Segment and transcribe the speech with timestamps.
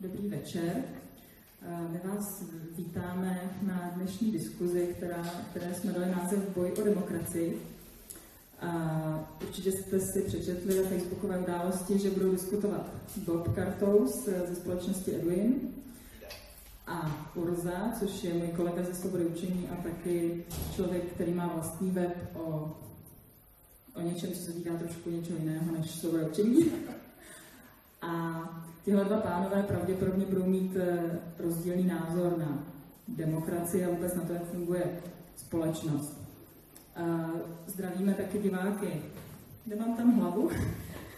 [0.00, 0.84] Dobrý večer.
[1.90, 2.42] My vás
[2.76, 7.62] vítáme na dnešní diskuzi, která, které jsme dali název Boj o demokracii.
[8.60, 15.14] A určitě jste si přečetli na facebookové události, že budou diskutovat Bob Kartous ze společnosti
[15.14, 15.54] Edwin
[16.86, 20.44] a Urza, což je můj kolega ze Svobody učení a taky
[20.74, 22.76] člověk, který má vlastní web o,
[23.94, 26.72] o něčem, co se týká trošku něčeho jiného než Svoboda učení.
[28.02, 28.42] A
[28.84, 32.64] tyhle dva pánové pravděpodobně budou mít eh, rozdílný názor na
[33.08, 35.00] demokracii a vůbec na to, jak funguje
[35.36, 36.20] společnost.
[37.66, 39.02] Zdravíme taky diváky.
[39.66, 40.50] Nemám tam hlavu.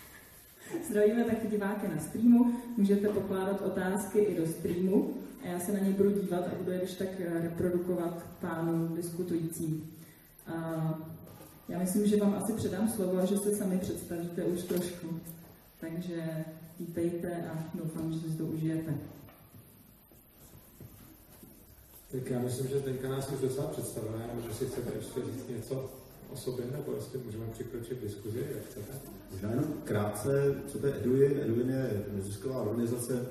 [0.89, 2.53] Zdravíme taky diváky na streamu.
[2.77, 6.71] Můžete pokládat otázky i do streamu a já se na ně budu dívat a budu
[6.71, 9.91] je když tak eh, reprodukovat pánům diskutujícím.
[11.69, 15.21] Já myslím, že vám asi předám slovo a že se sami představíte už trošku.
[15.81, 16.45] Takže
[16.87, 18.95] vítejte a doufám, že si to užijete.
[22.13, 25.91] Tak já myslím, že teďka nás už docela představuje, že si chcete ještě říct něco
[26.33, 28.93] o sobě, nebo jestli můžeme přikročit k diskuzi, jak chcete.
[29.33, 31.41] Možná jenom krátce, co to je Eduin.
[31.41, 33.27] Eduin je nezisková organizace,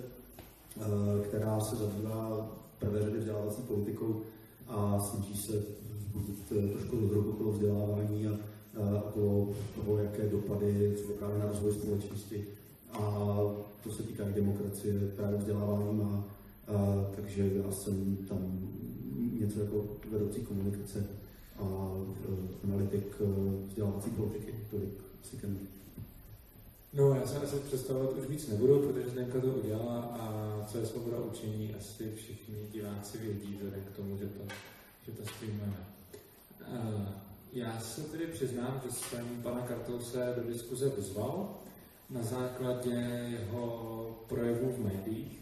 [0.82, 0.84] eh,
[1.28, 4.22] která se zabývá prvé řady vzdělávací politikou
[4.68, 5.54] a snaží se
[5.98, 8.38] vzbudit eh, trošku rozhodu okolo vzdělávání a
[9.06, 12.48] okolo toho, jaké dopady jsou právě na rozvoj společnosti.
[12.94, 13.26] A
[13.84, 16.24] to se týká i demokracie, právě vzdělávání má
[16.68, 16.74] a,
[17.16, 18.70] takže já jsem tam
[19.40, 21.06] něco jako vedoucí komunikace
[21.60, 23.26] a e, analytik e,
[23.68, 25.48] vzdělávací politiky, tolik si ke
[26.94, 30.86] No, já se asi představovat už víc nebudu, protože Zdenka to udělala a co je
[30.86, 34.44] svoboda učení, asi všichni diváci vědí, vzhledem k tomu, že to,
[35.06, 35.78] že to streamujeme.
[36.62, 37.02] Uh,
[37.54, 41.50] já se tedy přiznám, že jsem pana Kartouse do diskuze vyzval
[42.12, 42.90] na základě
[43.40, 45.40] jeho projevů v médiích,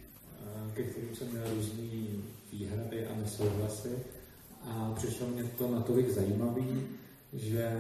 [0.74, 1.84] ke kterým jsem měl různé
[2.52, 3.98] výhrady a nesouhlasy.
[4.64, 6.88] A přišlo mě to natolik zajímavý,
[7.34, 7.72] že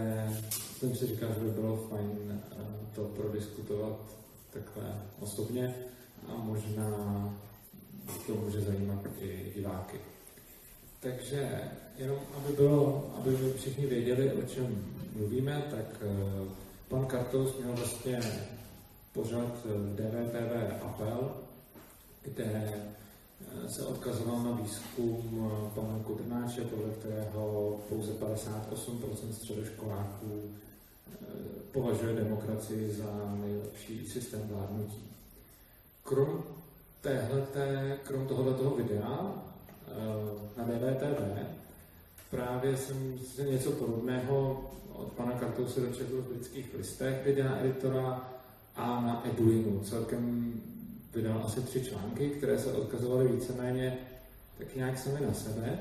[0.77, 2.55] jsem si říkal, že by bylo fajn eh,
[2.95, 3.99] to prodiskutovat
[4.53, 5.75] takhle osobně
[6.27, 6.89] a možná
[8.27, 9.97] to může zajímat i diváky.
[10.99, 11.61] Takže
[11.97, 14.85] jenom aby, bylo, aby všichni věděli, o čem
[15.15, 16.49] mluvíme, tak eh,
[16.87, 18.19] pan Kartos měl vlastně
[19.21, 21.31] pořád eh, DVTV apel,
[22.23, 30.41] kde eh, se odkazoval na výzkum eh, pana Kudrnáče, podle kterého pouze 58% středoškoláků
[31.71, 35.03] považuje demokracii za nejlepší systém vládnutí.
[36.03, 36.43] Krom
[37.01, 39.33] téhleté, krom tohoto videa
[40.57, 41.45] na DVTV
[42.31, 48.38] právě jsem si něco podobného od pana Kartouse dočetl v britských listech videa editora
[48.79, 49.79] a na Eduinu.
[49.83, 50.53] Celkem
[51.15, 53.97] vydal asi tři články, které se odkazovaly víceméně
[54.57, 55.79] tak nějak sami na sebe.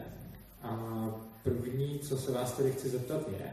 [0.62, 1.04] A
[1.44, 3.50] první, co se vás tedy chci zeptat, je,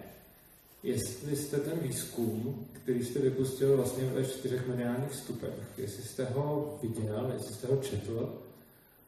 [0.84, 6.78] jestli jste ten výzkum, který jste vypustil vlastně ve čtyřech mediálních vstupech, jestli jste ho
[6.82, 8.42] viděl, jestli jste ho četl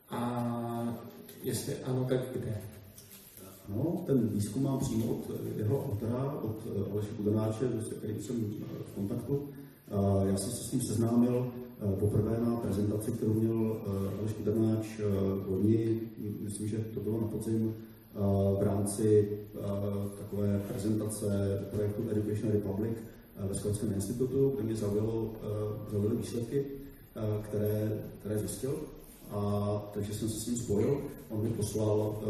[0.10, 0.98] a
[1.44, 2.62] jestli ano, tak kde?
[3.70, 6.58] No, ten výzkum mám přímo od jeho autora, od
[6.92, 8.36] Aleše Kudanáče, s kterým jsem
[8.92, 9.50] v kontaktu.
[10.26, 15.02] Já jsem se s ním seznámil Eh, poprvé na prezentaci, kterou měl eh, Aleš Kudernáč
[15.48, 17.76] loni, eh, myslím, že to bylo na podzim,
[18.60, 19.30] v rámci
[20.18, 21.28] takové prezentace
[21.72, 22.98] projektu Education Republic
[23.48, 25.34] ve Skotském institutu, kde mě zaujalo,
[25.92, 26.66] zaujaly výsledky,
[27.42, 28.76] které, které zjistil.
[29.30, 31.02] A, takže jsem se s ním spojil.
[31.30, 32.24] On mi poslal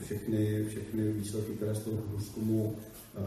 [0.00, 2.76] všechny, všechny výsledky, které z toho průzkumu,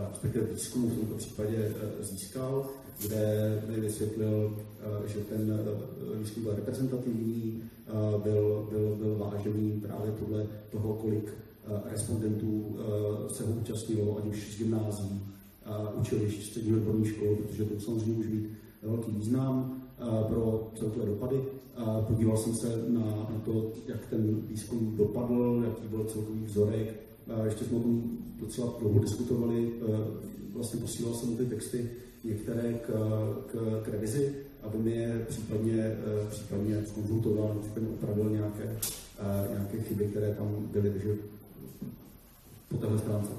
[0.10, 2.70] respektive výzkumu v tomto případě získal
[3.00, 7.92] kde mi vysvětlil, eh, že ten eh, výzkum byl reprezentativní, eh,
[8.24, 11.34] byl, byl, byl vážený právě podle toho, kolik
[11.92, 12.76] respondentů
[13.28, 15.22] se ho účastnilo, ať už z gymnází,
[16.00, 18.50] učilišť, střední odborní školy, protože to samozřejmě může být
[18.84, 19.82] velký význam
[20.28, 21.42] pro celkové dopady.
[22.08, 26.96] Podíval jsem se na, na to, jak ten výzkum dopadl, jaký byl celkový vzorek.
[27.46, 28.04] Ještě jsme o tom
[28.40, 29.72] docela dlouho diskutovali.
[30.54, 31.90] Vlastně posílal jsem ty texty
[32.28, 32.88] některé k,
[33.52, 38.78] k, k revizi, aby mi je případně, eh, případně konzultoval, případně opravil nějaké,
[39.20, 41.16] eh, nějaké chyby, které tam byly, takže
[42.70, 43.32] po téhle stránce.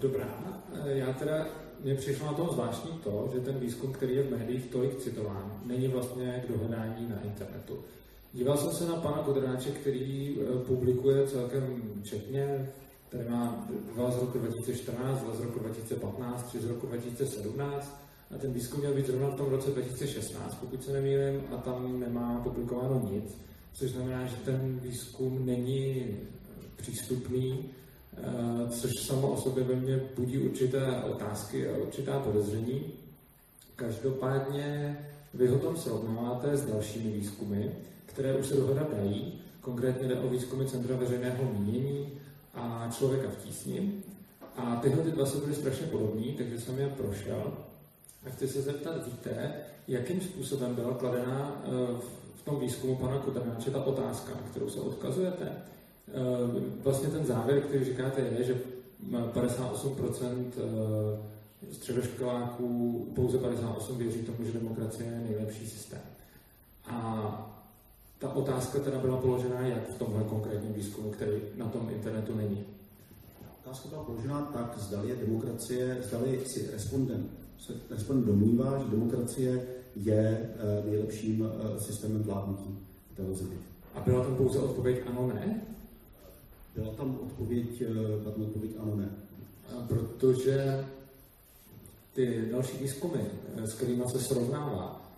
[0.00, 0.28] Dobrá,
[0.84, 1.46] já teda,
[1.84, 5.60] mně přišlo na tom zvláštní to, že ten výzkum, který je v médiích tolik citován,
[5.66, 7.78] není vlastně k dohledání na internetu.
[8.32, 12.70] Díval jsem se na pana Kodrnáče, který eh, publikuje celkem četně,
[13.08, 18.00] který má dva z roku 2014, dva z roku 2015, tři z roku 2017
[18.34, 22.00] a ten výzkum měl být zrovna v tom roce 2016, pokud se nemýlím, a tam
[22.00, 23.38] nemá publikováno nic.
[23.72, 26.06] což znamená, že ten výzkum není
[26.76, 27.64] přístupný,
[28.16, 32.82] eh, což samo o sobě ve mně budí určité otázky a určitá podezření.
[33.76, 34.98] Každopádně
[35.34, 37.70] vy ho tam srovnáváte s dalšími výzkumy,
[38.06, 39.40] které už se dohledat dají.
[39.60, 42.08] Konkrétně jde o výzkumy Centra veřejného mínění
[42.54, 43.92] a člověka v tísni.
[44.56, 47.52] A tyhle ty dva jsou byly strašně podobný, takže jsem je prošel.
[48.26, 49.52] A chci se zeptat, víte,
[49.88, 51.68] jakým způsobem byla kladená eh,
[52.36, 55.46] v tom výzkumu pana Kudrnáče ta otázka, na kterou se odkazujete?
[55.46, 56.12] Eh,
[56.82, 58.60] vlastně ten závěr, který říkáte, je, že
[59.10, 66.00] 58% eh, středoškoláků, pouze 58 věří tomu, že demokracie je nejlepší systém.
[66.86, 67.56] A
[68.18, 72.64] ta otázka teda byla položena jak v tomhle konkrétním výzkumu, který na tom internetu není?
[73.64, 79.66] Otázka byla položena tak, zdali je demokracie, zdali si respondent, se respondent domnívá, že demokracie
[79.96, 82.78] je eh, nejlepším eh, systémem vládnutí
[83.12, 83.56] v této zemi.
[83.94, 85.62] A byla tam pouze odpověď ano, ne?
[86.76, 87.86] Byla tam odpověď, eh,
[88.22, 89.08] byla tam odpověď ano, ne.
[89.76, 90.84] A protože
[92.14, 93.20] ty další výzkumy,
[93.56, 95.10] s kterými se srovnává,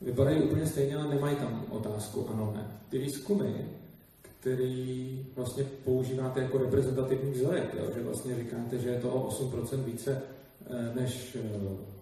[0.00, 2.66] vypadají úplně stejně, ale nemají tam otázku ano, ne.
[2.90, 3.64] Ty výzkumy,
[4.22, 7.90] který vlastně používáte jako reprezentativní vzorek, jo?
[7.94, 10.22] že vlastně říkáte, že je toho 8% více
[10.94, 11.36] než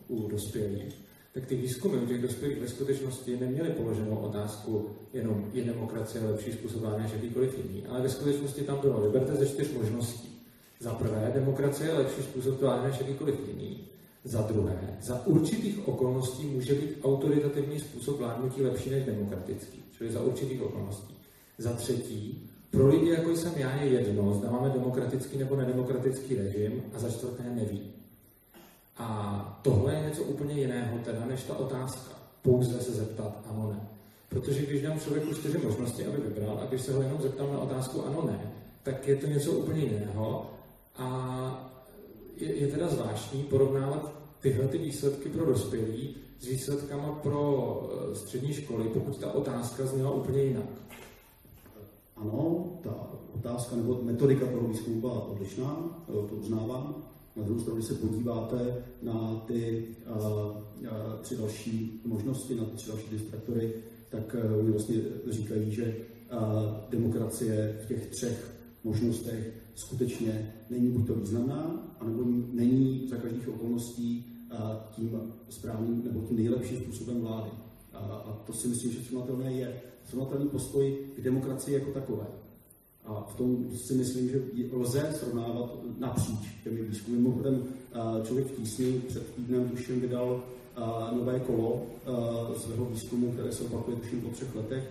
[0.09, 0.95] u dospělých,
[1.35, 6.53] tak ty výzkumy u těch dospělých ve skutečnosti neměly položenou otázku jenom je demokracie lepší
[6.53, 10.29] způsob než jakýkoliv jiný, ale ve skutečnosti tam bylo, vyberte ze čtyř možností.
[10.81, 13.81] Za prvé, demokracie je lepší způsob vládne než jakýkoliv jiný.
[14.25, 20.23] Za druhé, za určitých okolností může být autoritativní způsob vládnutí lepší než demokratický, čili za
[20.23, 21.15] určitých okolností.
[21.59, 26.83] Za třetí, pro lidi, jako jsem já, je jedno, zda máme demokratický nebo nedemokratický režim
[26.95, 27.96] a za čtvrté neví.
[28.99, 32.11] A tohle je něco úplně jiného, teda, než ta otázka.
[32.43, 33.89] Pouze se zeptat ano, ne.
[34.29, 37.59] Protože když dám člověku čtyři možnosti, aby vybral, a když se ho jenom zeptám na
[37.59, 38.53] otázku ano, ne,
[38.83, 40.51] tak je to něco úplně jiného.
[40.97, 41.73] A
[42.37, 48.53] je, je teda zvláštní porovnávat tyhle ty výsledky pro dospělí s výsledkama pro eh, střední
[48.53, 50.67] školy, pokud ta otázka zněla úplně jinak.
[52.17, 57.03] Ano, ta otázka nebo metodika toho výzkumu byla odlišná, to uznávám.
[57.37, 60.57] Na druhou stranu, když se podíváte na ty uh,
[61.21, 63.73] tři další možnosti, na ty tři další distraktory,
[64.11, 64.97] tak uh, oni vlastně
[65.31, 65.97] říkají, že
[66.91, 68.55] demokracie v těch třech
[68.85, 74.27] možnostech skutečně není buď to významná, anebo není za každých okolností
[74.91, 77.51] tím správným nebo tím nejlepším způsobem vlády.
[77.93, 79.81] A to si myslím, že srovnatelné je.
[80.05, 82.27] Srovnatelný postoj k demokracii jako takové.
[83.07, 84.43] A v tom si myslím, že
[84.73, 87.17] lze srovnávat napříč těmi výzkumy.
[87.17, 87.65] Mimochodem,
[88.25, 90.43] člověk v tísni před týdnem tuším vydal
[91.13, 91.83] nové kolo
[92.57, 94.91] svého výzkumu, které se opakuje tuším po třech letech,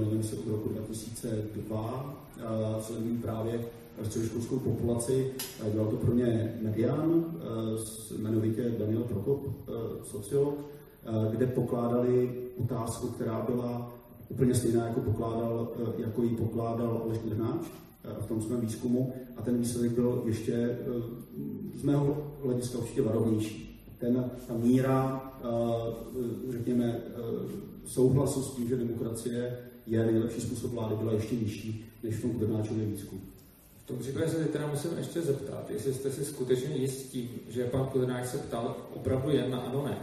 [0.00, 2.24] nevím, jestli od roku 2002,
[2.80, 3.64] sledují právě
[4.02, 5.30] středoškolskou populaci.
[5.72, 7.24] Dělal to pro ně Median,
[8.18, 9.46] jmenovitě Daniel Prokop,
[10.04, 10.58] sociolog,
[11.30, 12.34] kde pokládali
[12.64, 13.92] otázku, která byla
[14.32, 17.66] úplně stejná, jako, pokládal, eh, jako ji pokládal Aleš Drnáč
[18.04, 20.76] eh, v tom svém výzkumu a ten výsledek byl ještě eh,
[21.74, 23.68] z mého hlediska určitě varovnější.
[23.98, 25.22] Ten, ta míra,
[26.50, 27.00] řekněme,
[27.86, 32.30] souhlasu s tím, že demokracie je nejlepší způsob vlády, byla ještě nižší než v tom
[32.30, 33.20] Drnáčově výzkumu.
[33.84, 37.86] V tom případě se teda musím ještě zeptat, jestli jste si skutečně jistí, že pan
[37.86, 39.98] Kudrnáč se ptal opravdu jen na ano ne.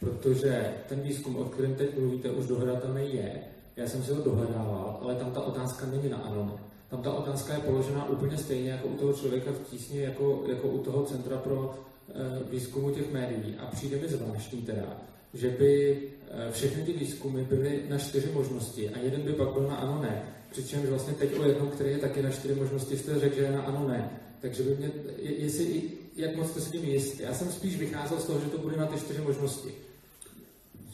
[0.00, 3.42] Protože ten výzkum, o kterém teď mluvíte, už dohledatelný je
[3.76, 6.60] já jsem si ho dohledával, ale tam ta otázka není na ano.
[6.90, 10.68] Tam ta otázka je položena úplně stejně jako u toho člověka v tísni, jako, jako
[10.68, 11.74] u toho Centra pro
[12.08, 13.56] e, výzkumu těch médií.
[13.58, 14.96] A přijde mi zvláštní teda,
[15.34, 19.62] že by e, všechny ty výzkumy byly na čtyři možnosti a jeden by pak byl
[19.62, 20.22] na ano ne.
[20.50, 23.52] Přičemž vlastně teď o jednom, který je taky na čtyři možnosti, jste řekl, že je
[23.52, 24.10] na ano ne.
[24.40, 25.82] Takže by mě, jestli,
[26.16, 27.22] jak moc jste si tím jistý.
[27.22, 29.74] Já jsem spíš vycházel z toho, že to bude na ty čtyři možnosti.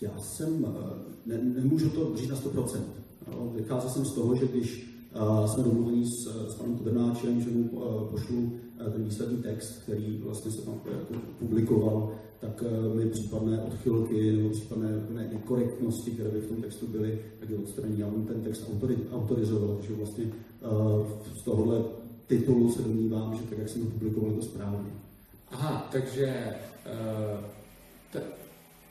[0.01, 2.81] Já jsem, eh, ne, nemůžu to říct na 100%.
[3.55, 7.63] Vycházel jsem z toho, že když uh, jsme domluveni s, s panem Kudrnáčem, že mu
[7.63, 13.11] uh, pošlu uh, ten výsledný text, který vlastně se tam jako publikoval, tak uh, mi
[13.11, 17.99] případné odchylky nebo případné nekorektnosti, které by v tom textu byly, tak je odstraní.
[17.99, 21.83] Já ten text autori, autorizoval, takže vlastně uh, z tohohle
[22.27, 24.91] titulu se domnívám, že tak, jak jsem to publikoval, je to správně.
[25.51, 26.55] Aha, takže
[26.87, 27.45] uh,
[28.13, 28.23] t-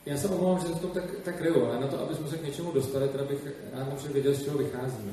[0.08, 2.44] já se omlouvám, že to tak, tak ryju, ale na to, aby jsme se k
[2.44, 5.12] něčemu dostali, teda bych rád napřed věděl, z čeho vycházíme.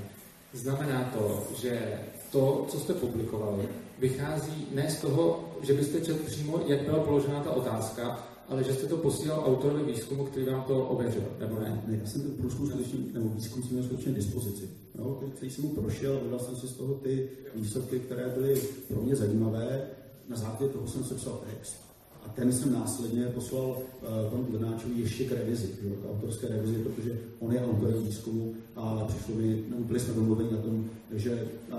[0.54, 2.00] Znamená to, že
[2.32, 7.44] to, co jste publikovali, vychází ne z toho, že byste četl přímo, jak byla položena
[7.44, 11.84] ta otázka, ale že jste to posílal autorovi výzkumu, který vám to ověřil, nebo ne?
[11.88, 14.70] Ne, já jsem ten průzkum skutečně, nebo výzkum jsem měl skutečně dispozici.
[15.00, 19.02] Jo, který jsem mu prošel, vydal jsem si z toho ty výsledky, které byly pro
[19.02, 19.82] mě zajímavé.
[20.30, 21.85] Na základě toho jsem sepsal text.
[22.25, 27.20] A ten jsem následně poslal uh, panu Glenáčovi ještě k revizi, k autorské revizi, protože
[27.39, 31.77] on je autorem výzkumu a přišlo mi, no, byli jsme domluveni na tom, že uh,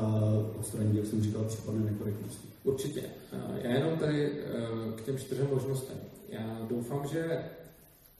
[0.60, 2.48] odstraní, jak jsem říkal, případné nekorektnosti.
[2.64, 3.00] Určitě.
[3.00, 4.32] Uh, já jenom tady
[4.96, 5.96] k těm čtyřem možnostem.
[6.28, 7.40] Já doufám, že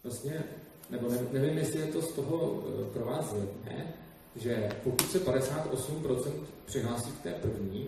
[0.04, 0.44] vlastně,
[0.90, 3.94] nebo nevím, jestli je to z toho pro vás zledné,
[4.36, 6.32] že pokud se 58%
[6.66, 7.86] přihlásí k té první,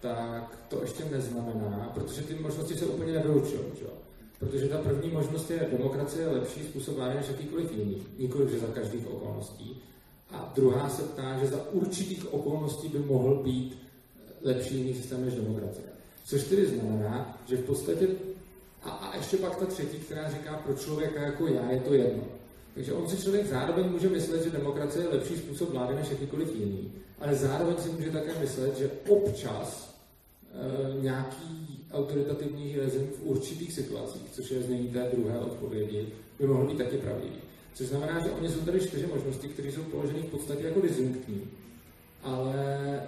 [0.00, 3.60] tak to ještě neznamená, protože ty možnosti se úplně nevylučují.
[4.38, 8.58] Protože ta první možnost je demokracie je lepší způsob vlády než jakýkoliv jiný, nikoliv že
[8.58, 9.82] za každých okolností.
[10.30, 13.78] A druhá se ptá, že za určitých okolností by mohl být
[14.42, 15.86] lepší jiný systém než demokracie.
[16.24, 18.08] Což tedy znamená, že v podstatě,
[18.82, 22.22] a, a ještě pak ta třetí, která říká, pro člověka jako já je to jedno.
[22.76, 26.54] Takže on si člověk zároveň může myslet, že demokracie je lepší způsob vlády než jakýkoliv
[26.54, 29.94] jiný, ale zároveň si může také myslet, že občas
[30.52, 36.66] e, nějaký autoritativní režim v určitých situacích, což je znění té druhé odpovědi, by mohl
[36.66, 37.36] být taky pravdivý.
[37.74, 41.42] Což znamená, že oni jsou tady čtyři možnosti, které jsou položeny v podstatě jako disjunktní,
[42.22, 43.02] ale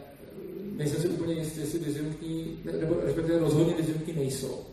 [0.77, 4.65] nejsem si úplně jistý, jestli disjunktní, nebo respektive rozhodně disjunktní nejsou.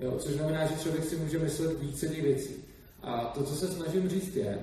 [0.00, 2.67] Jo, což znamená, že člověk si může myslet více těch věcí.
[3.02, 4.58] A to, co se snažím říct, je,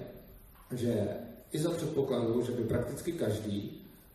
[0.71, 1.07] že
[1.51, 3.71] i za předpokladu, že by prakticky každý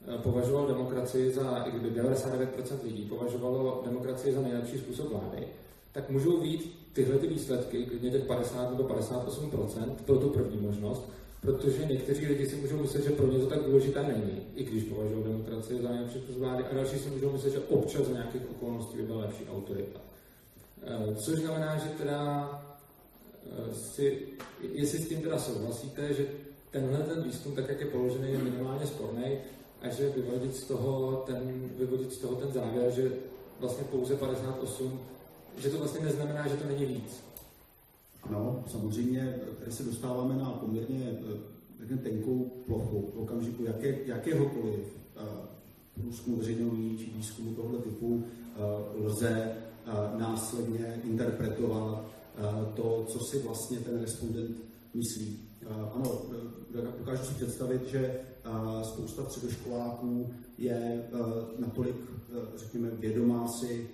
[0.08, 5.46] eh, považoval demokracii za, i kdyby 99% lidí považovalo demokracii za nejlepší způsob vlády,
[5.92, 11.02] tak můžou být tyhle ty výsledky, klidně těch 50 nebo 58% pro tu první možnost,
[11.40, 14.84] protože někteří lidi si můžou myslet, že pro ně to tak důležité není, i když
[14.84, 18.42] považují demokracii za nejlepší způsob vlády, a další si můžou myslet, že občas za nějakých
[18.50, 20.00] okolností by byla lepší autorita.
[20.82, 22.48] Eh, což znamená, že teda
[23.72, 24.18] si,
[24.72, 26.26] jestli s tím teda souhlasíte, že
[26.70, 29.24] tenhle ten výzkum, tak jak je položený, je minimálně sporný
[29.82, 33.12] a že vyvodit z toho ten, vyvodit z toho ten závěr, že
[33.60, 35.00] vlastně pouze 58,
[35.58, 37.20] že to vlastně neznamená, že to není víc.
[38.22, 41.18] Ano, samozřejmě, tady se dostáváme na poměrně
[41.80, 44.80] řekně, tenkou plochu v okamžiku jaké, jakéhokoliv
[45.16, 45.22] uh,
[46.00, 48.24] průzkumu veřejného či výzkumu tohoto typu
[48.94, 49.52] lze
[50.18, 52.04] následně interpretovat
[52.74, 54.56] to, co si vlastně ten respondent
[54.94, 55.38] myslí.
[55.94, 56.22] Ano,
[56.98, 58.20] dokážu si představit, že
[58.82, 61.08] spousta středoškoláků je
[61.58, 61.96] natolik,
[62.56, 63.88] řekněme, vědomá si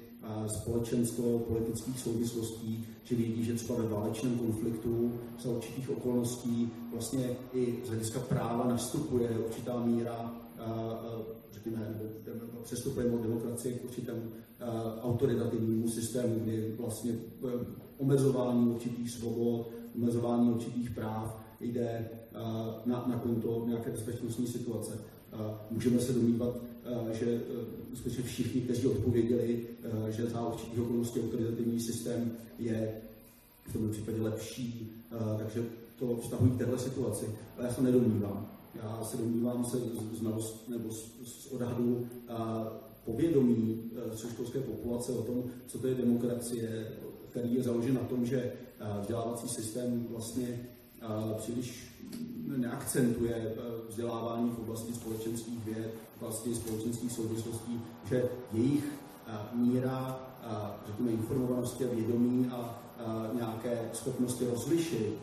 [0.47, 5.13] společensko-politických souvislostí, že vědí, že třeba ve válečném konfliktu
[5.43, 10.35] za určitých okolností vlastně i z hlediska práva nastupuje určitá míra,
[11.53, 14.23] řekněme, nebo přestupuje od demokracie k určitému
[15.03, 17.13] autoritativnímu systému, kdy vlastně
[17.99, 22.39] omezování určitých svobod, omezování určitých práv jde eh,
[22.87, 24.99] na, na konto nějaké bezpečnostní situace.
[25.33, 25.37] Eh,
[25.71, 27.41] můžeme se domnívat, eh, že
[27.95, 29.67] skutečně všichni, kteří odpověděli,
[30.11, 32.95] že za určitých okolností autoritativní systém je
[33.69, 34.93] v tomto případě lepší,
[35.39, 35.65] takže
[35.99, 37.27] to vztahují k téhle situaci.
[37.57, 38.49] Ale já se nedomnívám.
[38.83, 42.07] Já se domnívám se z znalost nebo z, z odhadu
[43.05, 43.83] povědomí
[44.15, 46.93] středoškolské populace o tom, co to je demokracie,
[47.37, 50.49] který je založen na tom, že eh, vzdělávací systém vlastně
[51.03, 51.07] eh,
[51.39, 51.89] příliš
[52.57, 53.53] neakcentuje eh,
[53.89, 58.85] vzdělávání v oblasti společenských věd, vlastně společenských souvislostí, že jejich
[59.53, 60.21] míra,
[60.87, 62.83] řekněme, informovanosti a vědomí a
[63.35, 65.19] nějaké schopnosti rozlišit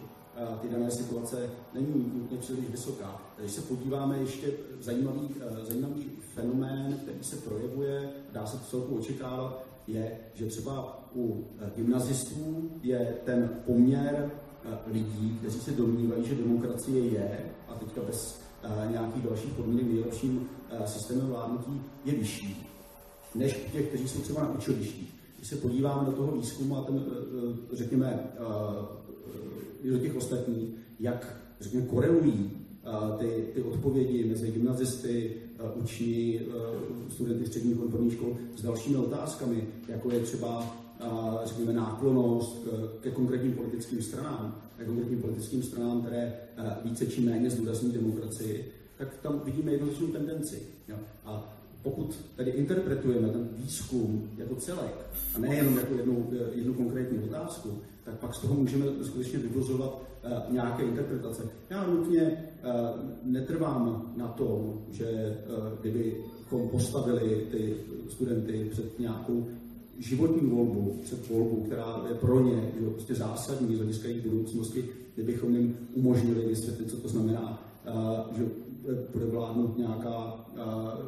[0.62, 3.22] ty dané situace není nutně příliš vysoká.
[3.40, 4.48] Když se podíváme ještě
[4.80, 6.06] zajímavý, zajímavý
[6.36, 12.72] fenomén, který se projevuje, dá se to celku očekávat, je, že třeba u eh, gymnazistů
[12.84, 14.32] je ten poměr
[14.66, 19.86] eh, lidí, kteří se domnívají, že demokracie je, a teďka bez eh, nějakých dalších podmínek
[19.86, 20.50] nejlepším
[20.86, 22.68] systémem vládnutí, je vyšší,
[23.36, 25.14] než u těch, kteří jsou třeba na učilištích.
[25.38, 27.06] Když se podíváme do toho výzkumu a ten,
[27.74, 28.28] řekněme,
[29.92, 32.52] do těch ostatních, jak řekněme, korelují
[33.20, 35.36] ty, ty odpovědi mezi gymnazisty,
[35.76, 36.40] učí
[37.10, 40.76] studenty středních odborných škol s dalšími otázkami, jako je třeba
[41.44, 42.68] řekněme, náklonost
[43.02, 46.34] ke konkrétním politickým stranám, ke konkrétním politickým stranám, které
[46.84, 50.62] více či méně zdůrazní demokracii, tak tam vidíme jednoznačnou tendenci.
[51.26, 51.53] A
[51.84, 54.96] pokud tedy interpretujeme ten výzkum jako celek,
[55.36, 57.70] a nejenom jako jednu, jednu konkrétní otázku,
[58.04, 61.44] tak pak z toho můžeme skutečně vyvozovat uh, nějaké interpretace.
[61.70, 67.76] Já nutně uh, netrvám na tom, že uh, kdybychom postavili ty
[68.10, 69.48] studenty před nějakou
[70.00, 74.90] životní volbu před volbu, která je pro ně že, prostě zásadní z hlediska jejich budoucnosti,
[75.16, 77.64] kdybychom jim umožnili vysvětlit, co to znamená,
[78.38, 78.44] že
[79.14, 80.46] bude vládnout nějaká,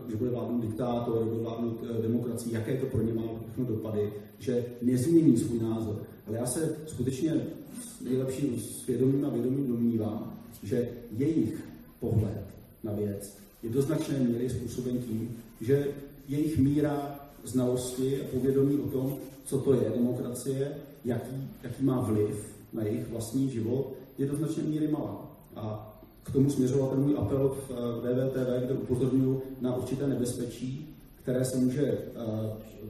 [0.10, 4.14] že bude vládnout diktátor, bude vládnout uh, demokracii, jaké to pro ně má všechno dopady,
[4.40, 6.02] že nezmění svůj názor.
[6.28, 7.48] Ale já se skutečně
[7.82, 11.64] s nejlepším svědomím a vědomím domnívám, že jejich
[12.00, 12.44] pohled
[12.84, 15.88] na věc je do značné míry způsoben tím, že
[16.28, 19.16] jejich míra znalosti a povědomí o tom,
[19.46, 20.72] co to je demokracie,
[21.06, 25.32] jaký, jaký má vliv na jejich vlastní život, je do značné míry malá.
[25.56, 25.95] A
[26.26, 31.58] k tomu směřoval ten můj apel v VVTV, kde upozorňuji na určité nebezpečí, které se
[31.58, 32.08] může eh,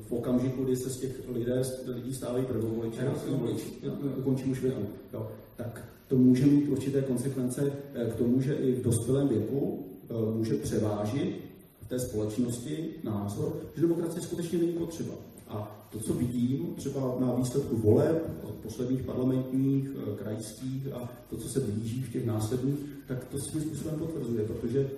[0.08, 3.00] v okamžiku, kdy se z těch lidé, lidí stávají prvovoliči,
[4.18, 4.82] ukončím už věku,
[5.56, 10.14] tak to může mít určité konsekvence eh, k tomu, že i v dospělém věku eh,
[10.38, 11.36] může převážit
[11.82, 15.14] v té společnosti názor, že demokracie skutečně není potřeba.
[15.92, 18.32] To, co vidím třeba na výsledku voleb,
[18.64, 23.64] posledních parlamentních, eh, krajských a to, co se blíží v těch následných, tak to svým
[23.64, 24.90] způsobem potvrzuje, protože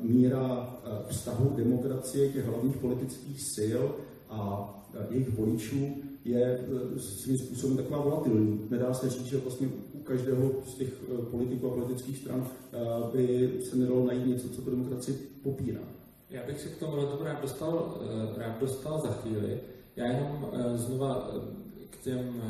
[0.00, 0.76] míra
[1.08, 3.82] vztahu demokracie těch hlavních politických sil
[4.30, 4.68] a
[5.10, 6.64] jejich voličů je
[6.98, 8.66] svým způsobem taková volatilní.
[8.70, 9.68] Nedá se říct, že vlastně
[10.04, 12.76] každého z těch eh, politiků a politických stran eh,
[13.12, 15.80] by se nedalo najít něco, co tu demokracii popírá.
[16.30, 19.60] Já bych se k tomu rád dostal, eh, rád dostal za chvíli.
[19.96, 21.30] Já jenom znova
[21.90, 22.42] k těm,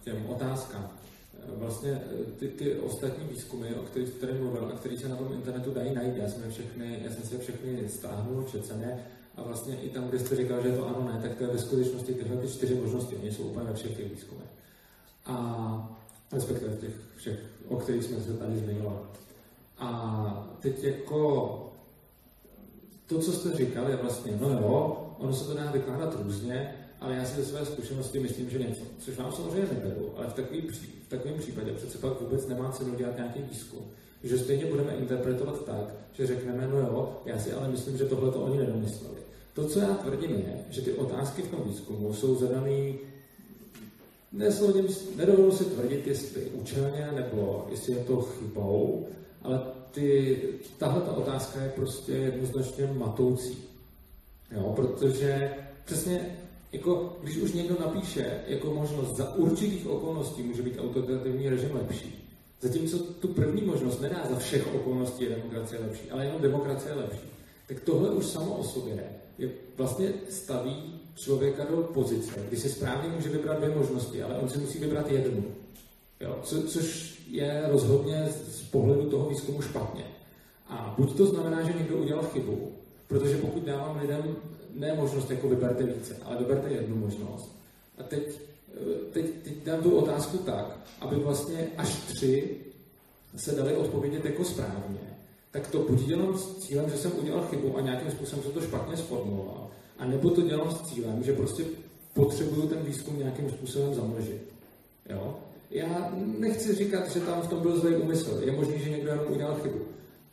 [0.00, 0.90] k těm otázkám.
[1.56, 2.02] Vlastně
[2.38, 5.94] ty, ty ostatní výzkumy, o kterých tady mluvil a které se na tom internetu dají
[5.94, 10.18] najít, já jsem, všechny, já jsem si všechny stáhnul, četcené a vlastně i tam, kde
[10.18, 13.16] jste říkal, že to ano, ne, tak to je ve skutečnosti tyhle ty čtyři možnosti,
[13.16, 14.48] oni jsou úplně ve všech těch výzkumech.
[15.26, 15.98] A
[16.32, 17.38] respektive těch všech,
[17.68, 18.98] o kterých jsme se tady zmiňovali.
[19.78, 21.52] A teď jako
[23.06, 27.14] to, co jste říkal, je vlastně, no jo, ono se to dá vykládat různě, ale
[27.14, 30.60] já si ze své zkušenosti myslím, že něco, což vám samozřejmě neberu, ale v, takový,
[31.06, 33.80] v takovém případě přece pak vůbec nemá cenu dělat nějaký výzkum.
[34.22, 38.32] Že stejně budeme interpretovat tak, že řekneme, no jo, já si ale myslím, že tohle
[38.32, 39.16] to oni nedomysleli.
[39.54, 42.92] To, co já tvrdím, je, že ty otázky v tom výzkumu jsou zadané
[44.32, 44.86] Nesoudím,
[45.16, 49.06] nedovolím si tvrdit, jestli účelně nebo jestli je to chybou,
[49.42, 49.60] ale
[50.78, 53.58] tahle ta otázka je prostě jednoznačně matoucí.
[54.50, 55.50] Jo, protože
[55.84, 56.36] přesně
[56.72, 62.28] jako, když už někdo napíše jako možnost za určitých okolností může být autoritativní režim lepší,
[62.60, 66.96] zatímco tu první možnost nedá za všech okolností je demokracie lepší, ale jenom demokracie je
[66.96, 67.28] lepší,
[67.68, 69.04] tak tohle už samo o sobě
[69.38, 74.48] je, vlastně staví člověka do pozice, kdy si správně může vybrat dvě možnosti, ale on
[74.48, 75.44] si musí vybrat jednu.
[76.20, 80.04] Jo, co, což je rozhodně z pohledu toho výzkumu špatně.
[80.68, 82.72] A buď to znamená, že někdo udělal chybu,
[83.08, 84.36] protože pokud dávám lidem
[84.74, 87.56] ne možnost jako vyberte více, ale vyberte jednu možnost.
[87.98, 88.40] A teď,
[89.12, 92.56] teď, teď dám tu otázku tak, aby vlastně až tři
[93.36, 95.00] se dali odpovědět jako správně,
[95.50, 98.60] tak to buď dělám s cílem, že jsem udělal chybu a nějakým způsobem jsem to
[98.60, 101.64] špatně sformuloval, a nebo to dělám s cílem, že prostě
[102.14, 104.42] potřebuju ten výzkum nějakým způsobem zamlžit.
[105.10, 105.36] Jo?
[105.70, 108.40] Já nechci říkat, že tam v tom byl zlý úmysl.
[108.44, 109.78] Je možné, že někdo jenom udělal chybu.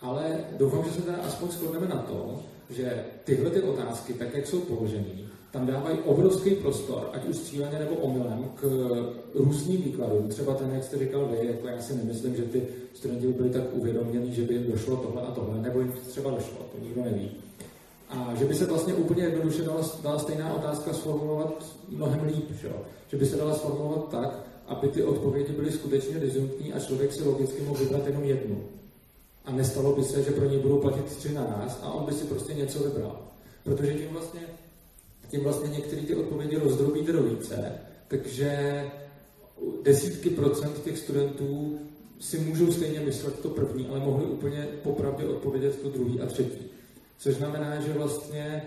[0.01, 2.41] Ale doufám, že se teda aspoň shodneme na tom,
[2.73, 7.79] že tyhle ty otázky, tak jak jsou položené, tam dávají obrovský prostor, ať už cíleně
[7.79, 8.63] nebo omylem, k
[9.33, 10.27] různým výkladům.
[10.27, 13.63] Třeba ten, jak jste říkal vy, jako já si nemyslím, že ty studenti byli tak
[13.73, 17.31] uvědomění, že by jim došlo tohle a tohle, nebo jim třeba došlo, to nikdo neví.
[18.09, 22.69] A že by se vlastně úplně jednoduše dala, dala stejná otázka sformulovat mnohem líp, že?
[23.07, 27.23] že by se dala sformulovat tak, aby ty odpovědi byly skutečně disjunkční a člověk si
[27.23, 28.63] logicky mohl vybrat jenom jednu.
[29.45, 32.13] A nestalo by se, že pro něj budou platit tři na nás a on by
[32.13, 33.21] si prostě něco vybral.
[33.63, 34.41] Protože tím vlastně,
[35.29, 37.71] tím vlastně některé ty odpovědi rozdrobíte do více,
[38.07, 38.83] takže
[39.83, 41.79] desítky procent těch studentů
[42.19, 46.65] si můžou stejně myslet to první, ale mohli úplně popravdě odpovědět to druhý a třetí.
[47.17, 48.61] Což znamená, že vlastně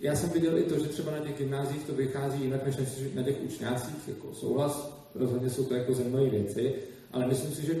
[0.00, 2.76] já jsem viděl i to, že třeba na těch gymnázích to vychází jinak než
[3.14, 6.74] na těch učňácích, jako souhlas, rozhodně jsou to jako zajímavé věci,
[7.12, 7.76] ale myslím si, že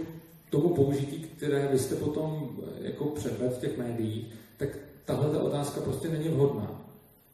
[0.50, 4.68] tomu použití, které vy jste potom jako předved v těch médiích, tak
[5.04, 6.82] tahle ta otázka prostě není vhodná.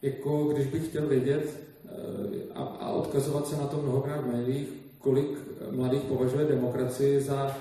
[0.02, 1.90] Jako když bych chtěl vědět eh,
[2.54, 5.38] a, a odkazovat se na to mnohokrát v médiích, kolik
[5.70, 7.56] mladých považuje demokracii za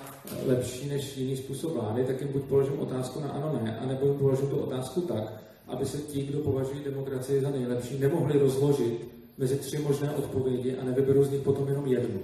[0.45, 4.15] lepší než jiný způsob vlády, tak jim buď položím otázku na ano, ne, anebo jim
[4.15, 5.33] položím tu otázku tak,
[5.67, 10.83] aby se ti, kdo považují demokracii za nejlepší, nemohli rozložit mezi tři možné odpovědi a
[10.83, 12.19] nevyberou z nich potom jenom jednu.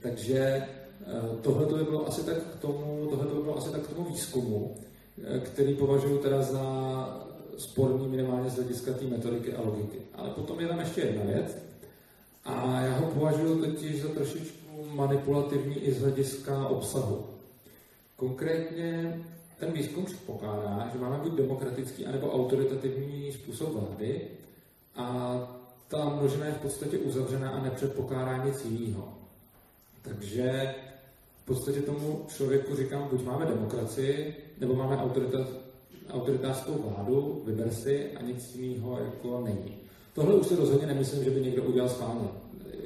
[0.00, 0.66] Takže eh,
[1.42, 4.76] tohle by bylo asi tak k tomu, tohle by bylo asi tak k tomu výzkumu,
[5.24, 6.62] eh, který považuji teda za,
[7.58, 9.98] sporný minimálně z hlediska té metodiky a logiky.
[10.14, 11.58] Ale potom je tam ještě jedna věc,
[12.44, 17.26] a já ho považuji totiž za trošičku manipulativní i z hlediska obsahu.
[18.16, 19.20] Konkrétně
[19.58, 24.20] ten výzkum předpokládá, že máme buď demokratický, anebo autoritativní způsob vlády
[24.96, 25.38] a
[25.88, 29.08] ta množina je v podstatě uzavřená a nepředpokládá nic jiného.
[30.02, 30.74] Takže
[31.46, 35.46] v podstatě tomu člověku říkám, buď máme demokracii, nebo máme autorita,
[36.10, 39.74] autoritářskou vládu, vyber si a nic jiného jako není.
[40.14, 42.28] Tohle už si rozhodně nemyslím, že by někdo udělal schválně.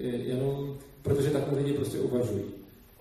[0.01, 2.45] Jenom protože takhle lidi prostě uvažují.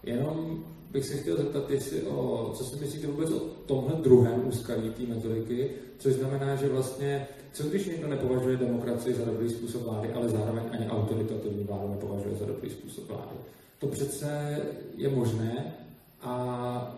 [0.04, 4.89] Jenom bych se chtěl zeptat, jestli o, co si myslíte vůbec o tomhle druhém úskalí
[4.89, 10.13] té metodiky, což znamená, že vlastně, co když někdo nepovažuje demokracii za dobrý způsob vlády,
[10.13, 13.36] ale zároveň ani autoritativní vládu nepovažuje za dobrý způsob vlády.
[13.80, 14.60] To přece
[14.96, 15.76] je možné
[16.22, 16.96] a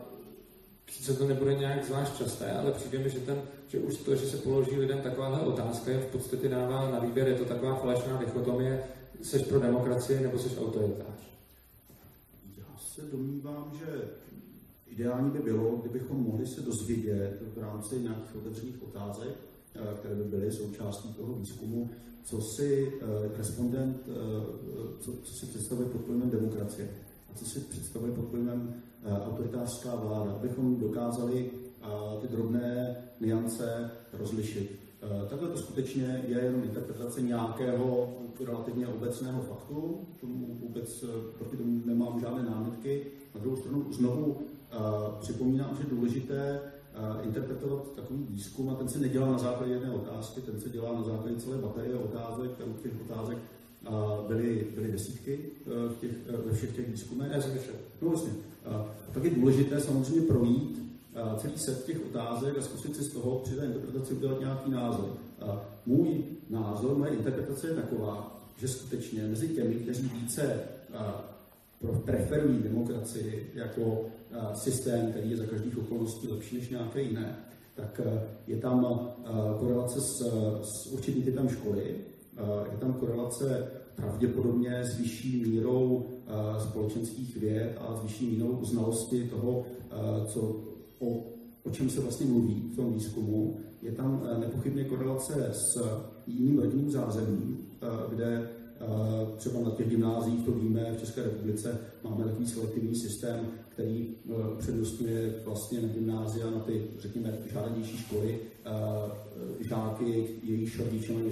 [0.91, 4.27] sice to nebude nějak zvlášť časté, ale přijde mi, že, ten, že už to, že
[4.27, 8.17] se položí lidem takováhle otázka, je v podstatě dává na výběr, je to taková falešná
[8.17, 8.83] dichotomie,
[9.21, 11.19] seš pro demokracii nebo seš autoritář.
[12.57, 14.01] Já se domnívám, že
[14.87, 19.37] ideální by bylo, kdybychom mohli se dozvědět v rámci nějakých otevřených otázek,
[19.99, 21.89] které by byly součástí toho výzkumu,
[22.23, 24.13] co si eh, respondent, eh,
[24.99, 26.89] co, co si představuje pod pojmem demokracie
[27.31, 28.73] a co si představuje pod pojmem
[29.25, 31.51] autoritářská vláda, abychom dokázali
[32.21, 34.79] ty drobné niance rozlišit.
[35.29, 38.13] Takhle to skutečně je jenom interpretace nějakého
[38.45, 41.05] relativně obecného faktu, tomu vůbec
[41.37, 43.05] proti tomu nemám žádné námitky.
[43.35, 44.37] Na druhou stranu znovu
[45.19, 46.59] připomínám, že důležité
[47.23, 51.03] interpretovat takový výzkum a ten se nedělá na základě jedné otázky, ten se dělá na
[51.03, 53.37] základě celé baterie otázek, u těch otázek
[54.27, 57.31] byly, byly desítky e, v těch, e, ve všech těch výzkumech.
[58.01, 58.31] No vlastně.
[58.65, 60.81] A pak je důležité samozřejmě projít
[61.37, 65.09] celý set těch otázek a zkusit si z toho při té interpretaci udělat nějaký názor.
[65.41, 70.59] A můj názor, moje interpretace je taková, že skutečně mezi těmi, kteří více
[72.05, 74.05] preferují demokracii jako
[74.53, 77.35] systém, který je za každých okolností lepší než nějaké jiné,
[77.75, 78.01] tak
[78.47, 79.09] je tam
[79.59, 80.21] korelace s,
[80.61, 81.95] s určitým typem školy,
[82.71, 86.05] je tam korelace pravděpodobně s vyšší mírou
[86.69, 89.65] společenských věd a s vyšší mírou znalosti toho,
[90.25, 90.61] co,
[90.99, 91.23] o,
[91.63, 93.57] o čem se vlastně mluví v tom výzkumu.
[93.81, 95.81] Je tam nepochybně korelace s
[96.27, 97.57] jiným rodinným zázemím,
[98.09, 98.49] kde
[99.37, 104.09] Třeba na těch gymnázích, to víme, v České republice máme takový selektivní systém, který
[104.57, 108.39] přednostňuje vlastně na gymnázia, na ty, řekněme, žádanější školy,
[109.59, 111.25] žáky, jejich rodiče mají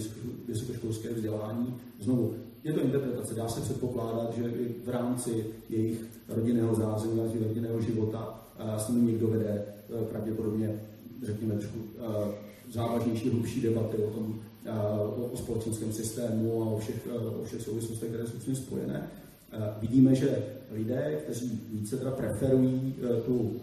[0.48, 1.76] vysokoškolské vzdělání.
[2.00, 2.34] Znovu,
[2.64, 7.82] je to interpretace, dá se předpokládat, že i v rámci jejich rodinného zázemí a rodinného
[7.82, 8.46] života
[8.78, 9.66] s nimi někdo vede
[10.10, 10.80] pravděpodobně,
[11.26, 11.78] řekněme, trošku
[12.72, 14.40] závažnější, hlubší debaty o tom,
[15.32, 17.08] o společenském systému a o všech,
[17.42, 19.10] o všech souvislostech, které jsou s tím spojené.
[19.82, 23.62] Vidíme, že lidé, kteří více teda preferují e, tu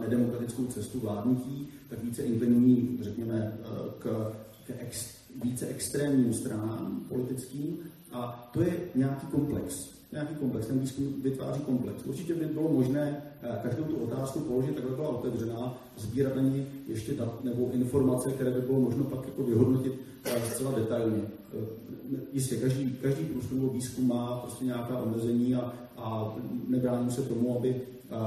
[0.00, 3.66] nedemokratickou cestu vládnutí, tak více inklinují, řekněme, e,
[3.98, 4.32] k,
[4.66, 7.78] k ex, více extrémním stranám politickým
[8.12, 10.66] a to je nějaký komplex nějaký komplex.
[10.66, 12.06] Ten výzkum vytváří komplex.
[12.06, 16.42] Určitě by bylo možné eh, každou tu otázku položit, tak by byla otevřená, sbírat na
[16.42, 19.92] ní ještě dat nebo informace, které by bylo možno pak jako vyhodnotit
[20.24, 21.22] eh, zcela detailně.
[21.22, 26.36] Eh, jistě, každý, každý průzkum nebo výzkum má prostě nějaká omezení a, a
[26.68, 27.80] nebráním se tomu, aby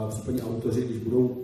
[0.10, 1.38] případně autoři, když budou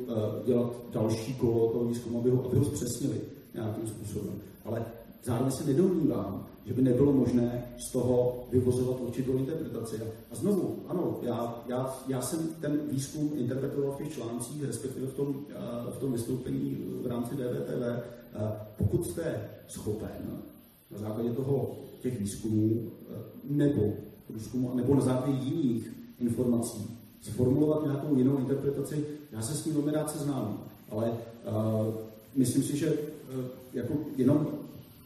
[0.46, 3.22] dělat další kolo toho výzkumu, aby ho, aby ho zpřesnili
[3.54, 4.34] nějakým způsobem.
[4.66, 4.86] Ale
[5.24, 9.96] zároveň se nedomnívám, že by nebylo možné z toho vyvozovat určitou interpretaci.
[10.32, 15.14] A znovu, ano, já, já, já jsem ten výzkum interpretoval v těch článcích, respektive v
[15.14, 17.84] tom, eh, v tom vystoupení v rámci DVTV.
[17.84, 20.42] Eh, pokud jste schopen
[20.92, 23.16] na základě toho těch výzkumů eh,
[23.50, 23.94] nebo,
[24.30, 29.92] výzkumu, nebo na základě jiných informací sformulovat nějakou jinou interpretaci, já se s tím velmi
[29.92, 30.64] rád seznám.
[30.90, 31.94] Ale uh,
[32.36, 32.98] myslím si, že uh,
[33.74, 34.48] jako jenom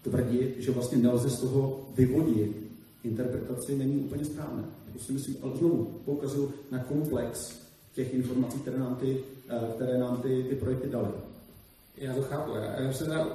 [0.10, 2.68] tvrdit, že vlastně nelze z toho vyvodit
[3.04, 4.64] interpretaci, není úplně správné.
[4.94, 7.60] To si myslím, ale znovu poukazuju na komplex
[7.94, 11.12] těch informací, které nám ty, eh, které nám ty, ty projekty daly.
[11.98, 12.52] Já to chápu.
[12.56, 13.28] Já, já se teda,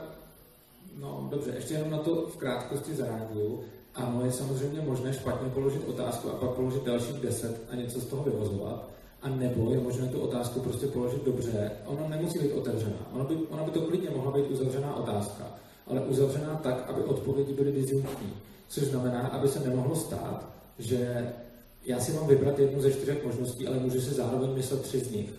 [1.00, 3.60] no dobře, ještě jenom na to v krátkosti zareaguju.
[3.94, 8.06] Ano, je samozřejmě možné špatně položit otázku a pak položit dalších deset a něco z
[8.06, 8.88] toho vyvozovat.
[9.22, 11.70] A nebo je možné tu otázku prostě položit dobře.
[11.86, 13.06] Ona nemusí být otevřená.
[13.12, 17.52] Ona by, ona by to klidně mohla být uzavřená otázka ale uzavřená tak, aby odpovědi
[17.52, 18.32] byly disjunktní.
[18.68, 21.32] Což znamená, aby se nemohlo stát, že
[21.84, 25.10] já si mám vybrat jednu ze čtyřech možností, ale můžu si zároveň myslet tři z
[25.10, 25.30] nich.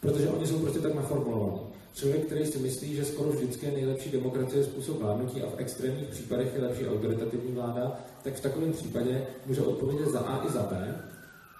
[0.00, 1.60] Protože oni jsou prostě tak naformulovaní.
[1.94, 6.08] Člověk, který si myslí, že skoro vždycky je nejlepší demokracie způsob vládnutí a v extrémních
[6.08, 10.62] případech je lepší autoritativní vláda, tak v takovém případě může odpovědět za A i za
[10.62, 10.94] B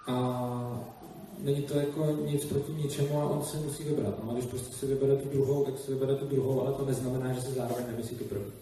[0.07, 0.93] a
[1.43, 4.25] není to jako nic proti ničemu a on se musí vybrat.
[4.25, 6.85] No a když prostě si vybere tu druhou, tak si vybere tu druhou, ale to
[6.85, 8.53] neznamená, že se zároveň nemyslí tu první.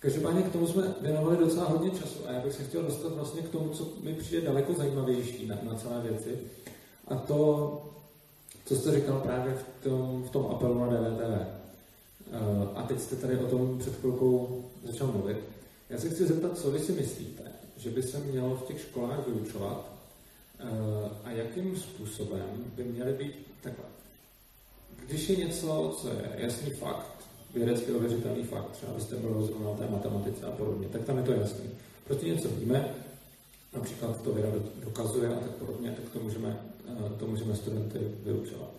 [0.00, 3.42] Každopádně k tomu jsme věnovali docela hodně času a já bych se chtěl dostat vlastně
[3.42, 6.38] k tomu, co mi přijde daleko zajímavější na, na celé věci.
[7.08, 7.82] A to,
[8.64, 11.58] co jste říkal právě v tom, v tom apelu na DVTV.
[12.32, 15.36] Eh, a teď jste tady o tom před chvilkou začal mluvit.
[15.90, 17.42] Já se chci zeptat, co vy si myslíte,
[17.76, 19.97] že by se mělo v těch školách vyučovat
[21.24, 23.84] a jakým způsobem by měly být takhle.
[25.06, 29.90] Když je něco, co je jasný fakt, vědecky ověřitelný fakt, třeba byste byl zrovna té
[29.90, 31.70] matematice a podobně, tak tam je to jasný.
[32.04, 32.94] Prostě něco víme,
[33.74, 34.48] například to věda
[34.84, 38.70] dokazuje a tak podobně, tak to můžeme, eh, to můžeme studenty vyučovat.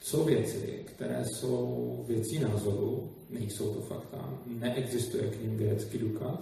[0.00, 6.40] Jsou věci, které jsou věcí názoru, nejsou to fakta, neexistuje k ním vědecký důkaz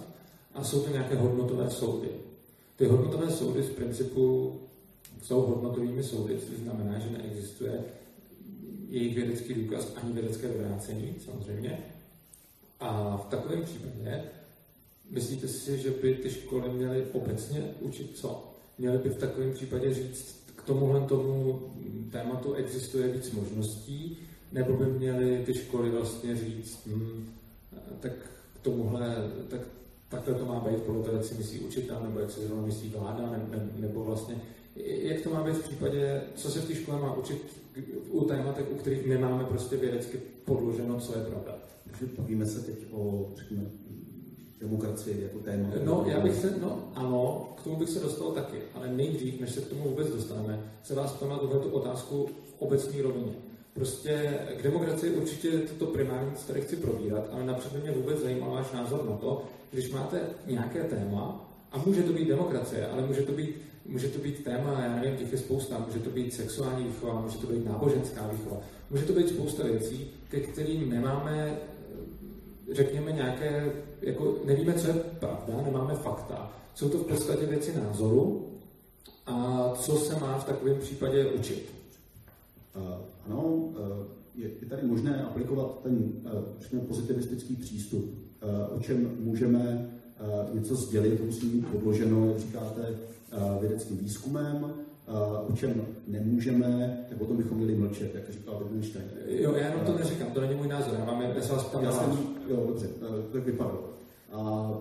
[0.53, 2.09] a jsou to nějaké hodnotové soudy.
[2.77, 4.55] Ty hodnotové soudy z principu
[5.23, 7.83] jsou hodnotovými soudy, což znamená, že neexistuje
[8.89, 11.79] jejich vědecký důkaz ani vědecké vyvrácení, samozřejmě.
[12.79, 14.23] A v takovém případě
[15.09, 18.53] myslíte si, že by ty školy měly obecně učit co?
[18.77, 21.61] Měly by v takovém případě říct, k tomuhle tomu
[22.11, 24.17] tématu existuje víc možností,
[24.51, 27.29] nebo by měly ty školy vlastně říct, hm,
[27.99, 28.11] tak
[28.55, 29.15] k tomuhle,
[29.49, 29.61] tak
[30.09, 32.89] takhle to má být podle toho, jak si myslí učitel, nebo jak si zrovna myslí
[32.89, 34.41] vláda, ne, ne, nebo vlastně,
[34.75, 37.45] jak to má být v případě, co se v té škole má učit
[38.09, 41.57] u tématek, u kterých nemáme prostě vědecky podloženo, co je pravda.
[41.83, 43.63] Takže bavíme se teď o, řekněme,
[44.59, 45.69] demokracii jako téma.
[45.83, 49.51] No, já bych se, no ano, k tomu bych se dostal taky, ale nejdřív, než
[49.51, 53.33] se k tomu vůbec dostaneme, se vás ptám na tuhle otázku v obecné rovině.
[53.77, 58.19] Prostě k demokracii určitě je to primární, co tady chci probírat, ale napřed mě vůbec
[58.19, 63.07] zajímá váš názor na to, když máte nějaké téma, a může to být demokracie, ale
[63.07, 63.55] může to být
[63.87, 67.37] Může to být téma, já nevím, těch je spousta, může to být sexuální výchova, může
[67.37, 68.57] to být náboženská výchova,
[68.89, 71.57] může to být spousta věcí, ke kterým nemáme,
[72.71, 76.51] řekněme, nějaké, jako nevíme, co je pravda, nemáme fakta.
[76.75, 78.47] Jsou to v podstatě věci názoru
[79.25, 81.73] a co se má v takovém případě učit?
[82.75, 82.83] Uh,
[83.27, 83.75] ano, uh,
[84.35, 88.05] je, je tady možné aplikovat ten, uh, řekněme, pozitivistický přístup,
[88.43, 89.91] uh, o čem můžeme
[90.53, 92.95] něco sdělit, to musí být podloženo, jak říkáte,
[93.31, 94.73] Eh, vědeckým výzkumem,
[95.07, 95.11] eh,
[95.47, 99.05] o čem nemůžeme, tak o tom bychom měli mlčet, jak říkal Wittgenstein.
[99.27, 101.63] Jo, já jenom to eh, neříkám, to není můj názor, já mám já se vás
[101.63, 102.11] ptám já jsem,
[102.49, 102.89] Jo, dobře,
[103.33, 103.89] tak vypadalo.
[104.31, 104.71] A,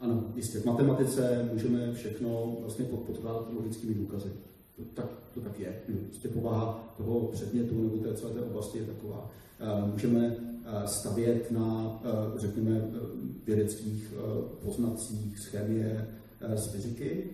[0.00, 4.30] ano, jistě, v matematice můžeme všechno vlastně podkládat logickými důkazy.
[4.76, 5.82] To tak, to tak je.
[6.08, 9.30] Prostě povaha toho předmětu nebo té celé té oblasti je taková.
[9.92, 10.36] Můžeme
[10.86, 12.00] stavět na,
[12.36, 12.90] řekněme,
[13.46, 14.14] vědeckých
[14.64, 16.08] poznacích z chemie,
[16.54, 17.24] z fyziky,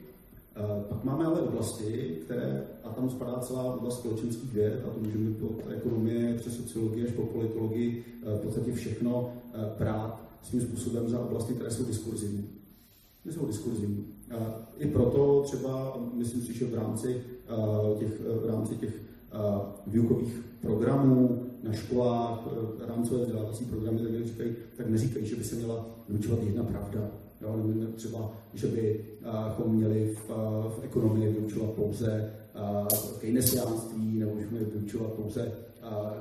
[0.59, 5.01] Eh, pak máme ale oblasti, které, a tam spadá celá oblast společenských věd, a to
[5.01, 9.33] můžeme od ekonomie přes sociologii až po politologii, eh, v podstatě všechno
[9.79, 12.49] brát eh, svým způsobem za oblasti, které jsou diskurzivní.
[13.31, 14.05] Jsou diskurzivní.
[14.79, 17.23] I proto třeba, myslím si, že v rámci
[17.99, 19.03] těch, v rámci těch
[19.87, 22.49] výukových programů na školách,
[22.87, 27.11] rámcové vzdělávací programy, tak říkají, tak neříkají, že by se měla vyučovat jedna pravda,
[27.41, 30.29] Jo, nebo třeba, že bychom měli v,
[30.69, 32.35] v ekonomii vyučovat pouze
[33.21, 35.53] keynesiánství, nebo že měli vyučovat pouze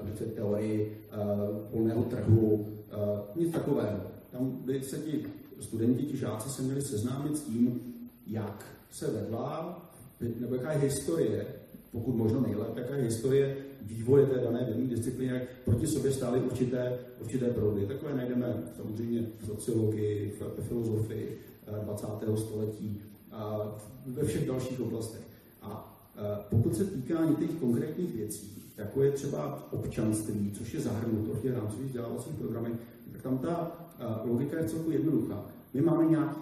[0.01, 0.97] uh, teorii
[1.73, 2.65] volného trhu,
[3.35, 3.99] nic takového.
[4.31, 5.25] Tam by se ti
[5.59, 7.81] studenti, ti žáci se měli seznámit s tím,
[8.29, 9.81] jak se vedla,
[10.39, 11.45] nebo jaká je historie,
[11.91, 16.39] pokud možno nejlépe, jaká je historie vývoje té dané dané disciplíny, jak proti sobě stály
[16.39, 17.85] určité, určité proudy.
[17.85, 21.39] Takové najdeme samozřejmě v sociologii, v filozofii
[21.83, 22.07] 20.
[22.33, 23.59] Eh, století a
[24.05, 25.21] ve všech dalších oblastech.
[25.61, 31.33] A eh, pokud se týká některých konkrétních věcí, jako je třeba občanství, což je zahrnuto
[31.33, 32.73] v těch rámcových vzdělávacích programech,
[33.11, 35.45] tak tam ta eh, logika je celku jednoduchá.
[35.73, 36.39] My máme nějaký,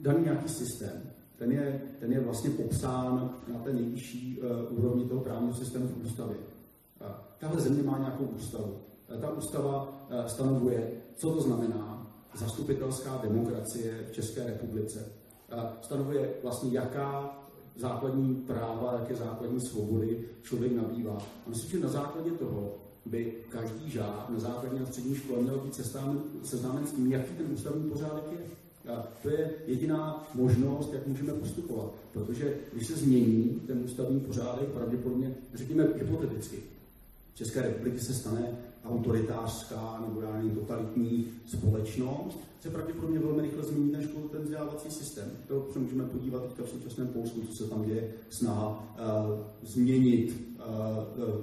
[0.00, 5.20] daný nějaký systém, ten je, ten je vlastně popsán na té nejvyšší uh, úrovni toho
[5.20, 6.36] právního systému v ústavě.
[7.38, 8.76] Tahle země má nějakou ústavu.
[9.20, 15.12] Ta ústava eh, stanovuje, co to znamená zastupitelská demokracie v České republice.
[15.82, 17.38] Stanovuje vlastně, jaká
[17.76, 21.18] základní práva, jaké základní svobody člověk nabývá.
[21.46, 25.58] A myslím, že na základě toho by každý žák na základní a střední škole měl
[25.58, 25.74] být
[26.42, 28.63] seznámen s tím, jaký ten ústavní pořádek je.
[28.88, 31.94] A to je jediná možnost, jak můžeme postupovat.
[32.12, 36.56] Protože když se změní ten ústavní pořádek, pravděpodobně, řekněme hypoteticky,
[37.34, 43.90] České republiky se stane autoritářská nebo já nevím, totalitní společnost, se pravděpodobně velmi rychle změní
[43.90, 45.30] ten, škol, ten vzdělávací systém.
[45.48, 50.56] To se můžeme podívat teďka v současném Polsku, co se tam děje, snaha uh, změnit
[50.58, 51.34] uh,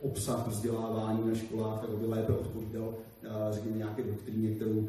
[0.00, 2.94] obsah vzdělávání na školách, aby lépe odpovídal, uh,
[3.50, 4.88] řekněme, nějaké doktríně, kterou uh,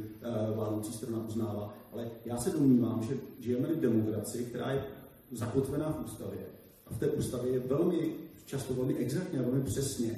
[0.56, 1.73] vládnoucí strana uznává.
[1.93, 4.84] Ale já se domnívám, že žijeme v demokracii, která je
[5.32, 6.39] zakotvená v ústavě.
[6.88, 8.13] A v té ústavě je velmi
[8.45, 10.15] často velmi exaktně a velmi přesně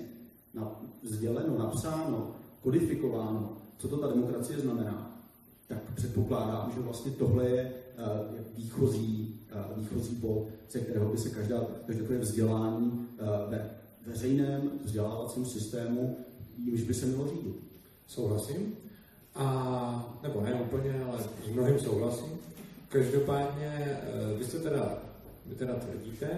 [1.04, 5.22] sděleno, napsáno, kodifikováno, co to ta demokracie znamená,
[5.68, 11.30] tak předpokládám, že vlastně tohle je uh, výchozí, uh, výchozí bod, ze kterého by se
[11.30, 13.08] každá, každé vzdělání
[13.50, 13.70] ve
[14.06, 16.18] veřejném vzdělávacím systému,
[16.58, 17.71] jimž by se mělo řídit.
[18.12, 18.78] Souhlasím.
[19.36, 22.40] A, nebo ne úplně, ale s mnohým souhlasím.
[22.90, 23.98] Každopádně,
[24.38, 25.04] vy jste teda,
[25.46, 26.30] vy teda tvrdíte,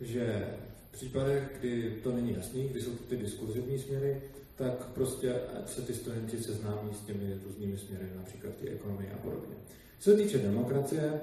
[0.00, 0.48] že
[0.88, 4.22] v případech, kdy to není jasný, kdy jsou to ty diskurzivní směry,
[4.56, 5.34] tak prostě
[5.66, 9.54] se ty studenti seznámí s těmi různými směry, například ty ekonomie a podobně.
[9.98, 11.20] Co se týče demokracie,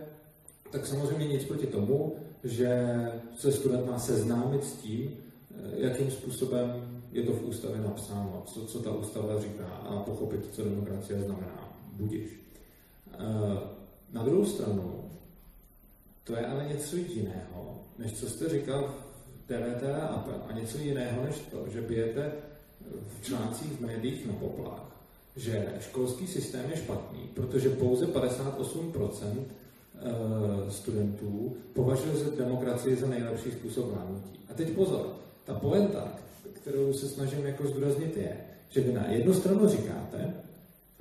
[0.71, 2.86] tak samozřejmě nic proti tomu, že
[3.38, 5.17] se student má seznámit s tím,
[5.75, 10.63] jakým způsobem je to v ústavě napsáno, co, co ta ústava říká a pochopit, co
[10.63, 11.78] demokracie znamená.
[11.93, 12.30] Budiš.
[14.12, 15.12] Na druhou stranu,
[16.24, 18.95] to je ale něco jiného, než co jste říkal
[19.47, 22.32] DVT a, a něco jiného než to, že bijete
[23.19, 24.91] v článcích v médiích na poplach,
[25.36, 29.45] že školský systém je špatný, protože pouze 58%
[29.95, 34.39] eh, studentů považuje za demokracii za nejlepší způsob vládnutí.
[34.50, 36.13] A teď pozor, ta poenta,
[36.62, 38.38] kterou se snažím jako zdůraznit, je,
[38.69, 40.34] že vy na jednu stranu říkáte,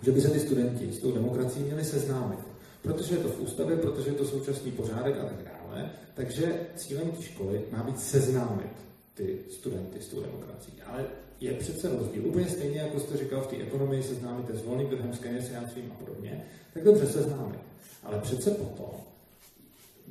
[0.03, 2.39] že by se ty studenti s tou demokracií měli seznámit,
[2.83, 7.11] protože je to v ústavě, protože je to současný pořádek a tak dále, takže cílem
[7.11, 8.73] té školy má být seznámit
[9.15, 10.75] ty studenty s tou demokracií.
[10.87, 11.07] Ale
[11.41, 12.27] je přece rozdíl.
[12.27, 16.05] Úplně stejně, jako jste říkal, v té ekonomii seznámíte s volným trhem, s keynesiánstvím a
[16.05, 16.45] podobně,
[16.75, 17.61] tak dobře seznámit.
[18.05, 18.91] Ale přece potom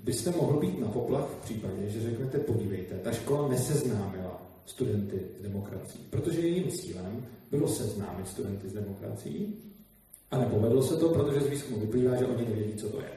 [0.03, 5.41] byste mohl být na poplach v případě, že řeknete, podívejte, ta škola neseznámila studenty s
[5.41, 9.55] demokracií, protože jejím cílem bylo seznámit studenty s demokracií
[10.31, 13.11] a nepovedlo se to, protože z výzkumu vyplývá, že oni nevědí, co to je.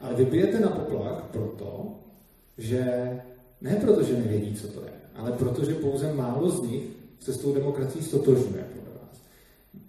[0.00, 1.94] Ale vy bijete na poplach proto,
[2.58, 2.82] že
[3.60, 6.82] ne proto, že nevědí, co to je, ale protože pouze málo z nich
[7.20, 9.20] se s tou demokracií stotožňuje podle vás.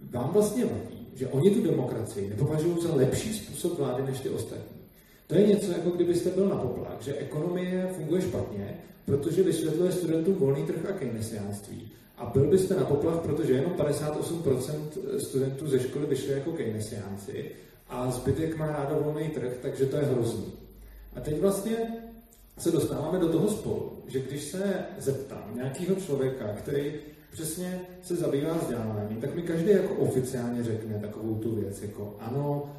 [0.09, 4.72] Vám vlastně vadí, že oni tu demokracii nepovažují za lepší způsob vlády než ty ostatní.
[5.27, 10.35] To je něco, jako kdybyste byl na poplach, že ekonomie funguje špatně, protože vysvětluje studentům
[10.35, 11.91] volný trh a keynesiánství.
[12.17, 14.75] A byl byste na poplach, protože jenom 58%
[15.17, 17.51] studentů ze školy vyšli jako keynesiánci
[17.89, 20.53] a zbytek má rádo volný trh, takže to je hrozný.
[21.15, 21.77] A teď vlastně
[22.57, 26.93] se dostáváme do toho spolu, že když se zeptám nějakého člověka, který
[27.31, 32.75] přesně se zabývá vzděláváním, tak mi každý jako oficiálně řekne takovou tu věc, jako ano,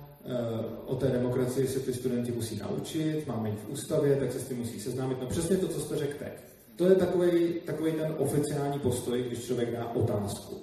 [0.86, 4.48] o té demokracii se ty studenti musí naučit, máme jít v ústavě, tak se s
[4.48, 5.18] tím musí seznámit.
[5.20, 6.32] No přesně to, co jste řekl teď.
[6.76, 10.56] To je takový, takový ten oficiální postoj, když člověk dá otázku.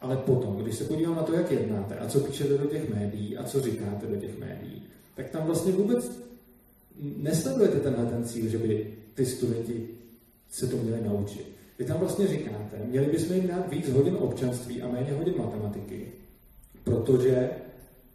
[0.00, 3.36] Ale potom, když se podívám na to, jak jednáte a co píšete do těch médií
[3.36, 4.82] a co říkáte do těch médií,
[5.14, 6.10] tak tam vlastně vůbec
[7.00, 9.88] nesledujete tenhle ten cíl, že by ty studenti
[10.50, 11.56] se to měli naučit.
[11.78, 16.12] Vy tam vlastně říkáte, měli bychom jim dát víc hodin občanství a méně hodin matematiky,
[16.84, 17.50] protože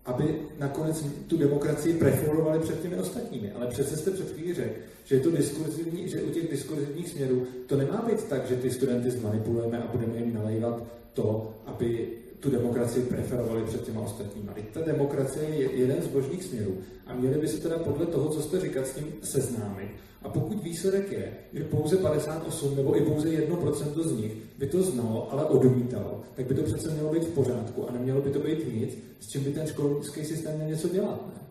[0.06, 3.52] aby nakonec tu demokracii preferovali před těmi ostatními.
[3.52, 7.48] Ale přece jste před chvíli řekl, že, je to diskurzivní, že u těch diskurzivních směrů
[7.68, 10.84] to nemá být tak, že ty studenty zmanipulujeme a budeme jim nalejvat
[11.14, 12.08] to, aby
[12.42, 14.50] tu demokracii preferovali před těma ostatními.
[14.54, 16.78] Teď ta demokracie je jeden z božních směrů
[17.08, 19.90] a měli by se teda podle toho, co jste říkat, s tím seznámit.
[20.22, 24.84] A pokud výsledek je, že pouze 58 nebo i pouze 1% z nich by to
[24.84, 28.40] znalo, ale odmítalo, tak by to přece mělo být v pořádku a nemělo by to
[28.40, 31.28] být nic, s čím by ten školský systém měl něco dělat.
[31.28, 31.42] Ne?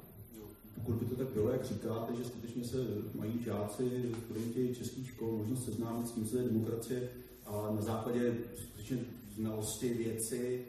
[0.75, 2.77] Pokud by to tak bylo, jak říkáte, že skutečně se
[3.15, 3.85] mají žáci,
[4.25, 7.09] studenti českých škol možnost seznámit s tím, co je demokracie,
[7.47, 8.99] a na základě skutečně
[9.37, 10.65] znalosti věci,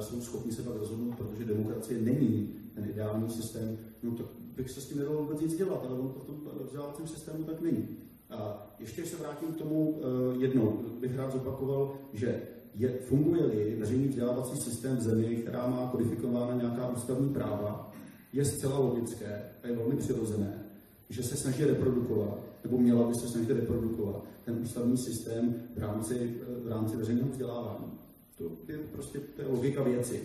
[0.00, 4.80] jsou schopni se pak rozhodnout, protože demokracie není ten ideální systém, no tak bych se
[4.80, 7.88] s tím nedalo vůbec nic dělat, ale on v tom vzdělávacím systému tak není.
[8.30, 12.42] A ještě se vrátím k tomu uh, jednou, bych rád zopakoval, že
[12.74, 17.92] je, funguje-li veřejný vzdělávací systém v zemi, která má kodifikována nějaká ústavní práva,
[18.32, 20.64] je zcela logické a je velmi přirozené,
[21.10, 26.34] že se snaží reprodukovat, nebo měla by se snažit reprodukovat ten ústavní systém v rámci,
[26.64, 28.05] v rámci veřejného vzdělávání.
[28.38, 30.20] To je prostě to je logika věci.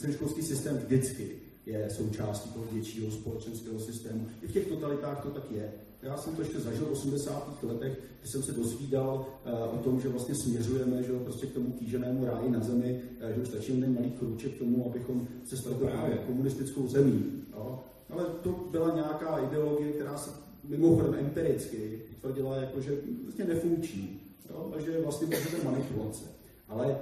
[0.00, 1.30] Ten školský systém vždycky
[1.66, 4.26] je součástí toho většího společenského systému.
[4.42, 5.72] I v těch totalitách to tak je.
[6.02, 7.62] Já jsem to ještě zažil v 80.
[7.62, 11.72] letech, kdy jsem se dozvídal uh, o tom, že vlastně směřujeme že prostě k tomu
[11.72, 15.56] kýženému ráji na zemi, uh, že už stačí jen malý krůček k tomu, abychom se
[15.56, 17.42] stali právě komunistickou zemí.
[17.52, 17.80] Jo?
[18.10, 20.30] Ale to byla nějaká ideologie, která se
[20.64, 24.20] mimochodem empiricky tvrdila, jako, že vlastně nefunkční.
[24.50, 24.72] Jo?
[24.76, 26.33] A že vlastně můžete manipulace.
[26.68, 26.94] Ale uh,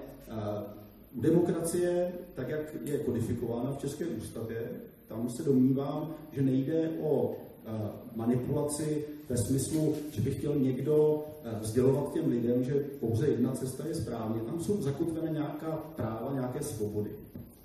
[1.22, 4.70] demokracie, tak jak je kodifikována v České ústavě,
[5.08, 7.36] tam se domnívám, že nejde o
[7.66, 13.52] Eh, manipulaci ve smyslu, že by chtěl někdo eh, sdělovat těm lidem, že pouze jedna
[13.52, 14.40] cesta je správně.
[14.40, 17.10] Tam jsou zakotvené nějaká práva, nějaké svobody.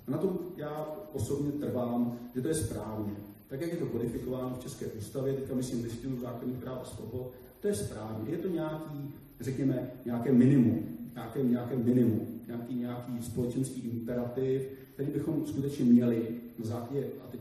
[0.06, 3.12] A na tom já osobně trvám, že to je správně.
[3.48, 7.32] Tak, jak je to kodifikováno v České ústavě, teďka myslím listinu základních práv a svobod,
[7.60, 8.30] to je správně.
[8.30, 14.62] Je to nějaký, řekněme, nějaké minimum, nějaké, nějaké minimum, nějaký, nějaký společenský imperativ,
[14.94, 16.22] který bychom skutečně měli
[16.58, 17.40] na základě, a teď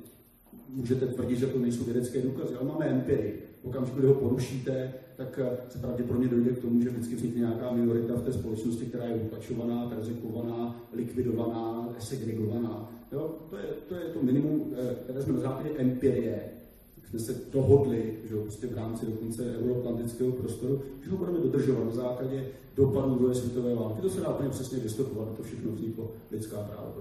[0.70, 3.44] můžete tvrdit, že to nejsou vědecké důkazy, ale máme empirii.
[3.64, 7.40] V okamžiku, kdy ho porušíte, tak eh, se pravděpodobně dojde k tomu, že vždycky vznikne
[7.40, 12.92] nějaká minorita v té společnosti, která je utlačovaná, perzekovaná, likvidovaná, segregovaná.
[13.12, 13.36] Jo?
[13.50, 16.40] To, je, to je to minimum, eh, které jsme na základě empirie
[17.10, 21.92] jsme se dohodli, že prostě v rámci dokonce euroatlantického prostoru, že ho budeme dodržovat na
[21.92, 24.02] základě dopadů druhé světové války.
[24.02, 26.94] To se dá úplně přesně vystupovat, to všechno vzniklo lidská práva.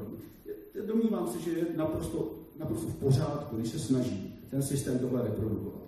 [0.87, 5.83] Domnívám se, že je naprosto naprosto v pořádku, když se snaží ten systém tohle reprodukovat.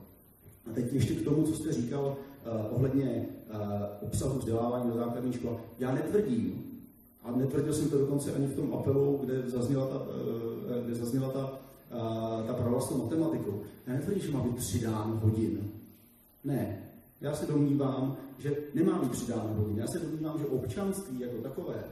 [0.71, 2.17] A teď ještě k tomu, co jste říkal
[2.47, 3.61] uh, ohledně uh,
[4.01, 5.57] obsahu vzdělávání na základní škole.
[5.79, 6.65] Já netvrdím,
[7.25, 11.29] a netvrdil jsem to dokonce ani v tom apelu, kde zazněla ta, uh, kde zazněla
[11.29, 11.61] ta,
[12.47, 13.63] ta pravda s matematikou.
[13.87, 15.71] Já netvrdím, že má být přidán hodin.
[16.45, 16.83] Ne.
[17.21, 19.79] Já se domnívám, že nemá být přidán hodin.
[19.79, 21.85] Já se domnívám, že občanství jako takové,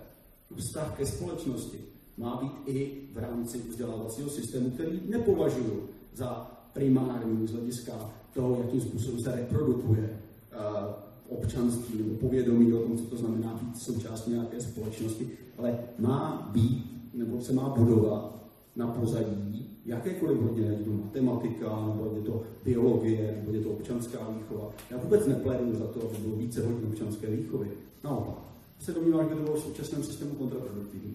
[0.57, 1.79] vztah ke společnosti,
[2.17, 7.93] má být i v rámci vzdělávacího systému, který nepovažuji za primární z hlediska
[8.35, 10.21] toho, jakým způsobem se reprodukuje
[10.53, 16.51] uh, občanství nebo povědomí o tom, co to znamená být součástí nějaké společnosti, ale má
[16.53, 18.37] být nebo se má budovat
[18.77, 24.19] na pozadí jakékoliv hodiny, ať to matematika, nebo je to biologie, nebo je to občanská
[24.31, 24.71] výchova.
[24.91, 27.71] Já vůbec nepléduju za to, aby bylo více hodin občanské výchovy.
[28.05, 28.39] Naopak,
[28.81, 31.15] se domnívám, že to bylo v současném systému kontraproduktivní.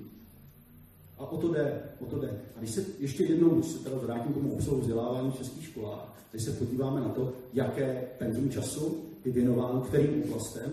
[1.17, 2.41] A o to jde, o to jde.
[2.55, 5.65] A když se ještě jednou, když se teda vrátím k tomu obsahu vzdělávání v českých
[5.65, 10.71] školách, když se podíváme na to, jaké penzum času je věnováno kterým oblastem,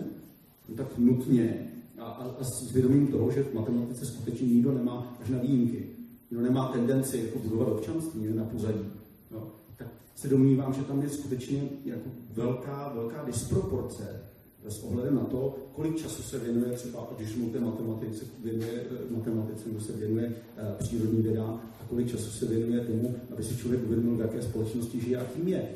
[0.69, 5.17] no tak nutně a, a, a s vědomím toho, že v matematice skutečně nikdo nemá
[5.21, 5.98] až na výjimky,
[6.31, 8.85] nikdo nemá tendenci jako budovat občanství na pozadí,
[9.31, 14.21] no, tak se domnívám, že tam je skutečně jako velká, velká disproporce
[14.67, 19.13] s ohledem na to, kolik času se věnuje třeba, když mu té matematice věnuje, eh,
[19.13, 23.57] matematice, nebo se věnuje uh, přírodní vědám, a kolik času se věnuje tomu, aby si
[23.57, 25.69] člověk uvědomil, v jaké společnosti žije a kým je.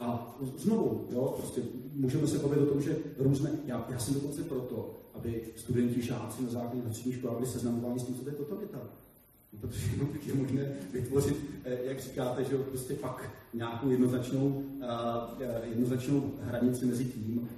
[0.00, 1.62] A znovu, jo, prostě
[1.94, 6.42] můžeme se bavit o tom, že různé, já, já jsem dokonce proto, aby studenti, žáci
[6.42, 8.78] na základní střední škole byli seznamováni s tím, co to je totalita.
[9.60, 9.86] Protože
[10.26, 14.64] je možné vytvořit, eh, jak říkáte, že prostě pak nějakou jednoznačnou,
[15.64, 17.48] jednoznačnou hranici mezi tím,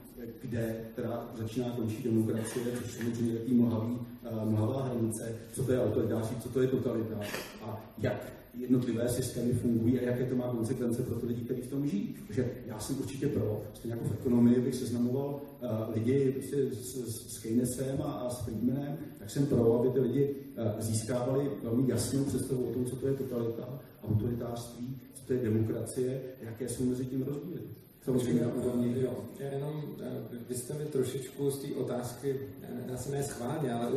[0.48, 5.84] kde teda začíná končí demokracie, což samozřejmě takový mlhavý, uh, mlhavá hranice, co to je
[5.84, 7.16] autoritářství, co to je totalita
[7.62, 11.70] a jak jednotlivé systémy fungují a jaké to má konsekvence pro ty lidi, kteří v
[11.70, 12.16] tom žijí.
[12.26, 16.94] Takže já jsem určitě pro, stejně jako v ekonomii bych seznamoval uh, lidi prostě s,
[16.94, 21.50] s, s Keynesem a, a s Friedmanem, tak jsem pro, aby ty lidi uh, získávali
[21.62, 26.68] velmi jasnou představu o tom, co to je totalita, autoritářství, co to je demokracie, jaké
[26.68, 27.60] jsou mezi tím rozdíly.
[28.04, 29.14] Samozřejmě úrovni, jo.
[29.38, 32.40] Já jenom, eh, vy jste mi trošičku z té otázky,
[32.90, 33.92] já jsem ne schválně, ale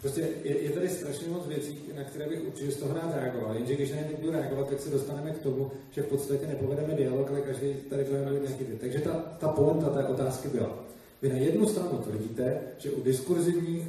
[0.00, 3.54] prostě je, je tady strašně moc věcí, na které bych určitě z toho rád reagoval.
[3.54, 6.94] Jenže když na ně budu reagovat, tak se dostaneme k tomu, že v podstatě nepovedeme
[6.94, 10.84] dialog, ale každý tady bude mluvit nějaký Takže ta, ta pointa té otázky byla.
[11.22, 13.88] Vy na jednu stranu tvrdíte, že u diskurzivních,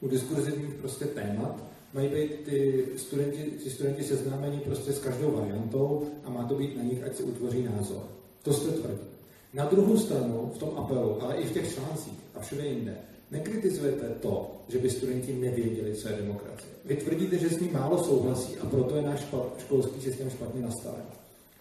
[0.00, 6.08] u diskurzivních prostě témat mají být ty studenti, ty studenti seznámení prostě s každou variantou
[6.24, 8.02] a má to být na nich, ať si utvoří názor.
[8.44, 9.08] To jste tvrdí.
[9.54, 12.96] Na druhou stranu, v tom apelu, ale i v těch článcích a všude jinde,
[13.30, 16.72] nekritizujete to, že by studenti nevěděli, co je demokracie.
[16.84, 19.26] Vy tvrdíte, že s ním málo souhlasí a proto je náš
[19.58, 21.04] školský systém špatně nastaven.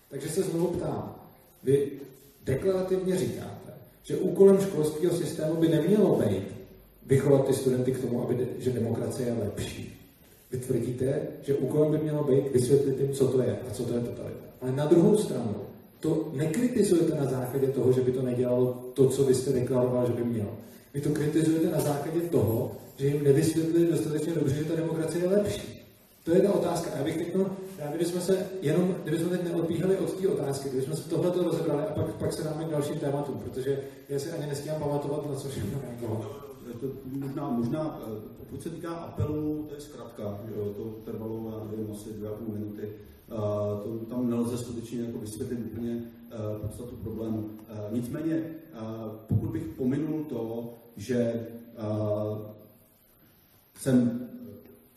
[0.10, 1.16] Takže se znovu ptám,
[1.64, 1.92] vy
[2.44, 3.74] deklarativně říkáte,
[4.04, 6.44] že úkolem školského systému by nemělo být
[7.06, 10.00] vychovat ty studenty k tomu, aby, že demokracie je lepší.
[10.52, 13.94] Vy tvrdíte, že úkolem by mělo být vysvětlit jim, co to je a co to
[13.94, 14.46] je totalita.
[14.62, 15.56] Ale na druhou stranu,
[16.04, 20.14] to nekritizujete na základě toho, že by to nedělalo to, co vy jste deklaroval, že
[20.14, 20.50] by mělo.
[20.94, 25.30] Vy to kritizujete na základě toho, že jim nevysvětlili dostatečně dobře, že ta demokracie je
[25.30, 25.80] lepší.
[26.24, 26.92] To je ta otázka.
[26.98, 27.28] Já bych teď
[27.90, 32.06] kdybychom se jenom, kdybychom teď neodbíhali od té otázky, kdybychom se tohle rozebrali a pak,
[32.06, 33.80] pak se dáme k dalším tématům, protože
[34.10, 35.82] já si ani nestíhám pamatovat, na co všechno.
[36.82, 40.40] To možná, možná, eh, pokud se týká apelu, to je zkrátka,
[40.78, 42.90] to trvalo, já nevím, asi dvě a půl minuty.
[43.32, 43.38] Uh,
[43.84, 47.38] to, tam nelze skutečně jako vysvětlit úplně uh, podstatu problému.
[47.38, 47.50] Uh,
[47.92, 48.44] nicméně,
[49.28, 51.48] pokud bych pominul to, že
[53.76, 54.30] jsem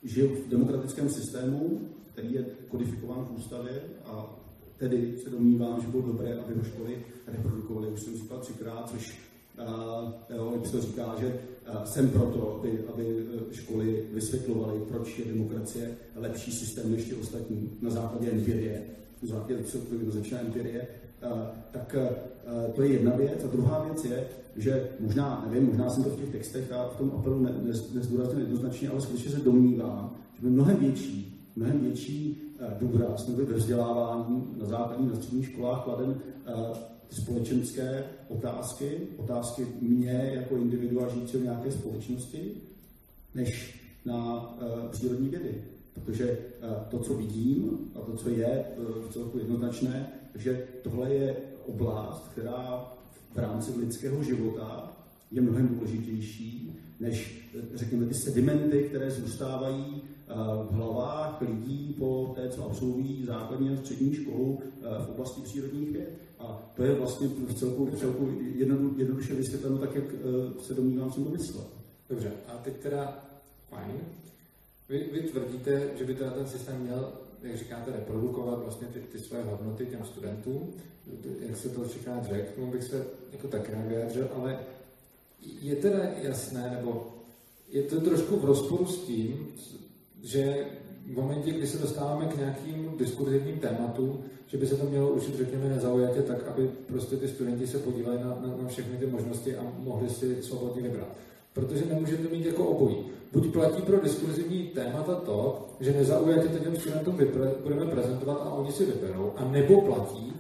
[0.03, 1.81] žil v demokratickém systému,
[2.13, 4.37] který je kodifikován v ústavě a
[4.79, 9.19] tedy se domnívám, že bylo dobré, aby ho školy reprodukovaly, už jsem říkal třikrát, což
[9.59, 15.97] uh, jo, to říká, že uh, jsem proto, aby, aby školy vysvětlovaly, proč je demokracie
[16.15, 18.83] lepší systém než ty ostatní na základě empirie,
[19.23, 19.63] na základě
[20.09, 20.87] začíná empirie,
[21.71, 21.97] tak
[22.75, 23.45] to je jedna věc.
[23.45, 26.97] A druhá věc je, že možná, nevím, možná jsem to v těch textech a v
[26.97, 31.81] tom apelu ne, ne, nezdůraznil jednoznačně, ale skutečně se domnívám, že by mnohem větší, mnohem
[31.81, 32.43] větší
[32.81, 36.15] důraz nebo vzdělávání na základních, na středních školách kladen
[37.11, 42.53] společenské otázky, otázky mě jako individua žijícího v nějaké společnosti,
[43.35, 45.65] než na uh, přírodní vědy.
[45.95, 51.37] Protože uh, to, co vidím a to, co je uh, celku jednoznačné, že tohle je
[51.67, 52.93] oblast, která
[53.35, 54.93] v rámci lidského života
[55.31, 60.03] je mnohem důležitější než, řekněme, ty sedimenty, které zůstávají
[60.71, 64.61] v hlavách lidí po té, co absolvují základní a střední školu
[65.07, 66.26] v oblasti přírodních věd.
[66.39, 70.05] A to je vlastně v celku, v celku jednodu, jednoduše vysvětleno tak, jak
[70.61, 71.65] se domnívám, jsem to myslel.
[72.09, 73.25] Dobře, a teď teda
[73.71, 74.01] fajn.
[74.89, 77.13] Vy, vy tvrdíte, že by teda ten systém měl,
[77.43, 80.73] jak říkáte, reprodukovat vlastně ty, ty své hodnoty těm studentům,
[81.41, 84.59] jak se to třikrát řekl, tomu bych se jako tak rád vyjádřil, ale
[85.41, 87.15] je teda jasné, nebo
[87.69, 89.49] je to trošku v rozporu s tím,
[90.23, 90.67] že
[91.13, 95.37] v momentě, kdy se dostáváme k nějakým diskurzivním tématům, že by se to mělo učit,
[95.37, 99.57] řekněme, nezaujatě tak, aby prostě ty studenti se podívali na, na, na všechny ty možnosti
[99.57, 101.09] a mohli si svobodně vybrat.
[101.53, 102.97] Protože nemůžete mít jako obojí.
[103.33, 108.73] Buď platí pro diskurzivní témata to, že nezaujatě těm studentům vypre, budeme prezentovat a oni
[108.73, 110.33] si vyberou, a nebo platí,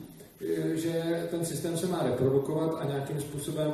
[0.74, 3.72] že ten systém se má reprodukovat a nějakým způsobem,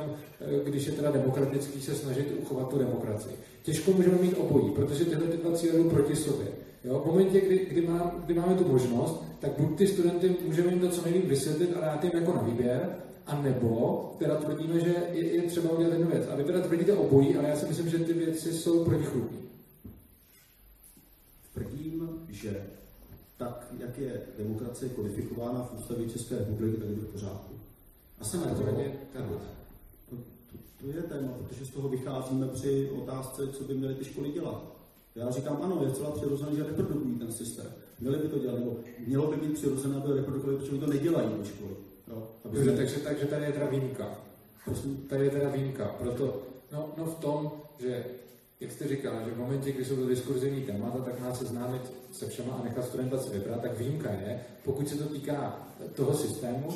[0.63, 3.35] když je teda demokratický, se snažit uchovat tu demokracii.
[3.63, 6.47] Těžko můžeme mít obojí, protože tyhle ty dva cíle proti sobě.
[6.83, 6.99] Jo?
[6.99, 10.79] V momentě, kdy, kdy, má, kdy máme tu možnost, tak buď ty studenty můžeme jim
[10.79, 14.95] to co nejvíc vysvětlit a dát jim jako na výběr, a nebo teda tvrdíme, že
[15.11, 16.27] je, je třeba udělat jednu věc.
[16.31, 19.37] A vy teda tvrdíte obojí, ale já si myslím, že ty věci jsou protichlupní.
[21.53, 22.65] Tvrdím, že
[23.37, 27.53] tak, jak je demokracie kodifikována v ústavě České republiky, tak je to v pořádku.
[28.19, 30.15] A jsem to, to,
[30.51, 34.31] to, to je téma, protože z toho vycházíme při otázce, co by měly ty školy
[34.31, 34.82] dělat.
[35.15, 37.65] Já říkám, ano, je celá přirozené, že reprodukují ten systém.
[37.99, 38.75] Měli by to dělat, nebo
[39.07, 41.73] mělo by být přirozené, aby reprodukovali, protože to nedělají do školy.
[42.07, 44.17] Jo, aby takže, takže, takže tady je teda výjimka.
[45.09, 45.95] Tady je teda výjimka.
[45.99, 46.41] Proto,
[46.71, 48.05] no, no v tom, že
[48.59, 52.27] jak jste říkal, že v momentě, kdy jsou to diskurzivní témata, tak nás seznámit se
[52.27, 56.69] všema a nechat studenta si vybrat, tak výjimka je, pokud se to týká toho systému.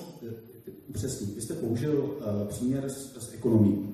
[0.93, 3.93] Přesně, vy jste použil uh, příměr z, z ekonomii.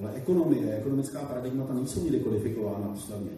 [0.00, 3.30] Ale ekonomie, ekonomická paradigmata nejsou nikdy kodifikována ústavně.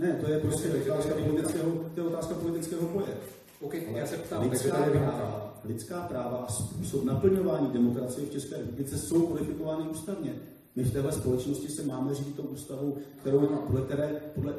[0.00, 3.14] Ne, to je prostě otázka politického, to je otázka politického boje.
[3.60, 8.56] Okay, já se ptám, lidská, takže práva, lidská práva a způsob naplňování demokracie v České
[8.56, 10.34] republice jsou kodifikovány ústavně.
[10.76, 14.54] My v téhle společnosti se máme řídit tou ústavu, kterou, podle které podle,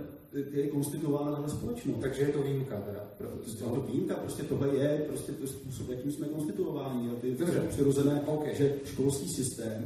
[0.51, 1.97] je konstituována tahle společnost.
[2.01, 2.99] Takže je to výjimka teda.
[3.17, 7.09] Prostě je to výjimka, prostě tohle je prostě to způsob, jakým jsme konstituováni.
[7.09, 8.55] A ty je přirozené, okay.
[8.55, 9.85] že školský systém,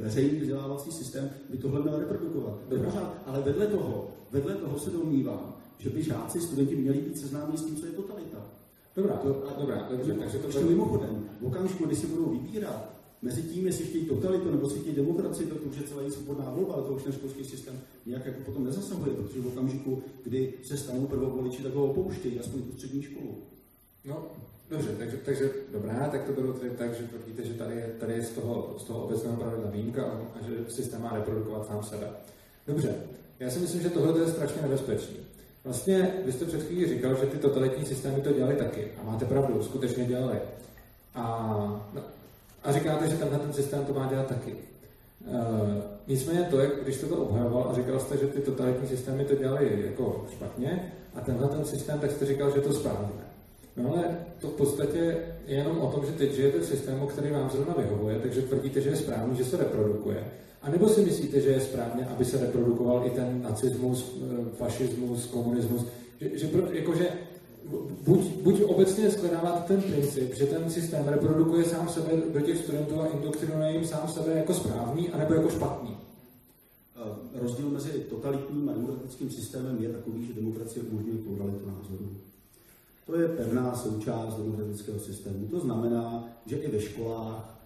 [0.00, 2.58] veřejný vzdělávací systém by tohle měl reprodukovat.
[2.84, 7.58] Pořád, ale vedle toho, vedle toho se domnívám, že by žáci, studenti měli být seznámeni
[7.58, 8.38] s tím, co je totalita.
[8.96, 12.98] Dobrá, to, a, dobrá, dobře, takže to ještě mimochodem, v okamžiku, kdy si budou vybírat
[13.22, 16.50] mezi tím, jestli chtějí totalitu nebo si chtějí demokracii, tak to už je celá svobodná
[16.50, 20.54] volba, ale to už ten školský systém nějak jako potom nezasahuje, protože v okamžiku, kdy
[20.62, 23.34] se stanou prvovoliči, tak ho opouštějí, aspoň tu střední školu.
[24.04, 24.26] No,
[24.70, 28.12] dobře, takže, takže dobrá, tak to bylo tedy tak, že tvrdíte, že tady je, tady
[28.12, 32.10] je z toho, z toho obecného pravidla výjimka a že systém má reprodukovat sám sebe.
[32.66, 32.94] Dobře,
[33.40, 35.16] já si myslím, že tohle je strašně nebezpečné.
[35.64, 38.88] Vlastně vy jste před chvílí říkal, že ty totalitní systémy to dělali taky.
[39.00, 40.38] A máte pravdu, skutečně dělali.
[41.14, 42.02] A, no,
[42.64, 44.54] a říkáte, že tenhle ten systém to má dělat taky.
[45.26, 45.36] Uh,
[46.06, 49.34] nicméně to, jak, když jste to obhajoval a říkal jste, že ty totalitní systémy to
[49.34, 53.27] dělali jako špatně a tenhle ten systém, tak jste říkal, že je to správně.
[53.78, 54.98] No ale to v podstatě
[55.46, 58.80] je jenom o tom, že teď žijete v systému, který vám zrovna vyhovuje, takže tvrdíte,
[58.80, 60.24] že je správný, že se reprodukuje.
[60.62, 65.26] A nebo si myslíte, že je správně, aby se reprodukoval i ten nacismus, eh, fašismus,
[65.26, 65.86] komunismus,
[66.20, 67.08] že, že, jakože
[68.06, 73.00] buď, buď obecně shledáváte ten princip, že ten systém reprodukuje sám sebe do těch studentů
[73.00, 75.96] a indoktrinuje jim sám sebe jako správný, anebo jako špatný.
[77.34, 82.10] Rozdíl mezi totalitním a demokratickým systémem je takový, že demokracie umožňuje pluralitu názorů.
[83.08, 85.46] To je pevná součást demokratického systému.
[85.46, 87.60] To znamená, že i ve školách,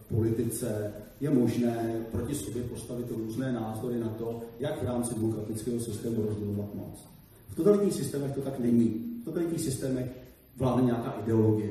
[0.00, 5.80] v politice je možné proti sobě postavit různé názory na to, jak v rámci demokratického
[5.80, 7.08] systému rozdělovat moc.
[7.48, 8.88] V totalitních systémech to tak není.
[9.22, 10.10] V totalitních systémech
[10.56, 11.70] vládne nějaká ideologie.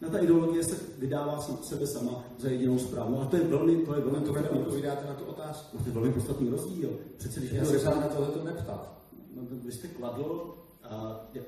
[0.00, 3.20] Na ta ideologie se vydává sebe sama za jedinou správnou.
[3.20, 5.78] A to je velmi, to je velmi to podstatný odpovídáte na tu otázku.
[5.78, 6.90] To je velmi podstatný rozdíl.
[7.16, 9.02] Přece, když Já se na tohle neptat.
[9.36, 10.54] No, vy jste kladl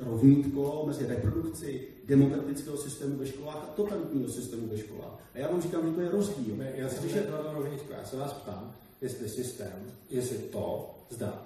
[0.00, 5.18] rovnítko mezi reprodukci demokratického systému ve školách a totalitního systému ve školách.
[5.34, 6.56] A já vám říkám, že to je rozdíl.
[6.56, 11.42] Ne, já jsem nekladl rovnítko, já se vás ptám, jestli systém, jestli to, zda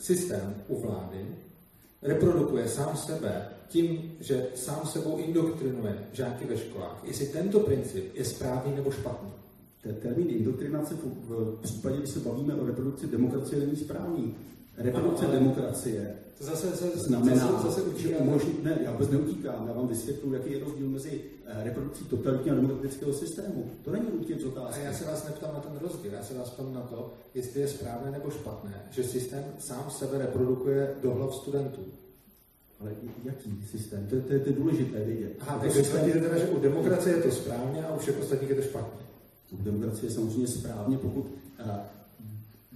[0.00, 1.26] systém u vlády
[2.02, 8.24] reprodukuje sám sebe tím, že sám sebou indoktrinuje žáky ve školách, jestli tento princip je
[8.24, 9.30] správný nebo špatný.
[9.82, 14.34] Ten termín indoktrinace v případě, kdy se bavíme o reprodukci demokracie, není správný.
[14.76, 19.66] Reprodukce ano, demokracie to zase, zase, znamená, zase, zase že umožní, ne, já vůbec neutíkám,
[19.66, 23.70] já vám vysvětlu, jaký je rozdíl mezi eh, reprodukcí totalitního a demokratického systému.
[23.84, 24.80] To není nutně otázka.
[24.80, 27.60] A já se vás neptám na ten rozdíl, já se vás ptám na to, jestli
[27.60, 31.82] je správné nebo špatné, že systém sám sebe reprodukuje do hlav studentů.
[32.80, 32.90] Ale
[33.24, 34.06] jaký systém?
[34.06, 35.32] To, to, to je důležité vědět.
[35.40, 36.12] Aha, takže systém...
[36.12, 39.06] teda, že u demokracie je to správně a u všech ostatních je to špatně.
[39.52, 41.70] U demokracie je samozřejmě správně, pokud uh,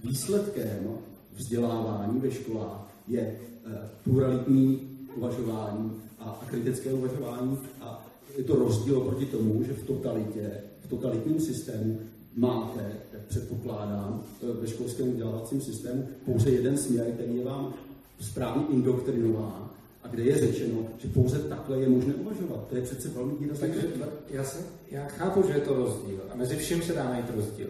[0.03, 0.97] výsledkem
[1.33, 3.35] vzdělávání ve školách je
[3.65, 3.71] uh,
[4.03, 8.05] pluralitní uvažování a, a kritické uvažování a
[8.37, 10.51] je to rozdíl proti tomu, že v totalitě,
[10.85, 11.99] v totalitním systému
[12.35, 17.73] máte, jak předpokládám, eh, ve školském vzdělávacím systému pouze jeden směr, který je vám
[18.19, 19.69] správně indoktrinován
[20.03, 22.67] a kde je řečeno, že pouze takhle je možné uvažovat.
[22.69, 23.67] To je přece velmi výrazný.
[23.67, 23.87] Takže
[24.29, 24.57] já, se,
[24.91, 27.67] já chápu, že je to rozdíl a mezi vším se dá najít rozdíl.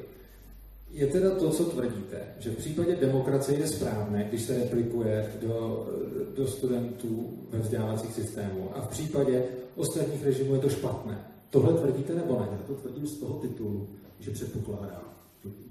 [0.94, 5.88] Je teda to, co tvrdíte, že v případě demokracie je správné, když se replikuje do,
[6.36, 9.44] do studentů ve vzdělávacích systémů a v případě
[9.76, 11.28] ostatních režimů je to špatné.
[11.50, 12.48] Tohle tvrdíte nebo ne?
[12.52, 13.90] Já to tvrdím z toho titulu,
[14.20, 15.04] že předpokládám,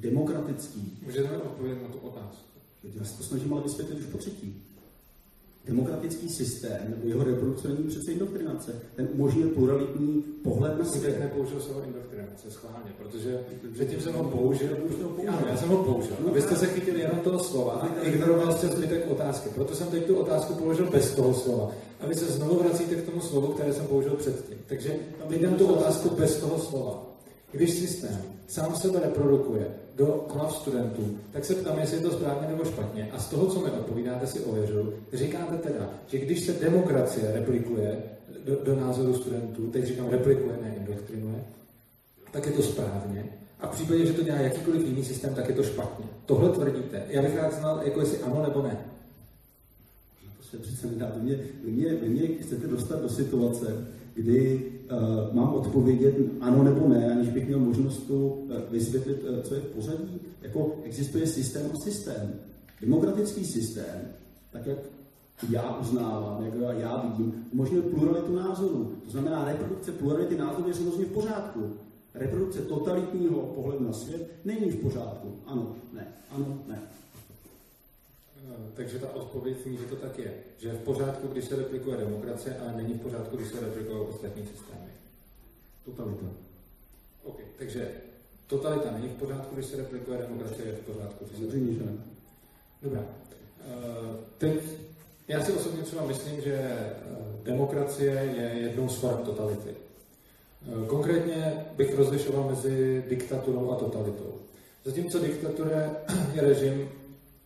[0.01, 0.99] demokratický.
[1.03, 2.59] Můžete odpovědět na tu otázku.
[2.95, 4.63] Já se to snažím ale vysvětlit už po třetí
[5.67, 8.73] demokratický systém nebo jeho reprodukce není přece indoktrinace.
[8.97, 11.21] Ten umožňuje pluralitní pohled na svět.
[11.21, 13.41] Nepoužil slovo indoktrinace schválně, protože
[13.73, 14.77] předtím jsem ho použil.
[15.29, 16.17] Ano, já jsem ho použil.
[16.29, 19.49] A vy jste se chytili jenom toho slova a ignoroval jste zbytek otázky.
[19.55, 21.73] Proto jsem teď tu otázku položil bez toho slova.
[22.01, 24.59] A vy se znovu vracíte k tomu slovu, které jsem použil předtím.
[24.67, 24.97] Takže
[25.29, 27.12] teď dám tu otázku bez toho slova.
[27.53, 32.49] Když systém sám sebe reprodukuje do hlav studentů, tak se ptám, jestli je to správně
[32.49, 33.11] nebo špatně.
[33.13, 34.95] A z toho, co mi odpovídáte, si ověřuju.
[35.13, 38.03] Říkáte teda, že když se demokracie replikuje
[38.45, 41.45] do, do názoru studentů, teď říkám replikuje, ne indoktrinuje,
[42.33, 43.25] tak je to správně.
[43.61, 46.07] A v případě, že to dělá jakýkoliv jiný systém, tak je to špatně.
[46.27, 47.03] Tohle tvrdíte.
[47.09, 48.77] Já bych rád znal, jako jestli ano nebo ne.
[50.39, 51.13] To se přece nedá.
[51.17, 56.63] Vy mě, vy mě, vy mě chcete dostat do situace, kdy uh, mám odpovědět ano
[56.63, 60.21] nebo ne, aniž bych měl možnost tu uh, vysvětlit, uh, co je v pořadí.
[60.43, 62.33] Jako existuje systém a systém.
[62.81, 64.01] Demokratický systém,
[64.51, 64.79] tak jak
[65.51, 68.93] já uznávám, jak já vidím, umožňuje pluralitu názorů.
[69.05, 71.71] To znamená, reprodukce plurality názorů je samozřejmě v pořádku.
[72.15, 75.29] Reprodukce totalitního pohledu na svět není v pořádku.
[75.47, 76.79] Ano, ne, ano, ne.
[78.75, 80.35] Takže ta odpověď zní, že to tak je.
[80.59, 83.99] Že je v pořádku, když se replikuje demokracie, ale není v pořádku, když se replikují
[83.99, 84.91] ostatní systémy.
[85.85, 86.27] Totalita.
[87.25, 87.91] OK, takže
[88.47, 91.25] totalita není v pořádku, když se replikuje demokracie, je v pořádku.
[91.35, 91.93] Samozřejmě, že ne.
[92.83, 93.01] Dobrá.
[93.01, 94.63] Uh, teď
[95.29, 96.95] já si osobně třeba myslím, že eh,
[97.43, 99.71] demokracie je jednou z form totality.
[99.71, 104.35] Eh, konkrétně bych rozlišoval mezi diktaturou a totalitou.
[104.85, 105.91] Zatímco diktatura
[106.35, 106.89] je režim,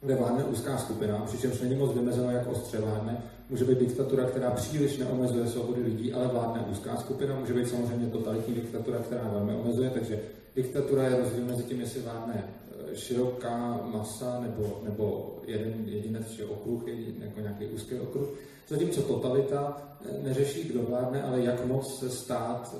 [0.07, 3.22] kde vládne úzká skupina, přičemž není moc vymezeno, jak ostře vládne.
[3.50, 7.36] Může být diktatura, která příliš neomezuje svobody lidí, ale vládne úzká skupina.
[7.40, 10.20] Může být samozřejmě totalitní diktatura, která velmi omezuje, takže
[10.57, 12.44] diktatura je rozdíl mezi tím, jestli vládne
[12.92, 16.82] e, široká masa nebo, nebo jeden jedinec či okruh,
[17.24, 18.28] jako nějaký úzký okruh.
[18.68, 22.74] Zatímco totalita e, neřeší, kdo vládne, ale jak moc se stát,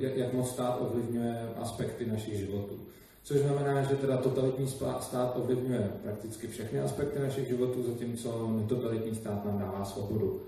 [0.00, 2.78] e, jak moc stát ovlivňuje aspekty našich životů.
[3.26, 4.68] Což znamená, že teda totalitní
[5.00, 10.40] stát ovlivňuje prakticky všechny aspekty našich životů, zatímco netotalitní stát nám dává svobodu.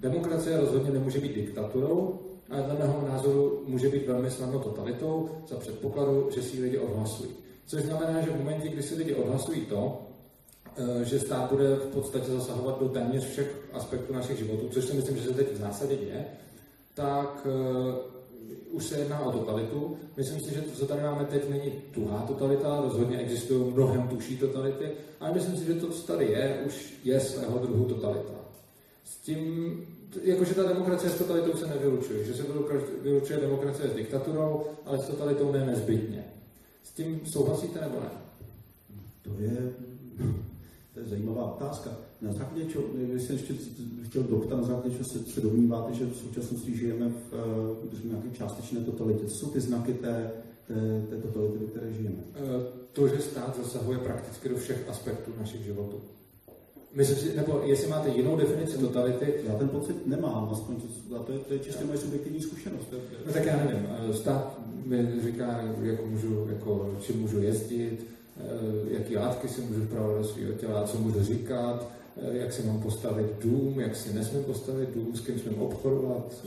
[0.00, 2.20] Demokracie rozhodně nemůže být diktaturou,
[2.50, 7.30] ale dle mého názoru může být velmi snadno totalitou za předpokladu, že si lidi odhlasují.
[7.66, 10.02] Což znamená, že v momentě, kdy si lidi odhlasují to,
[10.76, 14.96] eh, že stát bude v podstatě zasahovat do téměř všech aspektů našich životů, což si
[14.96, 16.24] myslím, že se teď v zásadě děje,
[16.94, 18.14] tak uh,
[18.74, 19.96] už se jedná o totalitu.
[20.16, 24.36] Myslím si, že to, co tady máme teď, není tuhá totalita, rozhodně existují mnohem tuší
[24.36, 28.34] totality, ale myslím si, že to, co tady je, už je svého druhu totalita.
[29.04, 29.80] S tím,
[30.22, 32.42] jakože ta demokracie s totalitou se nevylučuje, že se
[33.02, 36.24] vylučuje demokracie s diktaturou, ale s totalitou ne nezbytně.
[36.82, 38.10] S tím souhlasíte nebo ne?
[39.22, 39.72] To je,
[40.94, 41.90] to je zajímavá otázka.
[42.24, 42.84] Na základě čeho,
[43.16, 43.54] jsem ještě
[44.02, 47.32] chtěl doptat, na základě čeho se, se domníváte, že v současnosti žijeme v,
[47.92, 49.26] v nějaké částečné totalitě.
[49.26, 50.30] Co jsou ty znaky té,
[50.66, 52.16] té, té totality, ve které žijeme?
[52.34, 52.40] Eh,
[52.92, 56.00] to, že stát zasahuje prakticky do všech aspektů našich životů.
[56.94, 59.34] Myslím si, nebo jestli máte jinou definici totality.
[59.46, 62.86] Já ten pocit nemám, aspoň to, to, je, to je čistě moje subjektivní zkušenost.
[63.26, 68.06] No tak já nevím, eh, stát mi říká, jako můžu, jako, čím můžu jezdit,
[68.36, 68.42] eh,
[68.90, 72.82] jaký látky si můžu vpravovat do svého těla, co můžu říkat, eh, jak si mám
[72.82, 76.46] postavit dům, jak si nesmím postavit dům, s kým smím obchodovat,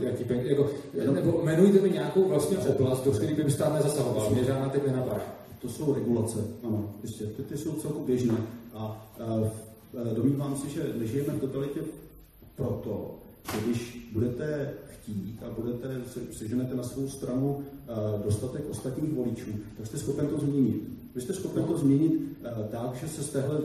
[0.00, 0.70] jaký peníze, jako,
[1.12, 5.22] nebo jmenujte mi nějakou vlastně oblast, do které by stát nezasahoval, mě žádná teď nenapadá.
[5.62, 7.26] To jsou regulace, ano, jistě.
[7.26, 8.36] Ty, ty jsou celku běžné.
[8.74, 9.12] A
[10.10, 11.80] e, domnívám se, že nežijeme v totalitě
[12.56, 13.18] proto,
[13.52, 16.00] že když budete chtít a budete,
[16.32, 20.82] seženete na svou stranu e, dostatek ostatních voličů, tak jste schopen to změnit.
[21.14, 22.12] Vy jste schopen to změnit
[22.44, 23.60] e, tak, že se z téhle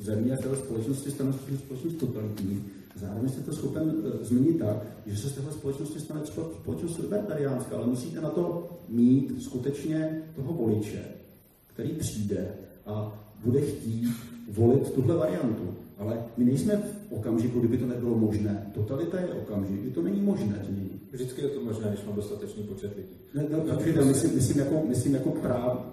[0.00, 2.64] země, z téhle společnosti stane společnost totalitní.
[2.96, 4.76] Zároveň jste to schopen změnit tak,
[5.06, 10.22] že se z téhle společnosti stane třeba společnost libertariánská, ale musíte na to mít skutečně
[10.36, 11.04] toho voliče,
[11.66, 12.48] který přijde
[12.86, 14.08] a bude chtít
[14.48, 15.74] volit tuhle variantu.
[15.98, 18.70] Ale my nejsme v okamžiku, kdyby to nebylo možné.
[18.74, 21.02] Totalita je okamžik, kdy to není možné změnit.
[21.12, 23.08] Vždycky je to možné, když mám dostatečný počet lidí.
[23.34, 25.86] Ne, no, určitě, myslím, myslím, jako, myslím jako práv,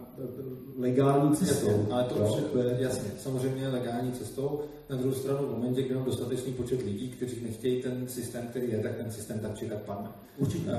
[0.78, 1.68] legální cestou.
[1.68, 2.16] Jasně, ale to,
[2.54, 2.78] to je...
[2.80, 4.62] jasně, samozřejmě legální cestou.
[4.90, 8.72] Na druhou stranu, v momentě, kdy mám dostatečný počet lidí, kteří nechtějí ten systém, který
[8.72, 10.10] je, tak ten systém tak či tak padne.
[10.38, 10.70] Určitě.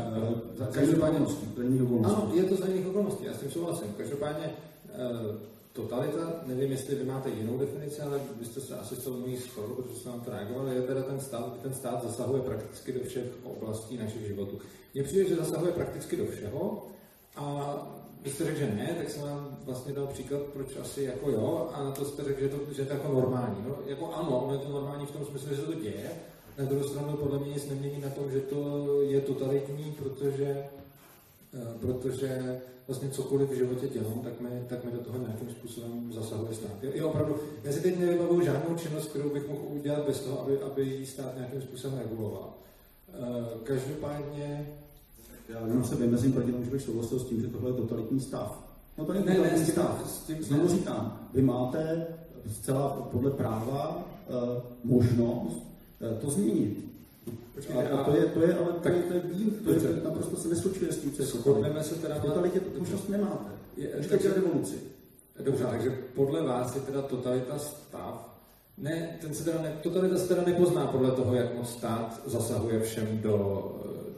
[0.58, 1.18] Uh, každopádně,
[2.04, 3.94] ano, je to za jiných okolností, já s tím souhlasím.
[3.96, 5.36] Každopádně uh,
[5.72, 9.36] totalita, nevím, jestli vy máte jinou definici, ale vy jste se asi s tou mojí
[9.36, 13.00] shodl, protože jste nám to reagovali, je teda ten stát, ten stát zasahuje prakticky do
[13.00, 14.58] všech oblastí našich životů.
[14.94, 16.86] Mně přijde, že zasahuje prakticky do všeho
[17.36, 17.76] a
[18.28, 21.70] vy jste řekl, že ne, tak jsem vám vlastně dal příklad, proč asi jako jo,
[21.72, 23.64] a na to jste řekl, že, to, že je to jako normální.
[23.68, 26.10] No, jako ano, ono je to normální v tom smyslu, že se to děje,
[26.58, 30.64] na druhou stranu podle mě nic nemění na tom, že to je totalitní, protože,
[31.54, 36.12] eh, protože vlastně cokoliv v životě dělám, tak mi, tak mi do toho nějakým způsobem
[36.12, 36.84] zasahuje stát.
[36.94, 40.60] Jo, opravdu, já si teď nevybavuju žádnou činnost, kterou bych mohl udělat bez toho, aby,
[40.60, 42.54] aby jí stát nějakým způsobem reguloval.
[43.18, 44.66] Uh, každopádně...
[45.48, 48.20] Já jenom se vymezím proti tomu, že bych souhlasil s tím, že tohle je totalitní
[48.20, 48.62] stav.
[48.98, 50.02] No to není ne, totalitní ne, stav.
[50.06, 52.06] S tím, Znovu říkám, vy máte
[52.52, 55.66] zcela podle práva uh, možnost
[56.10, 56.88] uh, to změnit.
[57.54, 59.80] Počkejte, a, a to je, to je, ale tak, to je, to je, to je,
[59.80, 62.78] to je naprosto se neslučuje s tím, co je Shodneme se teda v totalitě to
[62.78, 63.50] možnost nemáte.
[63.76, 64.74] Je, takže revoluci.
[65.44, 68.38] Dobře, takže podle vás je teda totalita stav,
[68.78, 72.80] ne, ten se teda ne, totalita se teda nepozná podle toho, jak moc stát zasahuje
[72.80, 73.72] všem do,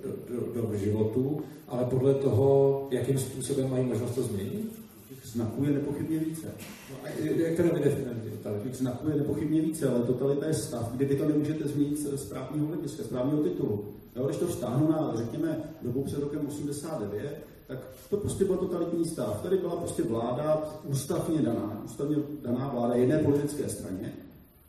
[0.05, 4.81] do, do, do životu, ale podle toho, jakým způsobem mají možnost to změnit?
[5.25, 6.47] Znaků je nepochybně více.
[6.91, 8.69] No a jak to vydefinujete totalitu?
[8.73, 12.67] Znaků je nepochybně více, ale totalita je stav, kdy vy to nemůžete změnit z právního
[12.67, 13.85] hlediska, z právního titulu.
[14.17, 17.79] Jo, když to vztáhnu na, řekněme, dobu před rokem 89, tak
[18.11, 19.43] to prostě byl totalitní stav.
[19.43, 24.13] Tady byla prostě vláda ústavně daná, ústavně daná vláda jedné politické straně.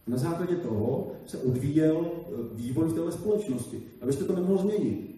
[0.08, 3.82] Na základě toho se odvíjel e, vývoj v této společnosti.
[4.02, 5.11] Abyste to nemohlo změnit.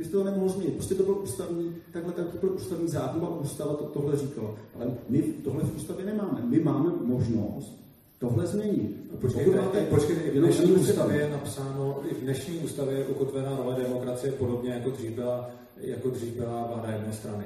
[0.00, 0.74] Vy jste to nemohl změnit.
[0.74, 4.54] Prostě to byl ústavní, takhle tak to byl ústavní zákon a ústava to, tohle říkala.
[4.74, 6.42] Ale my tohle v ústavě nemáme.
[6.44, 7.80] My máme možnost
[8.18, 8.96] tohle změnit.
[9.12, 13.06] No, počkejte, máte, počkejte, i v dnešní ústavě je napsáno, i v dnešní ústavě je
[13.06, 17.44] ukotvená role demokracie podobně jako dřív byla, jako dřív byla vláda jedné strany.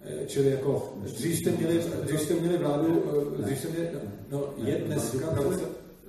[0.00, 3.02] Eh, čili jako, dřív jste měli, dřív jste měli vládu,
[3.38, 3.88] eh, dřív jste měli,
[4.30, 5.26] no, je dneska,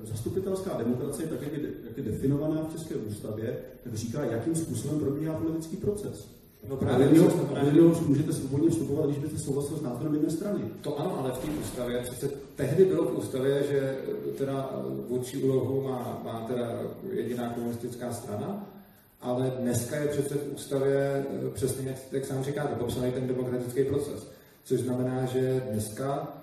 [0.03, 4.99] zastupitelská demokracie, tak jak je, jak je definovaná v České ústavě, tak říká, jakým způsobem
[4.99, 6.27] probíhá politický proces.
[6.69, 7.19] No právě, vy
[7.79, 10.61] ho, můžete svobodně vstupovat, když byste souhlasil s názorem jedné strany.
[10.81, 13.97] To ano, ale v té ústavě, přece tehdy bylo v ústavě, že
[14.37, 14.69] teda
[15.09, 16.81] vůči úlohu má, má teda
[17.11, 18.69] jediná komunistická strana,
[19.21, 24.27] ale dneska je přece v ústavě přesně, jak, jak sám říkáte, popsaný ten demokratický proces.
[24.63, 26.33] Což znamená, že dneska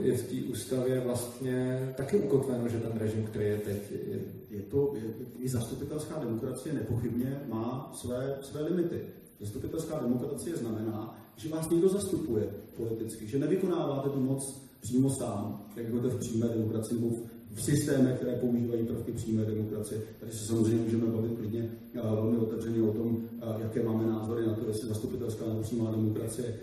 [0.00, 3.90] je v té ústavě vlastně taky ukotveno, že ten režim, který je teď...
[3.90, 5.02] Je, je to, je,
[5.38, 9.00] i zastupitelská demokracie nepochybně má své, své limity.
[9.40, 15.86] Zastupitelská demokracie znamená, že vás někdo zastupuje politicky, že nevykonáváte tu moc přímo sám, jak
[15.86, 20.00] jako to v přímé demokracii nebo v systémech, které používají prvky přímé demokracie.
[20.20, 23.18] Tady se samozřejmě můžeme bavit klidně velmi otevřeně o tom,
[23.58, 26.54] jaké máme názory na to, jestli zastupitelská nebo přímá demokracie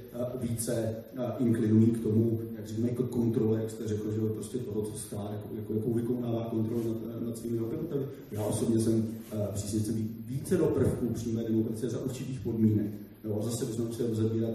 [0.42, 0.96] více
[1.40, 5.32] inklinují k tomu, jak říkáme, k kontrole, jak jste řekl, že prostě toho, co stát,
[5.32, 8.06] jako, jako, jakou vykonává kontrolu nad, nad svými obyvateli.
[8.32, 9.08] Já osobně jsem
[9.54, 12.88] přísněcem více do prvků přímé demokracie za určitých podmínek.
[13.24, 14.52] Jo, zase bychom museli rozebírat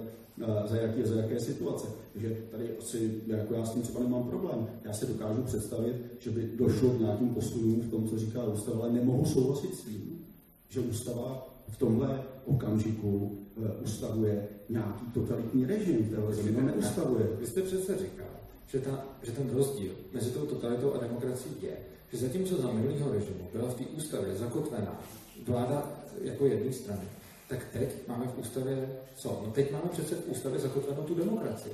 [0.67, 1.87] za jaké, za jaké situace.
[2.13, 4.67] Takže tady asi, jako já s tím třeba nemám problém.
[4.85, 8.83] Já si dokážu představit, že by došlo k nějakým posunům v tom, co říká ústava,
[8.83, 10.27] ale nemohu souhlasit s tím,
[10.69, 17.29] že ústava v tomhle okamžiku eh, ustavuje nějaký totalitní režim, který zemi neustavuje.
[17.41, 18.33] Vy jste přece říkal,
[18.67, 21.77] že, ta, že ten rozdíl mezi tou totalitou a demokracií je,
[22.13, 25.01] že zatímco za minulého režimu byla v té ústavě zakotvená
[25.47, 27.03] vláda jako jedné strany,
[27.53, 29.43] tak teď máme v ústavě co?
[29.47, 31.73] No teď máme přece v ústavě zakotvenou tu demokracii.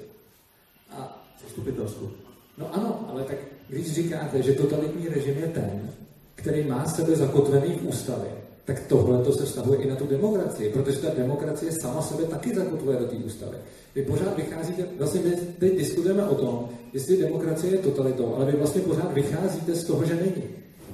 [0.90, 2.10] A zastupitelskou.
[2.58, 3.36] No ano, ale tak
[3.68, 5.90] když říkáte, že totalitní režim je ten,
[6.34, 8.30] který má sebe zakotvený v ústavě,
[8.64, 12.54] tak tohle to se vztahuje i na tu demokracii, protože ta demokracie sama sebe taky
[12.54, 13.56] zakotvuje do té ústavy.
[13.94, 18.58] Vy pořád vycházíte, vlastně my teď diskutujeme o tom, jestli demokracie je totalitou, ale vy
[18.58, 20.44] vlastně pořád vycházíte z toho, že není.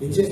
[0.01, 0.23] Jenže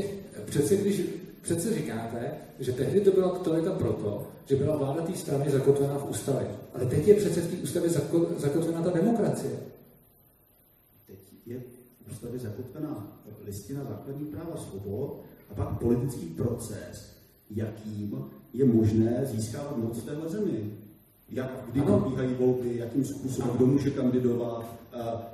[0.44, 1.02] přece když
[1.42, 6.10] Přece říkáte, že tehdy to byla totalita proto, že byla vláda té strany zakotvená v
[6.10, 6.48] ústavě.
[6.74, 7.90] Ale teď je přece v té ústavě
[8.38, 9.52] zakotvená ta demokracie.
[11.06, 17.16] Teď je v ústavě zakotvená listina základní práva svobod a pak politický proces,
[17.50, 20.70] jakým je možné získávat moc v téhle zemi.
[21.30, 24.74] Jak, kdy probíhají volby, jakým způsobem, kdo může kandidovat,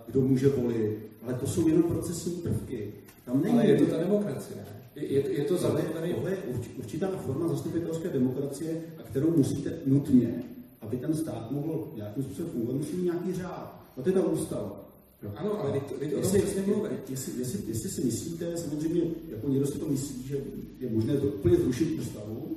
[0.07, 0.99] kdo může volit.
[1.23, 2.93] Ale to jsou jenom procesní prvky.
[3.25, 3.55] Tam není...
[3.55, 4.65] Ale je to ta demokracie.
[5.01, 6.15] Je, je to zavedení.
[6.15, 6.39] Tohle je
[6.79, 10.43] určitá forma zastupitelské demokracie, a kterou musíte nutně,
[10.81, 13.81] aby ten stát mohl nějakým způsobem fungovat, musí mít nějaký řád.
[13.97, 14.85] A to je ta ústava.
[15.23, 16.63] No, ano, ale teď o tom přesně
[17.09, 20.37] Jestli, jestli, jestli, si myslíte, samozřejmě, jako někdo si to myslí, že
[20.81, 22.57] je možné to úplně zrušit ústavu,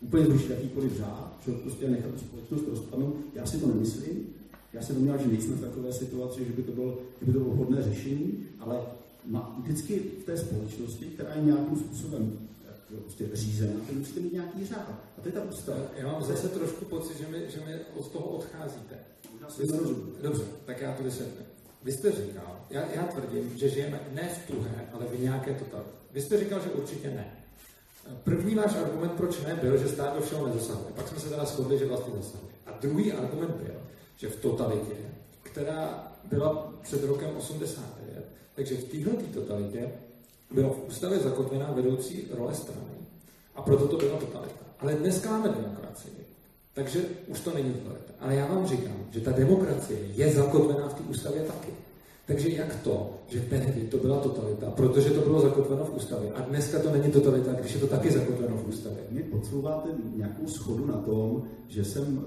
[0.00, 4.26] úplně zrušit jakýkoliv řád, že prostě nechat společnost rozpadnout, já si to nemyslím.
[4.72, 7.38] Já se domnívám, že nejsme v takové situaci, že by to bylo, že by to
[7.38, 8.80] bylo hodné řešení, ale
[9.62, 12.38] vždycky v té společnosti, která je nějakým způsobem
[12.98, 14.90] prostě řízená, tak musíte mít nějaký řád.
[15.18, 15.78] A to je ta ústava.
[15.96, 18.94] Já mám zase trošku pocit, že mi, že mi od toho odcházíte.
[20.22, 21.46] Dobře, tak já to vysvětlím.
[21.82, 25.90] Vy jste říkal, já, já tvrdím, že žijeme ne v tuhé, ale v nějaké totalitě.
[26.12, 27.36] Vy jste říkal, že určitě ne.
[28.24, 30.92] První váš argument, proč ne, byl, že stát do všeho nezasahuje.
[30.96, 32.52] Pak jsme se teda shodli, že vlastně zasahuje.
[32.66, 33.74] A druhý argument byl,
[34.16, 34.94] že v totalitě,
[35.42, 37.99] která byla před rokem 89,
[38.60, 39.92] takže v téhle totalitě
[40.50, 42.94] byla v ústavě zakotvená vedoucí role strany
[43.54, 44.64] a proto to byla totalita.
[44.78, 46.26] Ale dneska máme demokracii,
[46.74, 48.12] takže už to není totalita.
[48.20, 51.70] Ale já vám říkám, že ta demokracie je zakotvená v té ústavě taky.
[52.30, 56.40] Takže jak to, že tehdy to byla totalita, protože to bylo zakotveno v ústavě a
[56.40, 58.98] dneska to není totalita, když je to taky zakotveno v ústavě?
[59.10, 62.24] Mě podsouváte nějakou schodu na tom, že jsem uh,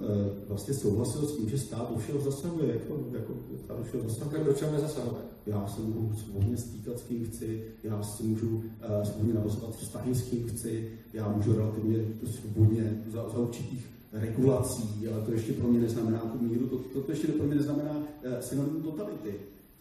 [0.48, 3.34] vlastně souhlasil s tím, že stát do všeho zasahuje, jako, jako
[3.64, 4.38] stát do všeho zasahuje.
[4.38, 5.22] Tak do čeho nezasahuje?
[5.46, 8.64] Já se můžu svobodně stýkat s kým chci, já si můžu uh,
[9.04, 15.26] svobodně navazovat vztahy s kým chci, já můžu relativně svobodně za, za určitých regulací, ale
[15.26, 18.40] to ještě pro mě neznamená tu míru, to, to, to ještě pro mě neznamená uh,
[18.40, 19.34] synonym totality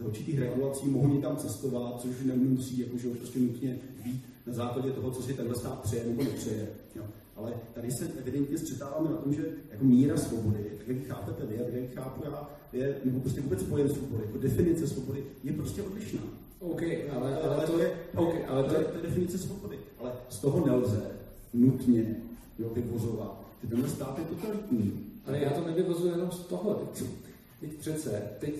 [0.03, 5.11] za určitých regulací mohu někam cestovat, což nemusí jakože prostě nutně být na základě toho,
[5.11, 6.68] co si tenhle stát přeje nebo nepřeje.
[6.96, 7.05] Jo.
[7.36, 11.80] Ale tady se evidentně střetáváme na tom, že jako míra svobody, tak jak chápete vy,
[11.80, 16.22] jak chápu já, je, nebo prostě vůbec pojem svobody, jako definice svobody, je prostě odlišná.
[16.61, 19.78] OK, ale, ale, ale to je, okay, ale to je, to je definice svobody.
[19.98, 21.11] Ale z toho nelze
[21.55, 22.16] nutně
[22.59, 25.07] jo, vyvozovat, že tenhle stát je totalitní.
[25.26, 26.74] Ale já to nevyvozuji jenom z toho.
[26.74, 27.05] Teď,
[27.61, 28.55] teď přece, teď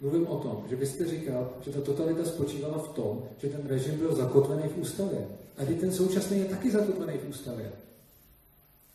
[0.00, 3.98] Mluvím o tom, že byste říkal, že ta totalita spočívala v tom, že ten režim
[3.98, 5.26] byl zakotvený v ústavě.
[5.58, 7.72] A teď ten současný je taky zakotvený v ústavě.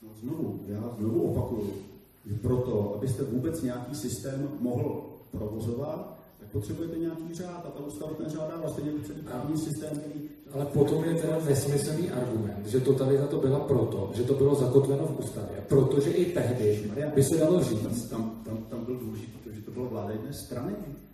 [0.02, 1.74] No znovu, já znovu opakuju,
[2.26, 8.14] že proto, abyste vůbec nějaký systém mohl provozovat, tak potřebujete nějaký řád a ta ústava
[8.14, 10.30] ten řád dává, stejně celý právní systém, který...
[10.54, 15.06] Ale potom je teda nesmyslný argument, že totalita to byla proto, že to bylo zakotveno
[15.08, 18.10] v ústavě, protože i tehdy by se dalo říct.
[18.10, 19.43] Tam, tam, tam byl důležitý
[19.74, 20.74] bylo vláda jedné strany.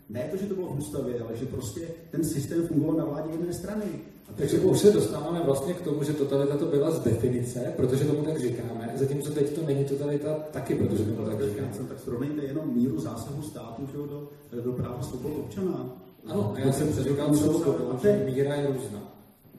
[0.10, 1.82] Ne to, že to bylo v ústavě, ale že prostě
[2.12, 3.84] ten systém fungoval na vládě jedné strany.
[4.30, 8.06] A takže už se dostáváme vlastně k tomu, že totalita to byla z definice, protože
[8.06, 11.70] tomu tak říkáme, zatímco teď to není totalita taky, protože tomu tak říkáme.
[11.90, 14.30] Tak srovnejte jenom míru zásahu státu že, do,
[14.62, 15.90] do práva svobod občana.
[16.26, 17.64] Ano, já jsem se říkal celou
[18.02, 19.00] že míra je různá.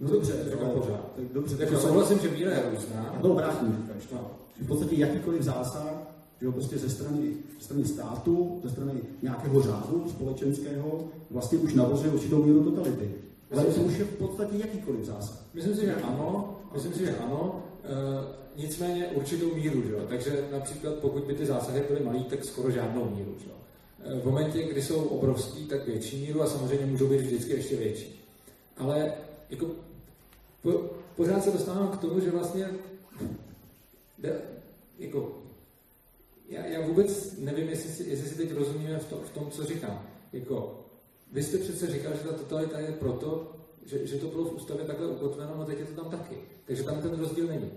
[0.00, 1.12] No dobře, ale, pořád.
[1.16, 3.16] Tak dobře, jako souhlasím, že míra je různá.
[3.22, 4.12] No, obrátím říkáš.
[4.12, 4.30] No.
[4.60, 6.09] V podstatě jakýkoliv zásah
[6.40, 12.12] jo, prostě ze strany, ze strany státu, ze strany nějakého řádu společenského vlastně už navozuje
[12.12, 13.10] určitou míru totality.
[13.50, 15.44] Ale to už je v podstatě jakýkoliv zásah.
[15.54, 20.00] Myslím si, že ano, myslím si, že ano, e, nicméně určitou míru, jo?
[20.08, 23.34] takže například pokud by ty zásahy byly malý, tak skoro žádnou míru.
[23.46, 23.52] Jo?
[24.04, 27.76] E, v momentě, kdy jsou obrovský, tak větší míru a samozřejmě můžou být vždycky ještě
[27.76, 28.20] větší.
[28.76, 29.12] Ale
[29.50, 29.66] jako,
[30.62, 30.72] po,
[31.16, 32.70] pořád se dostávám k tomu, že vlastně
[34.98, 35.32] jako,
[36.50, 39.64] já, já vůbec nevím, jestli si, jestli si teď rozumíme v tom, v tom, co
[39.64, 40.02] říkám.
[40.32, 40.80] Jako,
[41.32, 43.52] vy jste přece říkal, že ta totalita je proto,
[43.86, 46.36] že, že to bylo v ústavě takhle ukotveno, no teď je to tam taky.
[46.64, 47.70] Takže tam ten rozdíl není.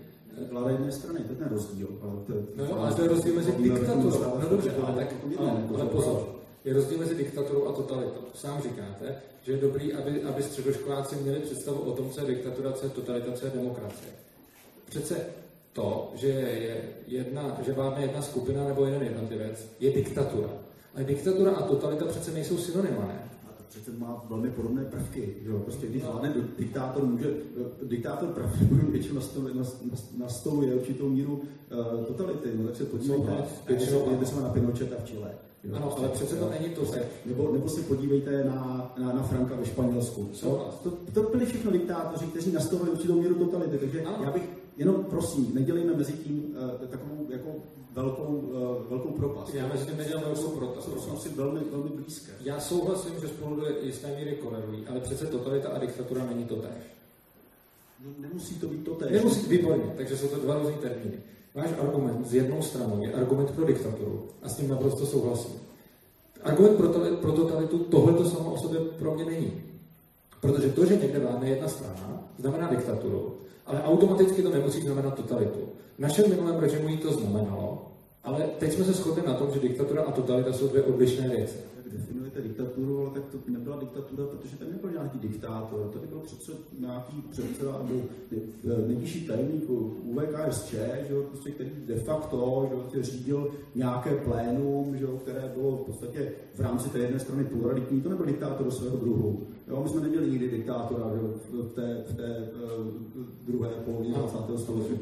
[0.51, 1.88] Vláda jedné strany, to je ten rozdíl.
[2.01, 4.39] Ale to, no, ale to je rozdíl mezi diktaturou.
[4.41, 6.36] No dobře, ale, tak, ale, ale pozor.
[6.65, 8.21] Je rozdíl mezi diktaturou a totalitou.
[8.34, 12.71] Sám říkáte, že je dobrý, aby, aby středoškoláci měli představu o tom, co je diktatura,
[12.71, 14.11] co je totalita, co je demokracie.
[14.89, 15.26] Přece
[15.74, 20.49] to, že, je jedna, že vládne jedna skupina nebo jeden jednotlivec, je diktatura.
[20.95, 23.30] Ale diktatura a totalita přece nejsou synonyma, ne?
[23.69, 25.36] přece má velmi podobné prvky.
[25.41, 25.59] Jo?
[25.59, 27.34] Prostě když vládne diktátor, může,
[27.84, 29.21] diktátor pravděpodobně většinou
[30.17, 32.49] nastoluje určitou míru uh, totality.
[32.55, 33.32] No, tak se podívejte,
[33.67, 35.32] podívejte se na Pinocheta v Chile.
[35.63, 37.05] Jo, ano, prostě, ale přece to není to se.
[37.26, 40.30] Nebo, nebo se podívejte na, na, na Franka ve Španělsku.
[40.41, 43.78] To, to, to byli všechno diktátoři, kteří nastavili určitou míru totality.
[43.78, 44.17] Takže ano.
[44.24, 47.49] já bych jenom prosím, nedělejme mezi tím uh, takovou jako
[47.91, 49.53] velkou, uh, velkou propast.
[49.53, 50.89] Já mezi tím nedělám velkou propast.
[50.89, 52.32] To jsou si velmi, velmi blízké.
[52.41, 56.55] Já souhlasím, že spolu do jisté míry korelují, ale přece totalita a diktatura není to
[56.55, 56.84] tež.
[58.05, 59.11] No, nemusí to být to tež.
[59.11, 61.17] Nemusí, výborně, takže jsou to dva různé termíny.
[61.55, 65.59] Váš argument z jednou stranou je argument pro diktaturu a s tím naprosto souhlasím.
[66.43, 69.53] Argument pro, to, pro totalitu tohle to samo o sobě pro mě není.
[70.41, 75.59] Protože to, že někde vládne jedna strana, znamená diktaturu, ale automaticky to nemusí znamenat totalitu.
[75.97, 77.91] V našem minulém režimu to znamenalo,
[78.24, 81.74] ale teď jsme se shodli na tom, že diktatura a totalita jsou dvě odlišné věci
[81.93, 86.51] definujete diktaturu, ale tak to nebyla diktatura, protože tam nebyl nějaký diktátor, tady byl přece
[86.80, 88.01] nějaký předseda nebo
[88.88, 89.70] nejvyšší tajemník
[90.03, 90.72] UVKSČ,
[91.07, 95.51] že jo, prostě, který de facto že jo, prostě řídil nějaké plénum, že jo, které
[95.55, 99.47] bylo v podstatě v rámci té jedné strany pluralitní, to nebyl diktátor svého druhu.
[99.68, 102.88] Jo, my jsme neměli nikdy diktátora jo, v té, v té uh,
[103.47, 104.38] druhé polovině 20.
[104.64, 104.99] století.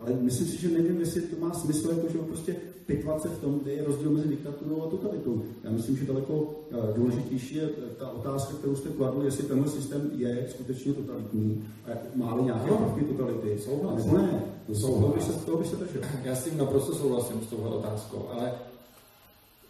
[0.00, 2.56] Ale myslím si, že nevím, jestli to má smysl, jako, že jo, prostě
[2.86, 5.42] pitvat se v tom, kde je rozdíl mezi diktaturou a totalitou.
[5.64, 10.10] Já myslím, že daleko eh, důležitější je ta otázka, kterou jste kladli, jestli tenhle systém
[10.14, 13.58] je skutečně totalitní a má nějaké prvky totality.
[13.58, 14.04] Souhlas.
[14.04, 14.42] Nebo ne?
[14.72, 15.26] Souhlas.
[15.26, 16.02] Toho, toho byste držel.
[16.24, 18.52] Já s tím naprosto souhlasím s touhle otázkou, ale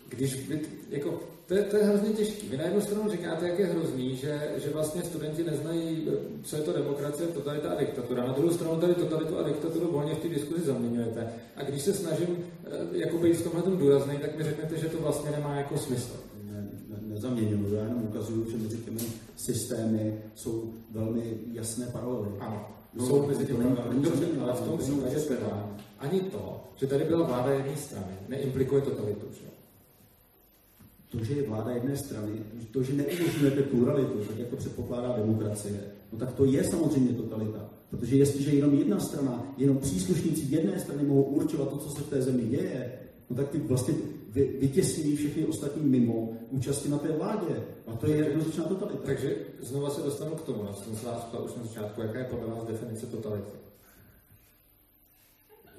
[0.09, 2.49] když by, jako, to je, to je hrozně těžké.
[2.49, 6.09] Vy na jednu stranu říkáte, jak je hrozný, že, že vlastně studenti neznají,
[6.43, 8.27] co je to demokracie, totalita a diktatura.
[8.27, 11.29] Na druhou stranu tady totalitu a diktaturu volně v té diskuzi zaměňujete.
[11.57, 14.89] A když se snažím eh, jako být v tomhle tom důrazný, tak mi řeknete, že
[14.89, 16.13] to vlastně nemá jako smysl.
[16.51, 19.01] Ne, ne, nezaměňuju, já jenom ukazuju, že mezi těmi
[19.37, 21.23] systémy jsou velmi
[21.53, 22.29] jasné paralely.
[22.41, 23.65] Ano, no, jsou mezi těmi
[23.95, 25.17] Dobře, ale v tom případě
[25.99, 29.27] ani to, že tady byla vláda jedné strany, neimplikuje totalitu.
[31.15, 32.33] To, že je vláda jedné strany,
[32.71, 35.81] to, že neumožňujete pluralitu, tak jako předpokládá demokracie,
[36.13, 37.71] no tak to je samozřejmě totalita.
[37.91, 42.11] Protože jestliže jenom jedna strana, jenom příslušníci jedné strany mohou určovat to, co se v
[42.11, 42.93] té zemi děje,
[43.31, 43.95] no tak ty vlastně
[44.35, 47.63] vytěsní všechny ostatní mimo účasti na té vládě.
[47.87, 48.99] A to je jednoznačná totalita.
[49.07, 51.07] Takže znova se dostanu k tomu, já jsem se
[51.45, 53.64] už na začátku, jaká je podle vás definice totality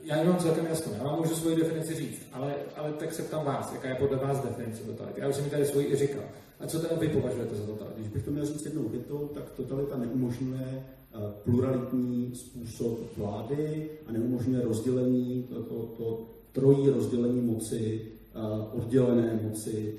[0.05, 3.45] já nemám celkem jasno, já vám můžu svoji definici říct, ale, ale tak se ptám
[3.45, 5.21] vás, jaká je podle vás definice totality.
[5.21, 6.23] Já už jsem tady svoji i říkal.
[6.59, 7.99] A co teda vy považujete za totalitu?
[7.99, 14.11] Když bych to měl říct jednou větou, tak totalita neumožňuje eh, pluralitní způsob vlády a
[14.11, 18.01] neumožňuje rozdělení, to, to, to trojí rozdělení moci,
[18.35, 19.93] eh, oddělené moci,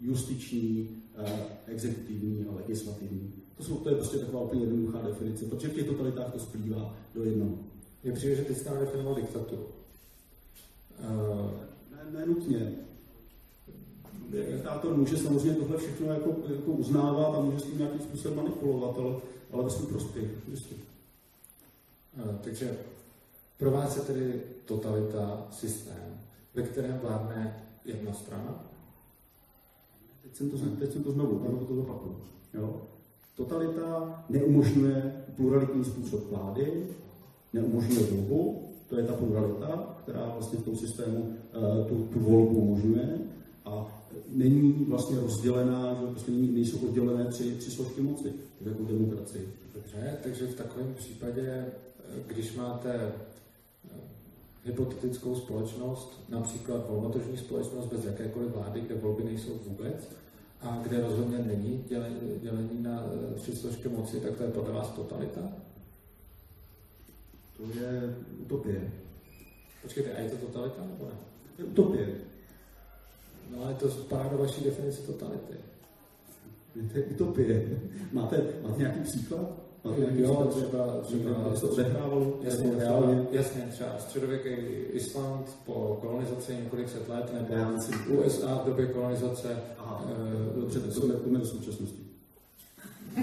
[0.00, 1.32] justiční, eh,
[1.66, 3.32] exekutivní a legislativní.
[3.56, 6.96] To, jsou, to je prostě taková úplně jednoduchá definice, protože v těch totalitách to splývá
[7.14, 7.58] do jednoho.
[8.04, 9.66] Mně přijde, že teď jste definoval diktaturu.
[11.00, 11.50] Uh,
[11.90, 12.72] ne, ne nutně.
[14.30, 18.98] Diktátor může samozřejmě tohle všechno jako, jako uznávat a může s tím nějakým způsobem manipulovat,
[18.98, 19.16] ale,
[19.52, 20.30] ale ve svůj prospěch.
[20.48, 22.78] Uh, takže
[23.58, 26.20] pro vás je tedy totalita systém,
[26.54, 28.64] ve kterém vládne jedna strana?
[30.22, 32.16] Teď jsem to, teď jsem to znovu, ano, to zopakuju.
[32.54, 32.82] Jo?
[33.36, 36.86] Totalita neumožňuje pluralitní způsob vlády,
[37.52, 42.54] neumožňuje volbu, to je ta pluralita, která vlastně v tom systému eh, tu, tu volbu
[42.54, 43.18] umožňuje
[43.64, 49.48] a není vlastně rozdělená, že prostě nejsou oddělené tři, tři složky moci, jako demokracii.
[49.74, 51.72] Dobře, takže v takovém případě, eh,
[52.26, 53.12] když máte eh,
[54.64, 60.08] hypotetickou společnost, například volnotržní společnost bez jakékoliv vlády, kde volby nejsou vůbec
[60.60, 61.84] a kde rozhodně není
[62.42, 65.40] dělení, na tři složky moci, tak to je podle vás totalita?
[67.58, 68.90] To je utopie.
[69.82, 71.18] Počkejte, a je to totalita nebo ne?
[71.56, 72.08] To je utopie.
[73.50, 75.54] No ale to spadá do vaší definice totality.
[76.92, 77.78] To je utopie.
[78.12, 79.52] Máte, máte nějaký příklad?
[79.84, 82.38] Máte nějaký Jo, příklad, třeba, třeba to odehrávalo?
[82.42, 84.50] Jasně, třeba, jasně, třeba středověký
[84.92, 87.72] Island po kolonizaci několik set let, nebo Já
[88.08, 89.56] USA v době kolonizace.
[89.78, 92.07] Aha, eh, dobře, jdeme, jdeme do současnosti.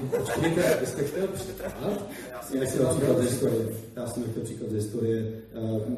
[0.02, 2.10] Počkejte, vy jste chtěl přetrvat?
[2.32, 3.68] Já jsem nechtěl příklad ze historie.
[3.96, 5.32] Já jsem nechtěl příklad ze historie.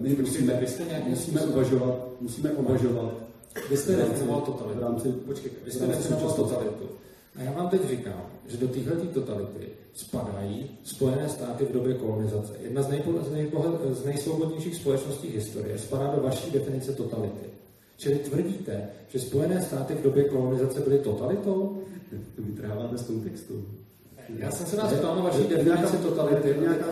[0.01, 3.13] My musíme, vy jste nějakým musíme uvažovat, musíme uvažovat
[3.69, 4.79] Vy jste rámci- definoval v totalitu.
[4.79, 6.41] rámci, Počkejte, vy jste současnosti.
[6.41, 6.89] totalitu.
[7.35, 12.53] A já vám teď říkám, že do téhle totality spadají Spojené státy v době kolonizace.
[12.61, 17.47] Jedna z, nejpo, z, nejpo, z nejsvobodnějších společností historie spadá do vaší definice totality.
[17.97, 21.81] Čili tvrdíte, že Spojené státy v době kolonizace byly totalitou?
[22.35, 23.65] To vytrháváte z kontextu.
[24.35, 26.55] Já jsem se vás ptal na vaší definici nějaká- totality.
[26.59, 26.85] Nějaká,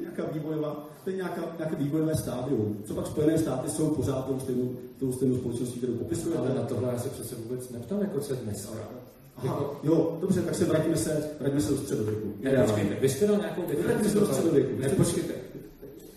[0.00, 2.78] nějaká vývojová, to je nějaká, nějaké vývojové stádium.
[2.84, 4.70] Co pak Spojené státy jsou pořád tou stejnou,
[5.00, 6.38] tou stejnou společností, kterou popisujete?
[6.40, 8.72] Ale na tohle já se přece vůbec neptám, jako co je dneska.
[9.36, 12.28] Aha, jo, dobře, tak se vraťme se, vraťme se do středověku.
[12.40, 14.80] Ne, počkejte, vy jste dal nějakou definici se do středověku.
[14.80, 15.32] Ne, počkejte.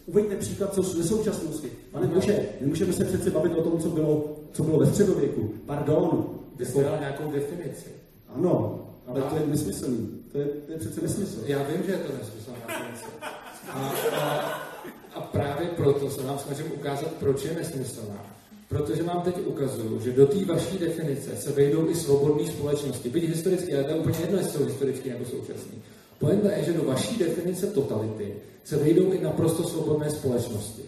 [0.06, 1.68] Uveďte příklad, co ze současnosti.
[1.92, 5.50] Pane Bože, nemůžeme se přece bavit o tom, co bylo, co bylo ve středověku.
[5.66, 6.26] Pardon.
[6.56, 7.90] Vy jste dal nějakou definici.
[8.36, 10.10] Ano, ale to je nesmyslný.
[10.34, 11.40] To je, to je přece nesmysl.
[11.46, 13.06] Já vím, že je to definice.
[13.70, 14.54] A, a,
[15.14, 18.26] a právě proto se vám snažím ukázat, proč je nesmyslná.
[18.70, 23.10] Protože vám teď ukazuju, že do té vaší definice se vejdou i svobodné společnosti.
[23.10, 25.82] Byť historicky, ale to je úplně jedno, jestli jsou historicky nebo současný.
[26.20, 30.82] Pointa je, že do vaší definice totality se vejdou i naprosto svobodné společnosti.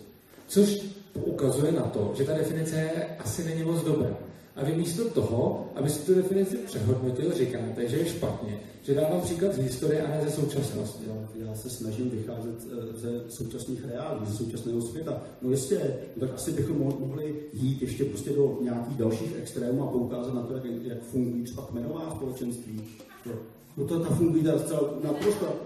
[0.48, 0.80] Což
[1.14, 4.18] ukazuje na to, že ta definice asi není moc dobrá.
[4.56, 9.53] A vy místo toho, abyste tu definici přehodnotil, říkáte, že je špatně, že dávám příklad
[9.53, 11.03] z historie a ne ze současnosti.
[11.08, 15.22] Já, já se snažím vycházet eh, ze současných reálí, ze současného světa.
[15.41, 19.84] No jistě, no tak asi bychom mo- mohli jít ještě prostě do nějakých dalších extrémů
[19.84, 22.82] a poukázat na to, jak, jak fungují třeba kmenová společenství.
[23.26, 23.34] No,
[23.78, 25.45] no to ta fungují teda zcela naprosto.
[25.45, 25.60] Jako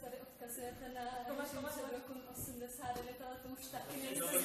[0.00, 1.00] tady odkazujete na
[1.40, 4.40] režim před rokem 89, ale to už taky nejsou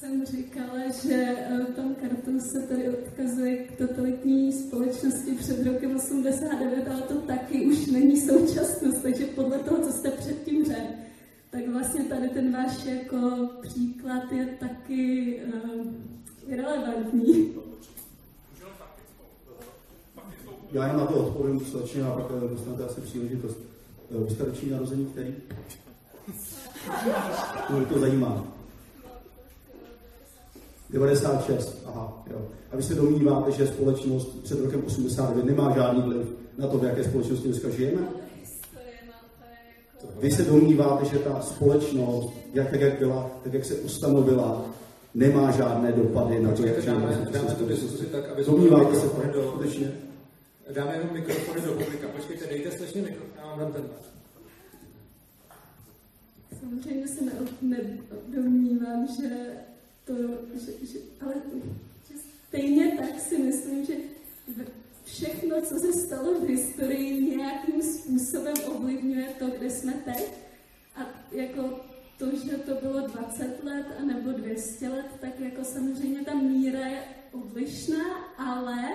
[0.00, 6.88] Jsem říkala, že eh, pan Kartus se tady odkazuje k totalitní společnosti před rokem 89,
[6.88, 10.92] ale to taky už není současnost, takže podle toho, co jste předtím řekl,
[11.50, 15.86] tak vlastně tady ten váš jako příklad je taky uh,
[16.46, 17.54] irrelevantní.
[20.72, 23.58] Já jenom na to odpovím slečně a pak eh, dostanete asi příležitost.
[24.10, 25.34] Eh, Vy jste roční narození který?
[27.66, 28.59] To mě to zajímá.
[30.92, 32.48] 96, aha, jo.
[32.72, 36.26] A vy se domníváte, že společnost před rokem 89 nemá žádný vliv
[36.58, 38.02] na to, v jaké společnosti dneska žijeme?
[40.20, 44.64] Vy se domníváte, že ta společnost, jak, tak jak byla, tak jak se ustanovila,
[45.14, 47.30] nemá žádné dopady na to, jak dáme, žijeme.
[47.30, 49.92] dáme tu diskusi tak, aby Domníváte se to skutečně?
[50.74, 52.08] dáme jenom mikrofony do publika.
[52.16, 53.82] Počkejte, dejte slečně mikrofon, já vám dám ten.
[56.60, 57.24] Samozřejmě se
[57.62, 59.28] nedomnívám, že
[60.04, 60.14] to,
[60.54, 61.34] že, že, ale
[62.08, 62.14] že
[62.48, 63.94] stejně tak si myslím, že
[65.04, 70.32] všechno, co se stalo v historii, nějakým způsobem ovlivňuje to, kde jsme teď.
[70.96, 71.00] A
[71.32, 71.80] jako
[72.18, 76.86] to, že to bylo 20 let a nebo 200 let, tak jako samozřejmě ta míra
[76.86, 78.04] je odlišná,
[78.38, 78.88] ale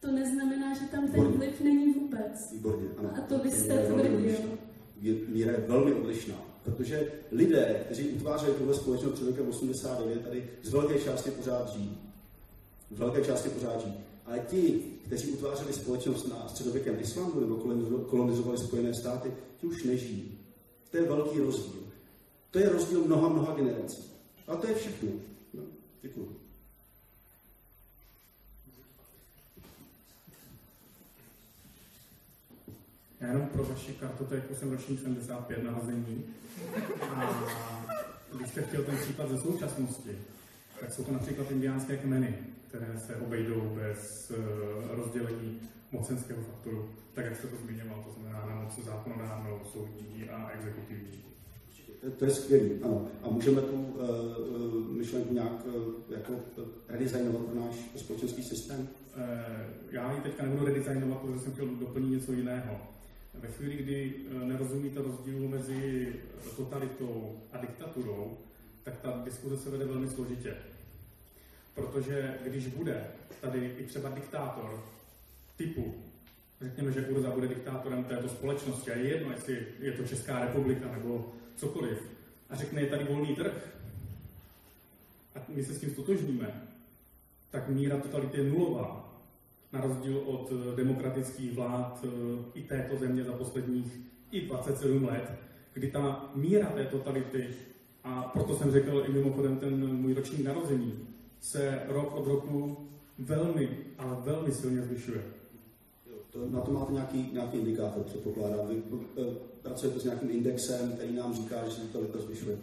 [0.00, 2.52] to neznamená, že tam ten vliv není vůbec.
[2.52, 3.10] Výborně, ano.
[3.16, 4.58] A to vy jste velmi tvrdil.
[5.28, 6.34] Míra je velmi odlišná,
[6.64, 11.98] protože lidé, kteří utvářeli tuhle společnost před rokem 89, tady z velké části pořád žijí.
[12.90, 13.94] Z velké části pořád žijí.
[14.26, 19.84] Ale ti, kteří utvářeli společnost na středověkém Islandu nebo kolonizo- kolonizovali Spojené státy, ti už
[19.84, 20.38] nežijí.
[20.90, 21.82] To je velký rozdíl.
[22.50, 24.02] To je rozdíl mnoha, mnoha generací.
[24.48, 25.08] A to je všechno.
[25.54, 25.62] No,
[26.02, 26.43] děkuji.
[33.24, 36.24] Já jenom pro vaši kartotéku jsem ročník 75 narození.
[37.10, 37.86] A
[38.36, 40.18] když jste chtěl ten příklad ze současnosti,
[40.80, 42.38] tak jsou to například indiánské kmeny,
[42.68, 44.36] které se obejdou bez eh,
[44.96, 45.60] rozdělení
[45.92, 51.24] mocenského faktoru, tak jak se to zmiňoval, to znamená na moc zákonodárnou, soudní a exekutivní.
[52.18, 53.08] To je skvělý, ano.
[53.22, 55.72] A můžeme tu uh, uh, myšlenku nějak uh,
[56.08, 58.88] jako uh, redesignovat pro náš společenský systém?
[59.16, 62.93] Eh, Já ji teďka nebudu redesignovat, protože jsem chtěl doplnit něco jiného.
[63.34, 66.12] Ve chvíli, kdy eh, nerozumíte rozdílu mezi
[66.56, 68.38] totalitou a diktaturou,
[68.82, 70.56] tak ta diskuze se vede velmi složitě.
[71.74, 73.06] Protože když bude
[73.40, 74.84] tady i třeba diktátor
[75.56, 75.94] typu,
[76.60, 80.92] řekněme, že Urza bude diktátorem této společnosti a je jedno, jestli je to Česká republika
[80.92, 81.98] nebo cokoliv,
[82.50, 83.74] a řekne, je tady volný trh,
[85.34, 86.62] a my se s tím stotožníme,
[87.50, 89.13] tak míra totality je nulová.
[89.74, 92.08] Na rozdíl od eh, demokratických vlád eh,
[92.54, 95.30] i této země za posledních i 27 let,
[95.72, 97.48] kdy ta míra té totality,
[98.04, 101.08] a proto jsem řekl i mimochodem ten můj ročník narození,
[101.40, 102.76] se rok od roku
[103.18, 103.68] velmi,
[103.98, 105.22] ale velmi silně zvyšuje.
[106.30, 108.68] To, na to máte nějaký, nějaký indikátor, předpokládám.
[108.68, 108.82] Vy
[109.18, 109.22] eh,
[109.62, 112.58] pracujete s nějakým indexem, který nám říká, že se totalita zvyšuje.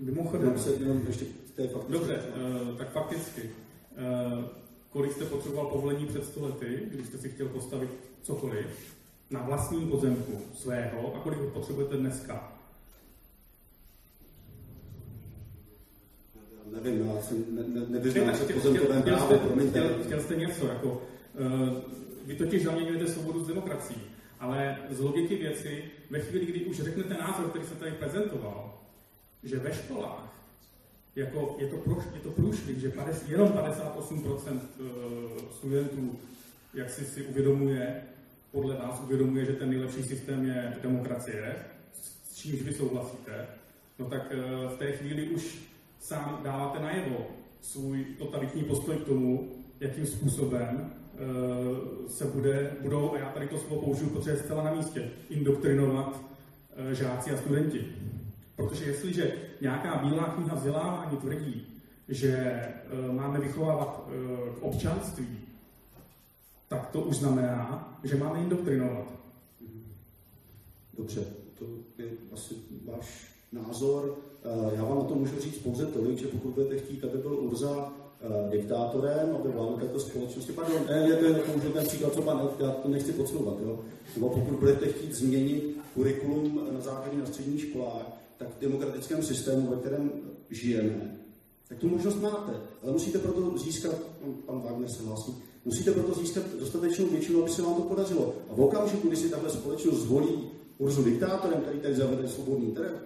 [0.00, 1.24] Mimochodem, se, jenom ještě,
[1.56, 1.92] to je fakticky.
[1.92, 2.22] Dobře,
[2.70, 3.50] uh, tak fakticky.
[4.90, 7.90] Kolik jste potřeboval povolení před 100 lety, když jste si chtěl postavit
[8.22, 8.66] cokoliv
[9.30, 12.52] na vlastním pozemku svého a kolik ho potřebujete dneska?
[16.72, 19.80] Nevím, já jsem ne, ne, nevyznal se pozemkovém právu, promiňte.
[19.80, 21.68] Chtěl, chtěl jste něco, jako, uh,
[22.26, 24.02] vy totiž zaměňujete svobodu s demokracií,
[24.40, 28.78] ale z logiky věci, ve chvíli, kdy už řeknete názor, který se tady prezentoval,
[29.42, 30.37] že ve školách
[31.18, 34.84] jako je, to proš, je to průšvih, že 50, jenom 58% eh,
[35.58, 36.18] studentů
[36.74, 38.02] jak si si uvědomuje,
[38.50, 41.54] podle vás uvědomuje, že ten nejlepší systém je demokracie,
[42.24, 43.46] s čímž vy souhlasíte,
[43.98, 44.36] no tak eh,
[44.74, 45.58] v té chvíli už
[46.00, 47.26] sám dáváte najevo
[47.60, 53.58] svůj totalitní postoj k tomu, jakým způsobem eh, se bude, budou, a já tady to
[53.58, 56.20] slovo použiju, protože je zcela na místě, indoktrinovat
[56.92, 57.84] žáci a studenti.
[58.58, 61.66] Protože jestliže nějaká bílá kniha vzdělávání tvrdí,
[62.08, 62.82] že e,
[63.12, 64.08] máme vychovávat
[64.54, 65.38] k občanství,
[66.68, 69.06] tak to už znamená, že máme indoktrinovat.
[70.98, 71.24] Dobře,
[71.58, 71.64] to
[71.98, 72.54] je asi
[72.84, 74.18] váš názor.
[74.44, 77.34] E, já vám na to můžu říct pouze tolik, že pokud budete chtít, aby byl
[77.34, 77.92] Urza
[78.50, 80.52] diktátorem, aby vládl této společnosti.
[80.52, 83.80] Pardon, ne, to je použil ten příklad, co pan, já to nechci podsouvat, jo.
[84.14, 89.70] Nebo pokud budete chtít změnit kurikulum na základní na středních školách, tak v demokratickém systému,
[89.70, 90.12] ve kterém
[90.50, 91.18] žijeme,
[91.68, 92.52] tak tu možnost máte.
[92.82, 93.94] Ale musíte proto získat,
[94.26, 95.34] no, pan Wagner se hlásí,
[95.64, 98.34] musíte proto získat dostatečnou většinu, aby se vám to podařilo.
[98.50, 103.04] A v okamžiku, kdy si tahle společnost zvolí Urzu diktátorem, který tady zavede svobodný trh,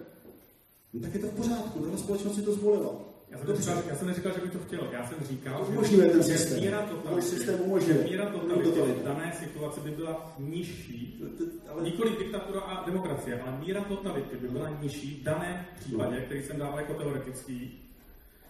[0.93, 3.12] no tak je to v pořádku, tahle společnost si to zvolila.
[3.33, 4.89] Já jsem, říkal, já jsem neříkal, že bych to chtěl.
[4.91, 6.59] Já jsem říkal, umožňuje ten systém.
[6.59, 8.03] míra totality, systém umožňuje.
[8.03, 11.23] Míra totality v dané situaci by byla nižší.
[11.69, 11.83] Ale...
[11.83, 16.59] Nikoli diktatura a demokracie, ale míra totality by byla nižší v daném případě, který jsem
[16.59, 17.79] dával jako teoretický,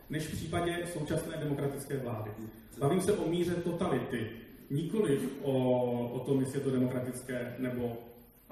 [0.10, 2.32] než v případě současné demokratické vlády.
[2.78, 4.32] Bavím se o míře totality,
[4.70, 7.98] nikoli o, o tom, jestli je to demokratické nebo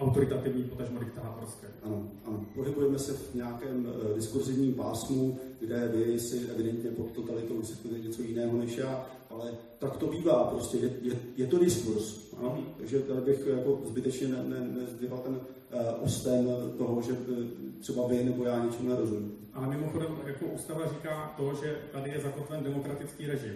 [0.02, 1.68] autoritativní, potažmo diktátorské.
[1.84, 2.46] Ano, ano.
[2.56, 8.22] Pohybujeme se v nějakém uh, diskurzivním pásmu, kde vy si evidentně pod totalitou vysvětlíte něco
[8.22, 12.34] jiného než já, ale tak to bývá, prostě je, je, je to diskurs.
[12.38, 12.58] Ano?
[12.58, 12.66] Mm.
[12.78, 16.48] Takže tady bych jako zbytečně ne, ne, nezdvihl ten uh, osten
[16.78, 17.38] toho, že uh,
[17.80, 19.32] třeba vy nebo já něčemu nerozumím.
[19.54, 23.54] Ale mimochodem, jako ústava říká to, že tady je zakotven demokratický režim.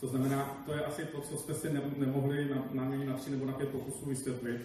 [0.00, 3.46] To znamená, to je asi to, co jste si nemohli na, na, na tři nebo
[3.46, 4.60] na pět pokusů vysvětlit,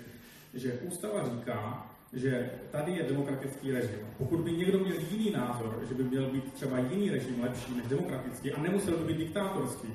[0.54, 4.00] že ústava říká, že tady je demokratický režim.
[4.18, 7.86] Pokud by někdo měl jiný názor, že by měl být třeba jiný režim lepší než
[7.86, 9.88] demokratický a nemusel by být diktátorský,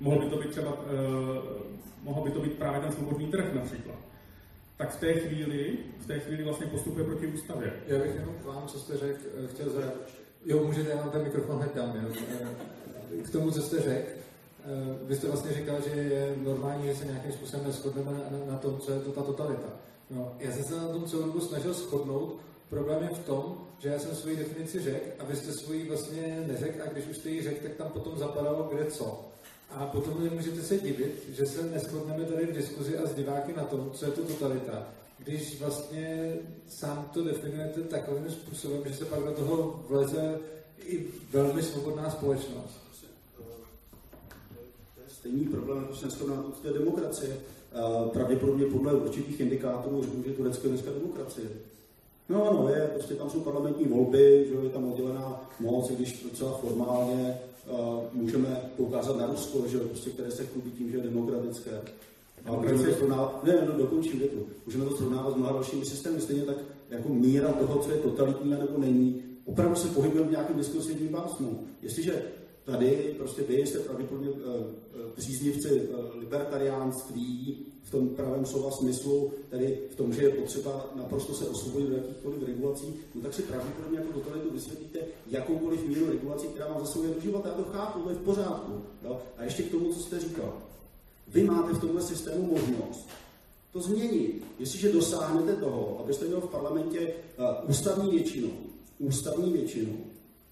[0.00, 0.86] mohl by to být třeba, uh,
[2.02, 3.98] mohl by to být právě ten svobodný trh například,
[4.76, 7.72] tak v té chvíli, v té chvíli vlastně postupuje proti ústavě.
[7.86, 10.08] Já bych jenom k vám, co jste řekl, eh, chtěl zareagovat.
[10.46, 12.08] Jo, můžete, já ten mikrofon hned tam, jo.
[13.18, 14.10] Eh, k tomu, co jste řekl,
[15.02, 18.58] vy jste vlastně říkal, že je normální, že se nějakým způsobem neschodneme na, na, na
[18.58, 19.68] tom, co je to ta totalita.
[20.14, 22.40] No, já jsem se na tom celou dobu snažil shodnout.
[22.68, 26.44] Problém je v tom, že já jsem svoji definici řekl a vy jste svoji vlastně
[26.46, 29.28] neřekl a když už jste ji řekl, tak tam potom zapadalo kde co.
[29.70, 33.64] A potom nemůžete se divit, že se neschodneme tady v diskuzi a s diváky na
[33.64, 34.88] tom, co je to totalita.
[35.18, 36.36] Když vlastně
[36.68, 40.38] sám to definujete takovým způsobem, že se pak do toho vleze
[40.86, 42.80] i velmi svobodná společnost.
[44.94, 47.36] To je stejný problém, jako se neschodná té demokracie
[48.12, 51.48] pravděpodobně podle určitých indikátorů řeknu, že Turecko je dneska demokracie.
[52.28, 56.52] No ano, je, prostě tam jsou parlamentní volby, že je tam oddělená moc, když docela
[56.52, 57.38] formálně
[57.68, 57.78] uh,
[58.12, 61.70] můžeme poukázat na Rusko, že prostě, které se chlubí tím, že je demokratické.
[62.46, 64.46] A můžeme to srovnávat, ne, ne, dokončím větu.
[64.66, 66.56] Můžeme to srovnávat s mnoha dalšími systémy, stejně tak
[66.90, 69.22] jako míra toho, co je totalitní nebo není.
[69.44, 71.64] Opravdu se pohybujeme v nějakém diskursivním pásmu.
[71.82, 72.22] Jestliže
[72.64, 74.30] Tady prostě vy jste pravděpodobně
[75.14, 81.48] příznivci libertariánství v tom pravém slova smyslu, tedy v tom, že je potřeba naprosto se
[81.48, 86.68] osvobodit do jakýchkoliv regulací, no tak si pravděpodobně jako totalitu vysvětlíte jakoukoliv míru regulací, která
[86.68, 87.48] vám zasahuje do života.
[87.48, 88.72] Já to chápu, to je v pořádku.
[89.04, 89.20] Jo?
[89.36, 90.58] A ještě k tomu, co jste říkal.
[91.28, 93.08] Vy máte v tomhle systému možnost
[93.72, 94.44] to změnit.
[94.58, 97.14] Jestliže dosáhnete toho, abyste měl v parlamentě
[97.68, 98.50] ústavní většinu,
[98.98, 99.96] ústavní většinu,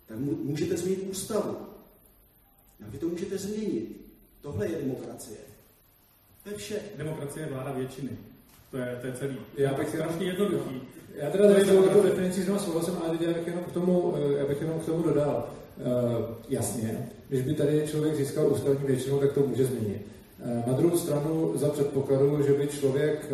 [0.09, 1.57] tak můžete změnit ústavu.
[2.83, 4.01] A vy to můžete změnit.
[4.43, 5.39] Tohle je demokracie.
[6.45, 6.79] To je vše.
[6.97, 8.11] Demokracie je vláda většiny.
[8.71, 9.37] To je, to je celý.
[9.57, 10.81] Já bych strašně jednoduchý.
[11.15, 14.39] Já teda tady s tou definicí znovu souhlasím, ale já bych jenom k tomu, eh,
[14.39, 15.49] já bych jenom k tomu dodal.
[15.81, 20.07] Uh, jasně, když by tady člověk získal ústavní většinu, tak to může změnit.
[20.39, 23.33] Uh, na druhou stranu za předpokladu, že by člověk,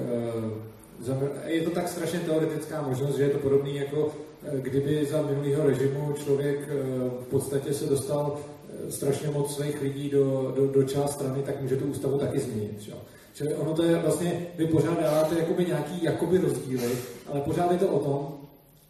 [1.06, 4.12] uh, je to tak strašně teoretická možnost, že je to podobný jako
[4.52, 6.68] kdyby za minulého režimu člověk
[7.20, 8.39] v podstatě se dostal
[8.90, 12.80] strašně moc svých lidí do, do, do část strany, tak může tu ústavu taky změnit.
[12.80, 12.92] Že?
[13.34, 16.90] Čili ono to je vlastně, vy pořád dáváte jakoby nějaký jakoby rozdíly,
[17.26, 18.36] ale pořád je to o tom,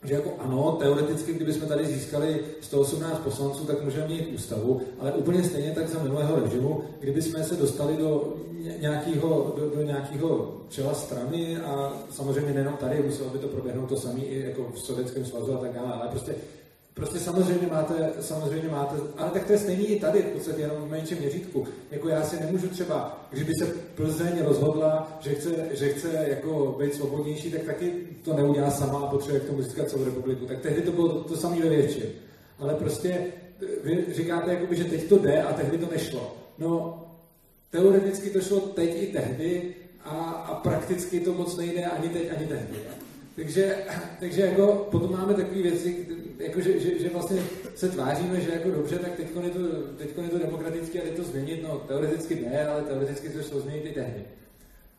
[0.05, 5.44] že jako ano, teoreticky, kdybychom tady získali 118 poslanců, tak můžeme mít ústavu, ale úplně
[5.44, 8.35] stejně tak za minulého režimu, kdyby jsme se dostali do
[8.81, 13.97] nějakého, do, do nějakého čela strany a samozřejmě nejenom tady, muselo by to proběhnout to
[13.97, 16.35] samé i jako v Sovětském svazu a tak dále, ale prostě
[16.97, 20.77] Prostě samozřejmě máte, samozřejmě máte, ale tak to je stejný i tady, v podstatě jenom
[20.77, 21.66] v menším měřítku.
[21.90, 26.94] Jako já si nemůžu třeba, kdyby se Plzeň rozhodla, že chce, že chce jako být
[26.94, 27.93] svobodnější, tak taky
[28.24, 30.47] to neudělá sama a potřebuje k tomu získat celou republiku.
[30.47, 32.06] Tak tehdy to bylo to, to samé ve většině.
[32.59, 33.27] Ale prostě
[33.85, 36.36] vy říkáte, jakoby, že teď to jde a tehdy to nešlo.
[36.59, 37.05] No,
[37.70, 39.74] teoreticky to šlo teď i tehdy
[40.05, 42.78] a, a prakticky to moc nejde ani teď, ani tehdy.
[43.36, 43.77] Takže,
[44.20, 46.06] takže jako potom máme takové věci,
[46.38, 47.42] jako že, že, že, vlastně
[47.74, 49.60] se tváříme, že jako dobře, tak teď je to,
[49.98, 51.62] teďko je to demokratické a jde to změnit.
[51.62, 54.24] No, teoreticky ne, ale teoreticky to šlo změnit i tehdy.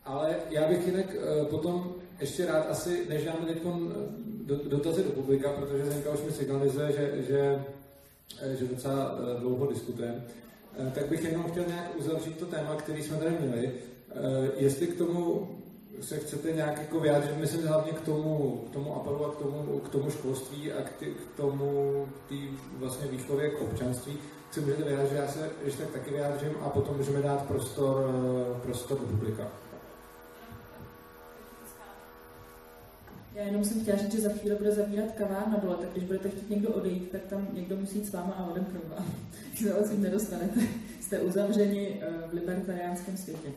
[0.04, 3.62] Ale já bych jinak uh, potom ještě rád asi, než dáme teď
[4.44, 7.64] do, dotazy do publika, protože Zenka už mi signalizuje, že, že,
[8.42, 10.24] eh, že docela uh, dlouho diskutujeme,
[10.94, 13.72] tak bych jenom chtěl nějak uzavřít to téma, který jsme tady měli.
[14.56, 15.48] Jestli k tomu
[16.00, 19.78] se chcete nějak jako vyjádřit, myslím hlavně k tomu, k tomu apelu a k tomu,
[19.78, 22.48] k tomu školství a k, ty, k tomu tý
[22.78, 24.18] vlastně výchově k občanství,
[24.50, 28.10] si můžete vyjádřit, já se ještě tak taky vyjádřím a potom můžeme dát prostor,
[28.62, 29.48] prostor do publika.
[33.34, 36.28] Já jenom jsem chtěla říct, že za chvíli bude zavírat kavárna dole, tak když budete
[36.28, 39.06] chtít někdo odejít, tak tam někdo musí s váma a odemknout vám.
[39.86, 40.60] Se nedostanete.
[41.00, 43.48] Jste uzavřeni eh, v libertariánském světě.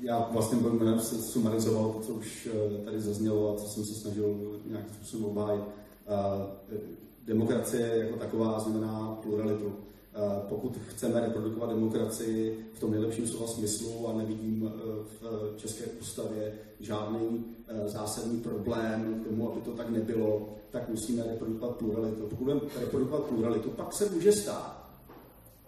[0.00, 3.94] Já vlastně budu se sumarizoval to, co už eh, tady zaznělo a co jsem se
[3.94, 5.62] snažil nějakým způsobem obhájit.
[6.06, 6.78] Eh,
[7.24, 9.72] demokracie jako taková znamená pluralitu.
[10.14, 10.18] Eh,
[10.48, 14.72] pokud chceme reprodukovat demokracii v tom nejlepším slova smyslu a nevidím
[15.20, 17.44] v České ústavě žádný
[17.86, 22.26] zásadní problém k tomu, aby to tak nebylo, tak musíme reprodukovat pluralitu.
[22.26, 24.90] Pokud budeme reprodukovat pluralitu, pak se může stát,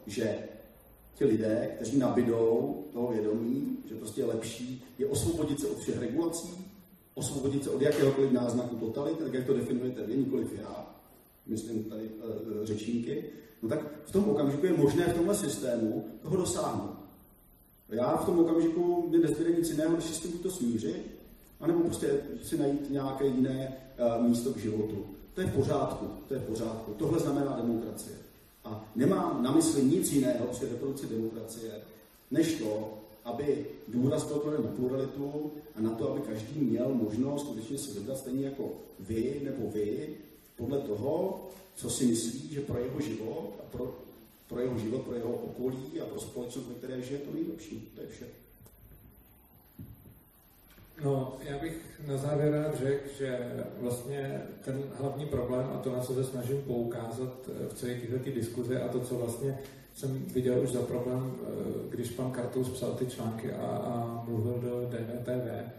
[0.07, 0.39] že
[1.15, 5.99] ti lidé, kteří nabidou toho vědomí, že prostě je lepší, je osvobodit se od všech
[5.99, 6.65] regulací,
[7.15, 10.95] osvobodit se od jakéhokoliv náznaku totality, tak jak to definujete vy, nikoliv já,
[11.47, 13.25] myslím tady e, řečníky,
[13.63, 17.03] no tak v tom okamžiku je možné v tomhle systému toho dosáhnout.
[17.89, 21.23] Já v tom okamžiku mě nezbyde nic jiného, než si to smířit,
[21.61, 23.77] anebo prostě si najít nějaké jiné
[24.17, 25.07] uh, místo k životu.
[25.35, 26.95] To je v pořádku, to je v pořádku.
[26.95, 28.17] Tohle znamená demokracie.
[28.65, 31.73] A nemám na mysli nic jiného při reprodukci demokracie,
[32.31, 37.79] než to, aby důraz byl na pluralitu a na to, aby každý měl možnost skutečně
[37.79, 38.71] se vybrat stejně jako
[39.01, 40.17] vy nebo vy,
[40.57, 41.41] podle toho,
[41.77, 43.99] co si myslí, že pro jeho život a pro,
[44.49, 47.89] pro jeho život, pro jeho okolí a pro společnost, ve které žije, to nejlepší.
[47.95, 48.27] To je vše.
[51.05, 53.39] No, já bych na závěr rád řekl, že
[53.81, 58.31] vlastně ten hlavní problém, a to na co se snažím poukázat eh, v celé této
[58.31, 59.59] diskuzi a to, co vlastně
[59.95, 61.47] jsem viděl už za problém, eh,
[61.89, 65.73] když pan Kartous psal ty články a, a mluvil do DVTV,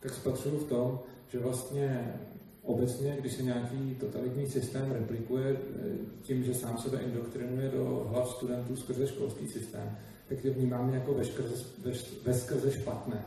[0.00, 2.14] tak spatřuju v tom, že vlastně
[2.62, 8.30] obecně, když se nějaký totalitní systém replikuje eh, tím, že sám sebe indoktrinuje do hlav
[8.30, 9.96] studentů skrze školský systém,
[10.28, 11.64] tak je vnímám jako veskrze,
[12.24, 13.24] veskrze špatné.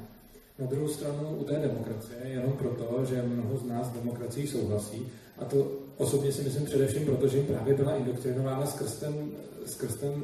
[0.60, 5.08] Na druhou stranu u té demokracie, jenom proto, že mnoho z nás demokracií souhlasí,
[5.38, 9.32] a to osobně si myslím především proto, že jim právě byla indoktrinována skrz ten,
[9.66, 10.24] skrz ten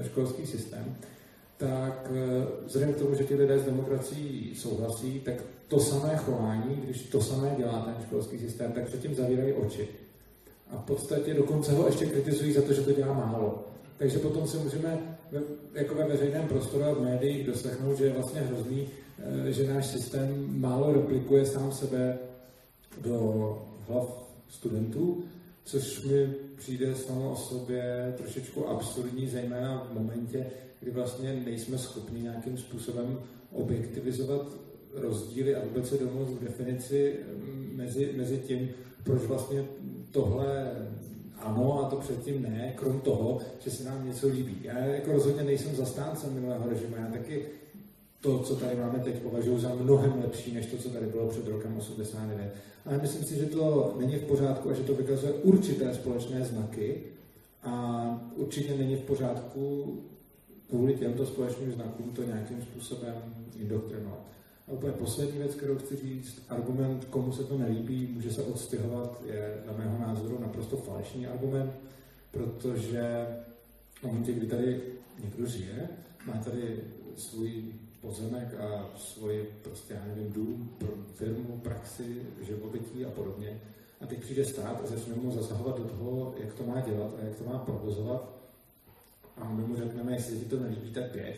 [0.00, 0.96] eh, školský systém,
[1.56, 5.34] tak eh, vzhledem k tomu, že ti lidé s demokracií souhlasí, tak
[5.68, 9.88] to samé chování, když to samé dělá ten školský systém, tak předtím zavírají oči.
[10.70, 13.64] A v podstatě dokonce ho ještě kritizují za to, že to dělá málo.
[13.98, 15.16] Takže potom se můžeme
[15.74, 18.88] jako ve veřejném prostoru a v médiích doslechnout, že je vlastně hrozný,
[19.48, 22.18] že náš systém málo replikuje sám sebe
[23.00, 23.58] do
[23.88, 25.24] hlav studentů,
[25.64, 30.46] což mi přijde samo o sobě trošičku absurdní, zejména v momentě,
[30.80, 33.18] kdy vlastně nejsme schopni nějakým způsobem
[33.52, 34.46] objektivizovat
[34.94, 38.68] rozdíly a vůbec se domluvit v definici mm, mezi, mezi tím,
[39.04, 39.64] proč vlastně
[40.10, 40.72] tohle
[41.38, 44.56] ano a to předtím ne, krom toho, že se nám něco líbí.
[44.62, 47.46] Já jako rozhodně nejsem zastáncem minulého režimu, já taky
[48.24, 51.48] to, co tady máme teď, považuji za mnohem lepší, než to, co tady bylo před
[51.48, 52.54] rokem 89.
[52.86, 57.02] Ale myslím si, že to není v pořádku a že to vykazuje určité společné znaky
[57.62, 59.94] a určitě není v pořádku
[60.68, 63.14] kvůli těmto společným znakům to nějakým způsobem
[63.56, 64.20] indoktrinovat.
[64.68, 69.22] A úplně poslední věc, kterou chci říct, argument, komu se to nelíbí, může se odstěhovat,
[69.26, 71.72] je na mého názoru naprosto falešný argument,
[72.30, 73.26] protože
[74.00, 74.80] v momentě, kdy tady
[75.24, 75.88] někdo žije,
[76.26, 76.80] má tady
[77.16, 77.64] svůj
[78.04, 80.76] pozemek a svoji, prostě, já nevím, dům,
[81.14, 83.60] firmu, praxi, živobytí a podobně.
[84.00, 87.24] A teď přijde stát a začne mu zasahovat do toho, jak to má dělat a
[87.24, 88.28] jak to má provozovat.
[89.36, 91.36] A my mu řekneme, jestli ti to nelíbí, tak běž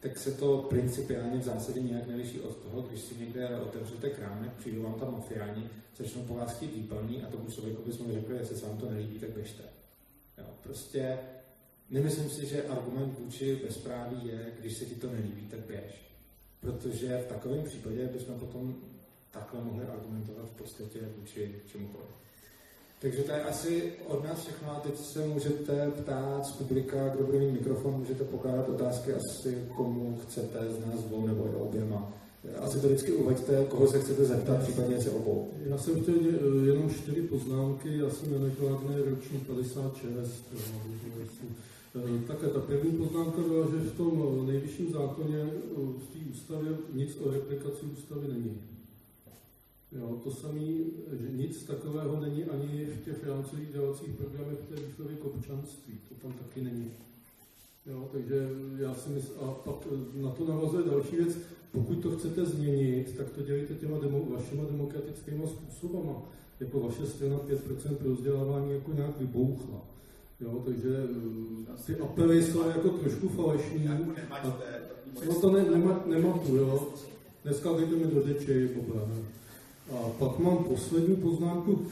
[0.00, 4.52] tak se to principiálně v zásadě nějak neliší od toho, když si někde otevřete krámek,
[4.52, 8.56] přijdou vám tam mafiáni, začnou po vás chtít výplní a tomu člověku bychom řekli, jestli
[8.56, 9.62] se vám to nelíbí, tak běžte.
[10.38, 11.18] Jo, prostě
[11.90, 16.06] nemyslím si, že argument vůči bezpráví je, když se ti to nelíbí, tak běž.
[16.60, 18.74] Protože v takovém případě bychom potom
[19.30, 22.08] takhle mohli argumentovat v podstatě vůči čemukoliv.
[22.98, 27.24] Takže to je asi od nás všechno a teď se můžete ptát z publika, kdo
[27.24, 32.12] bude mít mikrofon, můžete pokládat otázky asi komu chcete, z nás dvou nebo oběma.
[32.60, 35.50] Asi to vždycky uvaďte, koho se chcete zeptat, případně se obou.
[35.64, 36.14] Já jsem chtěl
[36.66, 40.54] jenom čtyři poznámky, já jsem Janek Wagner, ročník 56.
[42.26, 47.30] Také ta první poznámka byla, že v tom nejvyšším zákoně v té ústavě nic o
[47.30, 48.60] replikaci ústavy není.
[49.92, 50.60] Jo, to samé,
[51.12, 55.94] že nic takového není ani v těch rámcových dělacích programech té výchovy k občanství.
[56.08, 56.90] To tam taky není.
[57.86, 58.48] Jo, takže
[58.78, 59.76] já si myslím, a pak
[60.14, 61.38] na to navazuje další věc,
[61.72, 66.22] pokud to chcete změnit, tak to dělejte těma demo, vašima demokratickými způsobama.
[66.60, 69.84] Jako vaše strana 5% pro vzdělávání jako nějak vybouchla.
[70.40, 71.08] Jo, takže
[71.86, 73.90] ty apely jsou jako trošku falešní.
[75.26, 76.88] No to ne, nemá, nemá tu, jo.
[77.44, 78.20] Dneska mi do
[78.74, 79.02] poblé.
[79.92, 81.86] A pak mám poslední poznámku.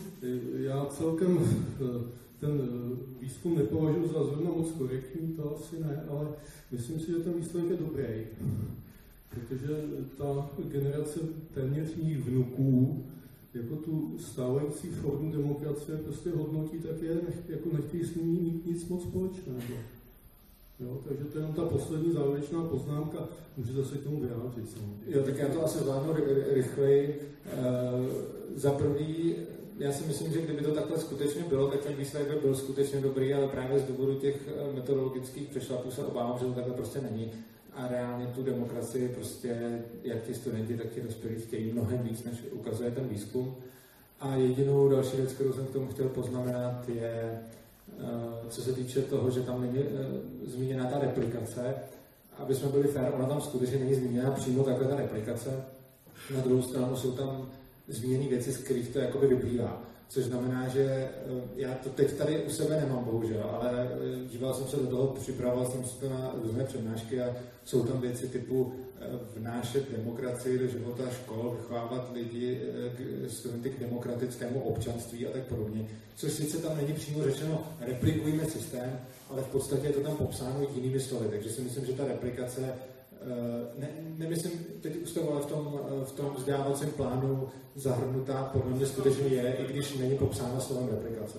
[0.56, 2.04] Já celkem eh,
[2.40, 6.28] ten eh, výzkum nepovažuji za zrovna moc korektní, to asi ne, ale
[6.72, 8.26] myslím si, že ten výsledek je dobrý.
[9.30, 9.82] Protože
[10.18, 11.20] ta generace
[11.54, 13.04] téměř mých vnuků
[13.54, 18.88] jako tu stávající formu demokracie prostě hodnotí, tak je, jako nechtějí s ní mít nic
[18.88, 19.58] moc společného.
[20.80, 23.18] Jo, takže to je jenom ta poslední závěrečná poznámka,
[23.56, 24.78] můžete se k tomu vyjádřit.
[25.06, 26.14] Jo, tak já to asi zvládnu
[26.52, 27.20] rychleji.
[27.46, 27.60] E,
[28.56, 29.34] za prvý,
[29.78, 33.00] já si myslím, že kdyby to takhle skutečně bylo, tak ten výsledek by byl skutečně
[33.00, 37.00] dobrý, ale právě z důvodu těch eh, metodologických přešlapů se obávám, že to takhle prostě
[37.00, 37.32] není.
[37.74, 42.44] A reálně tu demokracii prostě, jak ti studenti, tak ti dospělí chtějí mnohem víc, než
[42.52, 43.56] ukazuje ten výzkum.
[44.20, 47.40] A jedinou další věc, kterou jsem k tomu chtěl poznamenat, je,
[48.00, 49.86] Eh, co se týče toho, že tam není eh,
[50.46, 51.74] zmíněna ta replikace,
[52.38, 55.64] aby jsme byli fér, ona tam skutečně není zmíněna přímo takhle ta replikace.
[56.34, 57.48] Na druhou stranu jsou tam
[57.88, 59.82] zmíněné věci, z kterých to jakoby vyplývá.
[60.14, 61.10] Což znamená, že eh,
[61.56, 63.88] já to teď tady u sebe nemám, bohužel, ale
[64.30, 68.00] díval jsem se do toho, připravoval jsem se to na různé přednášky a jsou tam
[68.00, 68.72] věci typu
[69.36, 72.60] vnášet demokracii do života škol, vychovávat lidi,
[73.28, 75.86] studenty k demokratickému občanství a tak podobně.
[76.16, 79.00] Což sice tam není přímo řečeno, replikujeme systém,
[79.30, 81.26] ale v podstatě je to tam popsáno jinými slovy.
[81.30, 82.74] Takže si myslím, že ta replikace
[83.78, 83.88] ne,
[84.18, 89.56] nemyslím teď ústavu, ale v tom, v tom vzdělávacím plánu zahrnutá podle mě skutečně je,
[89.56, 91.38] i když není popsána slovem replikace.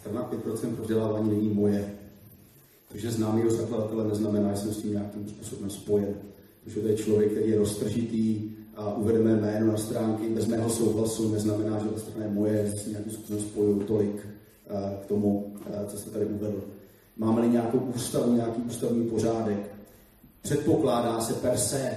[0.00, 1.94] Strana 5% vzdělávání není moje.
[2.88, 6.14] Takže známý zakladatele neznamená, že jsem s tím nějakým způsobem spojen.
[6.64, 11.32] Protože to je člověk, který je roztržitý a uvedeme jméno na stránky bez mého souhlasu,
[11.32, 14.26] neznamená, že to strana je moje, že s nějakým způsobem spojuju tolik
[14.70, 16.62] eh, k tomu, eh, co jste tady uvedl.
[17.20, 19.74] Máme-li nějakou ústavu, nějaký ústavní pořádek,
[20.42, 21.96] předpokládá se per se,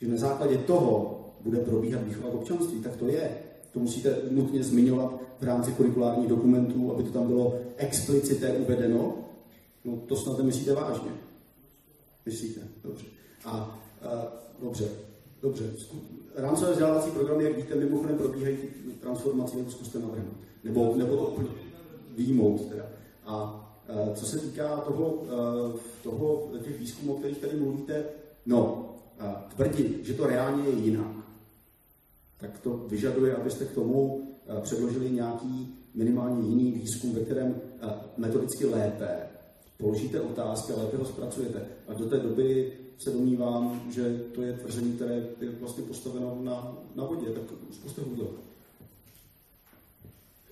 [0.00, 3.38] že na základě toho bude probíhat výchova občanství, tak to je.
[3.72, 9.14] To musíte nutně zmiňovat v rámci kurikulárních dokumentů, aby to tam bylo explicité uvedeno,
[9.86, 11.10] No to snad nemyslíte vážně.
[12.26, 12.60] Myslíte?
[12.84, 13.06] Dobře.
[13.44, 13.50] A,
[14.02, 14.32] a
[14.62, 14.88] dobře,
[15.42, 15.70] dobře.
[16.34, 18.68] rámcové vzdělávací programy, jak víte, mimochodem probíhají ty
[19.00, 20.36] transformace, nebo zkuste navrhnout.
[20.64, 21.44] Nebo, nebo to
[22.16, 22.68] výjmout.
[22.68, 22.86] Teda.
[23.26, 23.62] A
[24.14, 25.22] co se týká toho,
[26.02, 28.04] toho těch výzkumů, o kterých tady mluvíte,
[28.46, 28.90] no,
[29.54, 31.16] tvrdit, že to reálně je jinak,
[32.36, 34.28] tak to vyžaduje, abyste k tomu
[34.60, 37.60] předložili nějaký minimálně jiný výzkum, ve kterém
[38.16, 39.08] metodicky lépe
[39.78, 41.66] položíte otázky a lépe ho zpracujete.
[41.88, 46.78] A do té doby se domnívám, že to je tvrzení, které je vlastně postaveno na,
[46.94, 47.26] na vodě.
[47.30, 48.00] Tak zkuste.
[48.00, 48.26] Já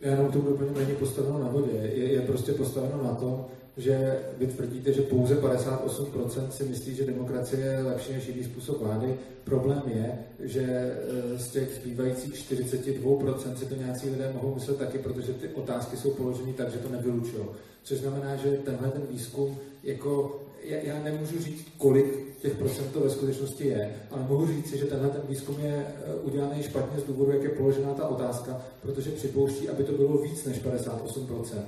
[0.01, 1.77] jenom to úplně není postaveno na vodě.
[1.77, 3.45] Je, je prostě postaveno na tom,
[3.77, 8.81] že vy tvrdíte, že pouze 58% si myslí, že demokracie je lepší než jiný způsob
[8.81, 9.15] vlády.
[9.45, 14.99] Problém je, že e, z těch zbývajících 42% si to nějací lidé mohou myslet taky,
[14.99, 17.45] protože ty otázky jsou položeny tak, že to nevylučují.
[17.83, 23.01] Což znamená, že tenhle ten výzkum, jako já, já nemůžu říct, kolik těch procent to
[23.01, 27.01] ve skutečnosti je, ale mohu říct si, že tenhle ten výzkum je e, udělaný špatně
[27.01, 31.62] z důvodu, jak je položená ta otázka, protože připouští, aby to bylo víc než 58%.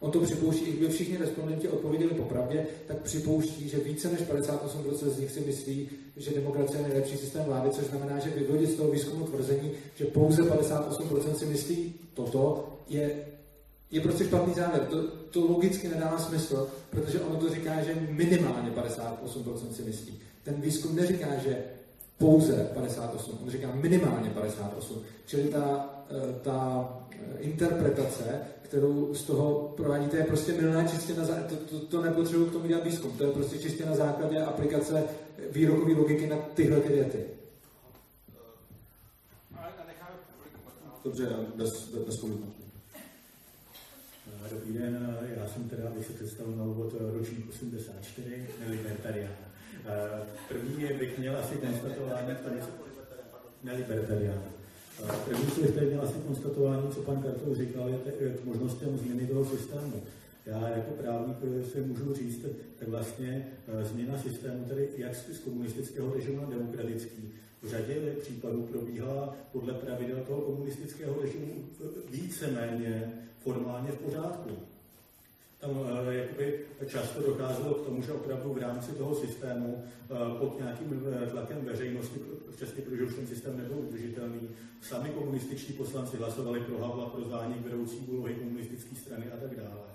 [0.00, 5.08] On to připouští, i kdyby všichni respondenti odpověděli popravdě, tak připouští, že více než 58%
[5.08, 8.74] z nich si myslí, že demokracie je nejlepší systém vlády, což znamená, že vyvodit z
[8.74, 13.10] toho výzkumu tvrzení, že pouze 58% si myslí toto, je,
[13.90, 14.86] je prostě špatný závěr.
[14.86, 20.18] To, to logicky nedává smysl, protože ono to říká, že minimálně 58% si myslí.
[20.42, 21.62] Ten výzkum neříká, že
[22.18, 25.02] pouze 58, on říká minimálně 58.
[25.26, 31.24] Čili ta, eh, ta eh, interpretace kterou z toho provádíte, je prostě milná čistě na
[31.24, 34.42] základě, to, to, to nepotřebuji k tomu dělat výzkum, to je prostě čistě na základě
[34.42, 35.04] aplikace
[35.50, 37.24] výrokové logiky na tyhle ty věty.
[41.04, 42.24] Dobře, bez, bez, bez
[44.50, 49.34] Dobrý den, já jsem teda, abych se představil na úvod, ročník 84, nelibertarián.
[50.48, 52.36] První bych měl asi konstatování,
[53.62, 54.42] nelibertarián.
[55.24, 59.44] První, co bych měl asi konstatování, co pan Kartov říkal, je k možnostem změny toho
[59.44, 60.02] systému.
[60.46, 61.36] Já jako právník
[61.72, 62.46] se můžu říct,
[62.78, 68.62] tak vlastně eh, změna systému, tedy jak z komunistického režimu na demokratický, v řadě případů
[68.62, 73.12] probíhala podle pravidel toho komunistického režimu eh, víceméně
[73.42, 74.58] formálně v pořádku
[75.60, 80.58] tam uh, jakoby často docházelo k tomu, že opravdu v rámci toho systému uh, pod
[80.58, 82.20] nějakým uh, tlakem veřejnosti,
[82.56, 84.48] přesně protože už ten systém nebyl udržitelný,
[84.82, 89.88] sami komunističní poslanci hlasovali pro Havla, pro zváněk vedoucí úlohy komunistické strany a tak dále.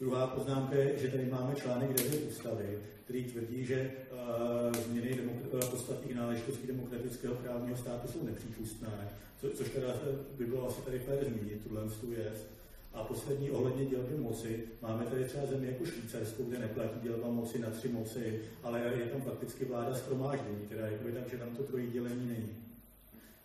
[0.00, 5.70] Druhá poznámka je, že tady máme článek 9 ústavy, který tvrdí, že uh, změny demok-
[5.70, 9.08] podstatných náležitostí demokratického právního státu jsou nepřípustné,
[9.40, 9.94] co, což teda
[10.38, 12.53] by bylo asi tady fér zmínit, tuhle tu věc.
[12.94, 17.58] A poslední ohledně dělby moci, máme tady třeba zemi jako Švýcarsko, kde neplatí dělba moci
[17.58, 21.62] na tři moci, ale je tam fakticky vláda schromáždění, teda jakoby tak, že tam to
[21.62, 22.48] trojí dělení není.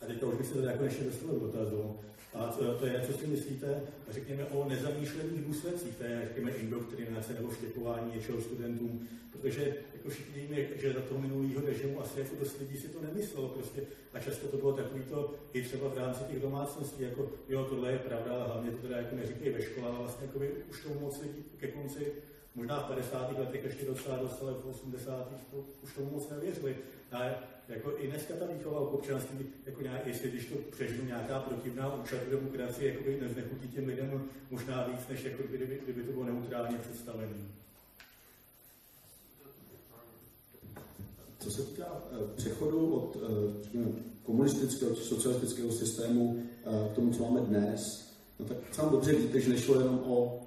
[0.01, 1.95] A teďka už bych se teda konečně dostal do dotazu.
[2.34, 7.49] A to, to je, co si myslíte, řekněme, o nezamýšlených důsledcích té, řekněme, indoktrinace nebo
[7.49, 12.59] vštěpování něčeho studentům, protože jako všichni víme, že za toho minulého režimu asi jako dost
[12.59, 13.81] lidí si to nemyslelo prostě.
[14.13, 17.91] A často to bylo takový to i třeba v rámci těch domácností, jako jo, tohle
[17.91, 20.84] je pravda, ale hlavně to teda jako neříkají ve škole, ale vlastně jako by už
[20.84, 22.11] tomu moc lidí ke konci
[22.55, 23.39] možná v 50.
[23.39, 25.31] letech ještě docela dostali, v 80.
[25.84, 26.76] už tomu moc nevěřili.
[27.11, 27.23] A
[27.69, 31.95] jako i dneska ta výchova k občanství, jako nějak, jestli když to přežiju nějaká protivná
[31.95, 36.11] účast v demokracii, jako by neznechutí těm lidem možná víc, než jako kdyby, kdyby to
[36.11, 37.59] bylo neutrálně představené.
[41.39, 43.91] Co se týká eh, přechodu od eh,
[44.23, 49.41] komunistického či socialistického systému eh, k tomu, co máme dnes, no tak sám dobře víte,
[49.41, 50.41] že nešlo jenom o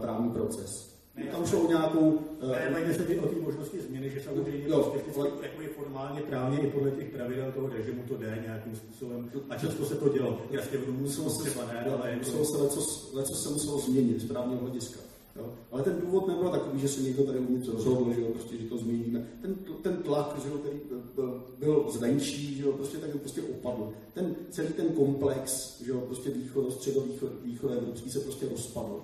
[0.00, 0.94] právní proces.
[1.16, 2.18] Ne, tam šlo o nějakou...
[2.40, 5.30] Ne, se o té možnosti změny, že samozřejmě jo, prostě ale...
[5.42, 9.30] jako je formálně právně i podle těch pravidel toho režimu to jde nějakým způsobem.
[9.50, 10.42] A často se to dělo.
[10.50, 12.16] Jasně v Rumunsku třeba ne, ale...
[12.16, 15.00] Muselo se lecos, lecos se muselo změnit z právního hlediska.
[15.36, 15.54] Jo?
[15.72, 18.68] Ale ten důvod nebyl takový, že se někdo tady uvnitř rozhodl, že, jo, prostě, že
[18.68, 19.28] to změníme.
[19.42, 20.80] Ten, ten tlak, že jo, který
[21.14, 23.92] byl, byl zvenčí, že jo, prostě tak prostě opadl.
[24.14, 29.02] Ten, celý ten komplex, že jo, prostě východ, středovýchod, východ evropský se prostě rozpadl.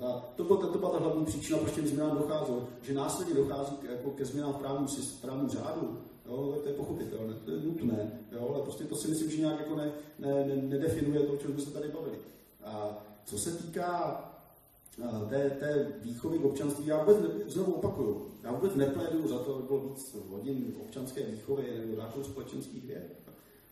[0.00, 2.68] A to, bylo, to byla ta hlavní příčina, proč těm změnám docházelo.
[2.82, 4.88] Že následně dochází k, jako ke změnám v právním,
[5.20, 9.30] právním řádu, jo, to je pochopitelné, to je nutné, jo, ale prostě to si myslím,
[9.30, 12.16] že nějak jako ne, ne, ne, nedefinuje to, o čem jsme se tady bavili.
[12.64, 14.33] A co se týká
[15.30, 17.16] té, té výchovy k občanství, já vůbec,
[17.46, 22.24] znovu opakuju, já vůbec nepléduju za to, aby bylo víc hodin občanské výchovy nebo základu
[22.24, 23.24] společenských věd.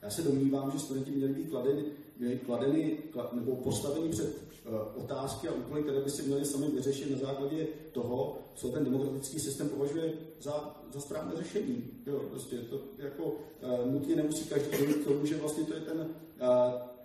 [0.03, 1.85] Já se domnívám, že studenti měli být kladeny,
[2.19, 2.99] měli kladeny
[3.33, 4.37] nebo postaveni před
[4.67, 8.85] uh, otázky a úkoly, které by si měli sami vyřešit na základě toho, co ten
[8.85, 11.85] demokratický systém považuje za, za správné řešení.
[12.07, 15.81] Jo, prostě to jako uh, nutně nemusí každý dojít k tomu, že vlastně to je
[15.81, 16.07] ten, uh,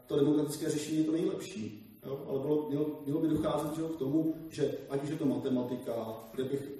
[0.08, 1.87] to demokratické řešení je to nejlepší.
[2.06, 2.26] Jo?
[2.28, 6.44] Ale bylo, mělo, mělo by docházet k tomu, že ať už je to matematika, kde
[6.44, 6.72] bych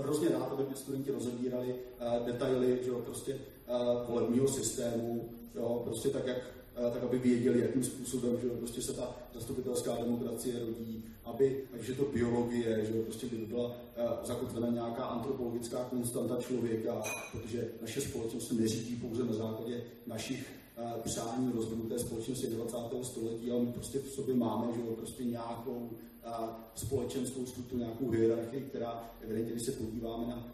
[0.00, 5.82] hrozně rád, aby studenti rozebírali uh, detaily že, prostě, uh, volebního systému, jo?
[5.84, 6.36] prostě tak, jak
[6.78, 11.88] uh, tak aby věděli, jakým způsobem že prostě se ta zastupitelská demokracie rodí, aby, ať
[11.88, 13.74] je to biologie, že prostě by byla uh,
[14.24, 20.59] zakotvena nějaká antropologická konstanta člověka, protože naše společnost se neřídí pouze na základě našich
[21.02, 22.76] přání rozvodu té společnosti 20.
[23.02, 25.90] století, ale my prostě v sobě máme že jo, prostě nějakou
[26.74, 30.48] společenskou strukturu, nějakou hierarchii, která evidentně, když se podíváme na,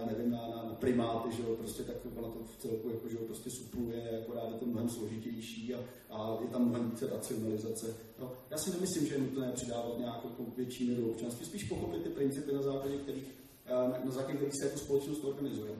[0.00, 3.08] já nevím, na, na, na primáty, že jo, prostě tak ona to v celku jako,
[3.08, 5.78] že jo, prostě supluje, akorát je to mnohem složitější a,
[6.10, 7.94] a je tam mnohem více racionalizace.
[8.18, 12.08] No, já si nemyslím, že je nutné přidávat nějakou větší míru občanství, spíš pochopit ty
[12.08, 13.34] principy, na základě kterých,
[13.70, 15.72] na, na základě kterých se jako společnost organizuje.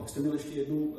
[0.00, 0.96] Pak jste měl ještě jednu, uh,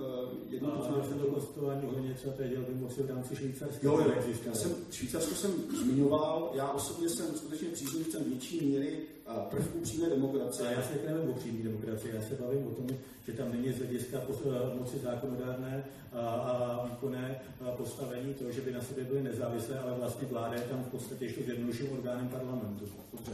[0.49, 0.69] jednu
[1.09, 3.87] jsem to kostování hodně, co teď dělal, bych mohl v rámci Švýcarska.
[3.87, 4.13] Jo, jo,
[4.45, 5.51] já jsem, Švýcarsko jsem
[5.83, 10.69] zmiňoval, já osobně jsem skutečně příznivcem větší míry uh, prvků přímé demokracie.
[10.69, 12.87] A já se nevím o přímé demokracii, já se bavím o tom,
[13.27, 17.41] že tam není z hlediska eh, moci zákonodárné a, a výkonné
[17.77, 21.25] postavení to, že by na sobě byly nezávislé, ale vlastně vláda je tam v podstatě
[21.25, 22.85] ještě zjednoduším orgánem parlamentu.
[23.11, 23.31] Dobře,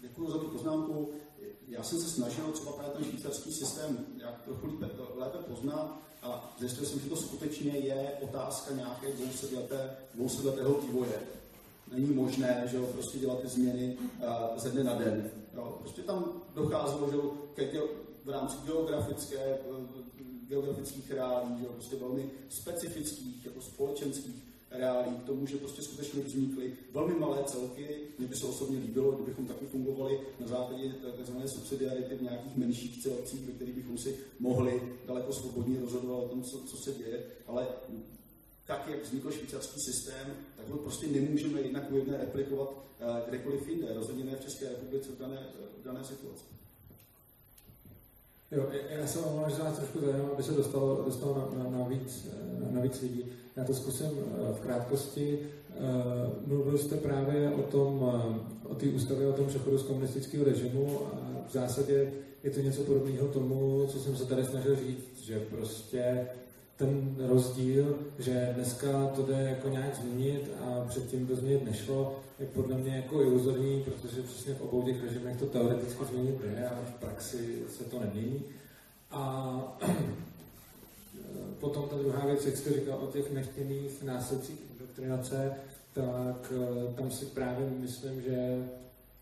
[0.00, 1.10] děkuji za tu poznámku
[1.70, 6.54] já jsem se snažil třeba právě ten švýcarský systém jak trochu lépe, lépe poznat a
[6.58, 11.20] zjistil jsem, že to skutečně je otázka nějaké dvousetleté, dvousetletého vývoje.
[11.92, 15.30] Není možné, že jo, prostě dělat ty změny uh, ze dne na den.
[15.54, 15.76] Jo.
[15.80, 17.82] Prostě tam docházelo, že jo, ke,
[18.24, 19.58] v rámci geografické,
[20.48, 26.22] geografických reálí, že jo, prostě velmi specifických, jako společenských reálí k tomu, že prostě skutečně
[26.22, 28.00] vznikly velmi malé celky.
[28.18, 30.92] Mně by se osobně líbilo, kdybychom taky fungovali na základě
[31.22, 31.36] tzv.
[31.46, 36.42] subsidiarity v nějakých menších celcích, ve kterých bychom si mohli daleko svobodně rozhodovat o tom,
[36.42, 37.66] co, co se děje, ale
[38.66, 40.26] tak, jak vznikl švýcarský systém,
[40.56, 45.08] tak ho prostě nemůžeme jednak jedné replikovat eh, kdekoliv jinde, rozhodně ne v České republice
[45.12, 45.46] v dané,
[45.80, 46.44] v dané situaci.
[48.52, 52.26] Jo, já jsem omlouvám, že trošku zajímá, aby se dostalo, dostalo na, na, na, víc,
[52.58, 53.24] na, na víc lidí.
[53.60, 55.38] Já to zkusím eh, v krátkosti.
[55.38, 55.76] Eh,
[56.46, 61.00] mluvil jste právě o tom, eh, o té ústavě, o tom přechodu z komunistického režimu
[61.12, 61.18] a
[61.48, 62.12] v zásadě
[62.44, 66.26] je to něco podobného tomu, co jsem se tady snažil říct, že prostě
[66.76, 72.46] ten rozdíl, že dneska to jde jako nějak změnit a předtím to změnit nešlo, je
[72.46, 76.78] podle mě jako iluzorní, protože přesně v obou těch režimech to teoreticky změnit jde a
[76.84, 78.42] v praxi se to nemění.
[79.10, 79.80] A
[81.60, 85.52] potom ta druhá věc, jak jste říkal o těch nechtěných následcích indoktrinace,
[85.92, 88.68] tak eh, tam si právě myslím, že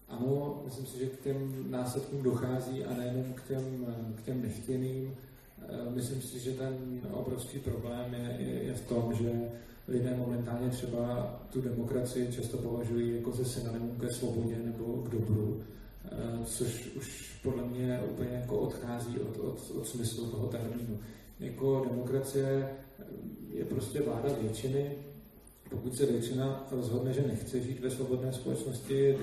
[0.09, 3.86] ano, myslím si, že k těm následkům dochází a nejenom k těm,
[4.16, 5.14] k těm nechtěným.
[5.62, 9.51] Eh, myslím si, že ten obrovský problém je, je, je v tom, že
[9.89, 15.62] lidé momentálně třeba tu demokracii často považují jako ze synonymum ke svobodě nebo k dobru,
[16.05, 20.98] eh, což už podle mě úplně jako odchází od, od, od smyslu toho termínu
[21.40, 22.69] jako demokracie
[23.55, 24.90] je prostě vláda většiny.
[25.70, 29.19] Pokud se většina rozhodne, že nechce žít ve svobodné společnosti,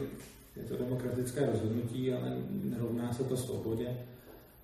[0.55, 3.97] je to demokratické rozhodnutí, ale nerovná se to svobodě.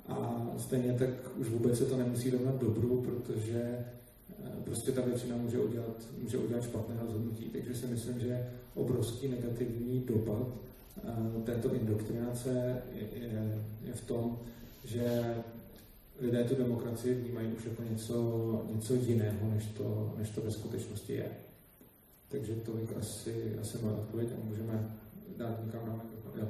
[0.08, 5.38] A stejně tak už vůbec se to nemusí rovnat dobru, protože eh, prostě ta většina
[5.38, 7.44] může udělat, může udělat špatné rozhodnutí.
[7.44, 10.48] Takže si myslím, že obrovský negativní dopad
[11.04, 13.30] eh, této indoktrinace je,
[13.84, 14.40] je v tom,
[14.86, 15.36] že
[16.22, 21.14] lidé tu demokracii vnímají už jako něco, něco jiného, než to, než to ve skutečnosti
[21.14, 21.32] je.
[22.30, 24.98] Takže to bych asi, asi moje odpověď a můžeme
[25.38, 26.02] dát někam na
[26.36, 26.48] jo.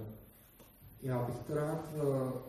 [1.02, 1.99] Já bych to rád eh,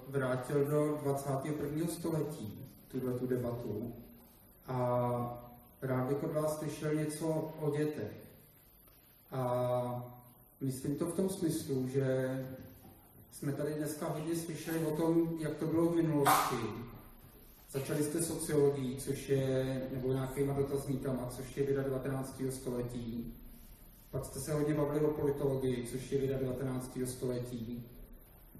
[0.08, 1.86] vrátil do 21.
[1.86, 2.58] století,
[2.88, 3.92] tuhle tu debatu.
[4.66, 5.48] A
[5.82, 7.26] rád bych od vás slyšel něco
[7.60, 8.12] o dětech.
[9.32, 10.12] A
[10.60, 12.38] myslím to v tom smyslu, že
[13.32, 16.56] jsme tady dneska hodně slyšeli o tom, jak to bylo v minulosti,
[17.72, 22.42] Začali jste sociologií, což je, nebo nějakýma dotazníkama, což je věda 19.
[22.50, 23.34] století.
[24.10, 26.98] Pak jste se hodně bavili o politologii, což je věda 19.
[27.04, 27.86] století.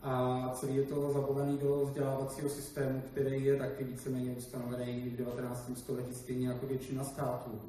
[0.03, 5.71] A celý je to zabavený do vzdělávacího systému, který je taky víceméně ustanovený v 19.
[5.79, 7.61] století, stejně jako většina států.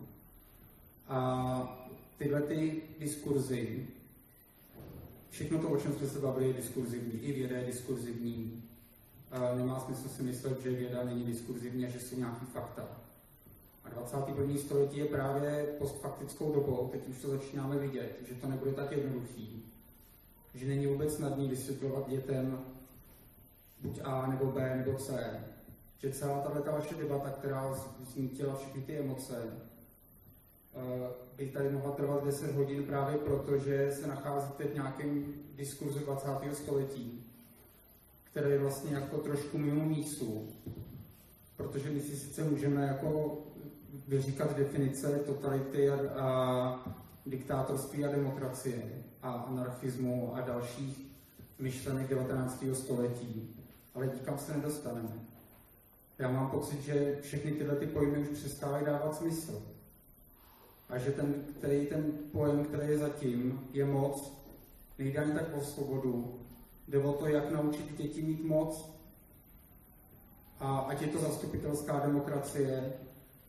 [1.08, 1.88] A
[2.18, 3.88] tyhle ty diskurzy,
[5.30, 8.64] všechno to, o čem jsme se bavili, je diskurzivní, i věda je diskurzivní,
[9.56, 12.88] nemá smysl si myslet, že věda není diskurzivní a že jsou nějaký fakta.
[13.84, 14.58] A 21.
[14.58, 19.64] století je právě postfaktickou dobou, teď už to začínáme vidět, že to nebude tak jednoduchý,
[20.56, 22.60] že není vůbec snadný vysvětlovat dětem
[23.82, 25.40] buď A nebo B nebo C,
[25.98, 27.74] že celá tato vaše debata, která
[28.14, 29.44] zmítila všechny ty emoce,
[30.76, 36.00] eh, by tady mohla trvat 10 hodin právě proto, že se nacházíte v nějakém diskurzu
[36.00, 36.56] 20.
[36.56, 37.23] století,
[38.34, 40.50] které je vlastně jako trošku mimo mísu,
[41.58, 43.38] protože my si sice můžeme jako
[44.08, 46.96] vyříkat definice totality a, a
[47.26, 48.84] diktátorství a demokracie
[49.22, 51.08] a anarchismu a dalších
[51.60, 52.64] myšlenek 19.
[52.74, 53.56] století,
[53.96, 55.20] ale nikam se nedostaneme.
[56.20, 59.62] Já mám pocit, že všechny tyhle ty pojmy už přestávají dávat smysl.
[60.90, 64.34] A že ten, který ten pojem, který je zatím, je moc,
[65.00, 66.43] nejde ani tak o svobodu,
[66.94, 68.90] jde o to, jak naučit děti mít moc.
[70.60, 72.94] A ať je to zastupitelská demokracie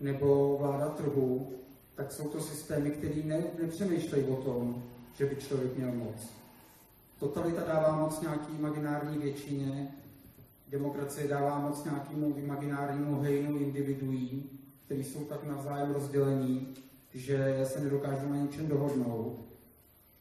[0.01, 1.53] nebo vláda trhu,
[1.95, 4.83] tak jsou to systémy, které ne, nepřemýšlejí o tom,
[5.19, 6.29] že by člověk měl moc.
[7.19, 9.95] Totalita dává moc nějaký imaginární většině,
[10.69, 14.51] demokracie dává moc nějakému imaginárnímu hejnu individuí,
[14.85, 16.75] kteří jsou tak navzájem rozdělení,
[17.15, 19.39] že se nedokážou na něčem dohodnout.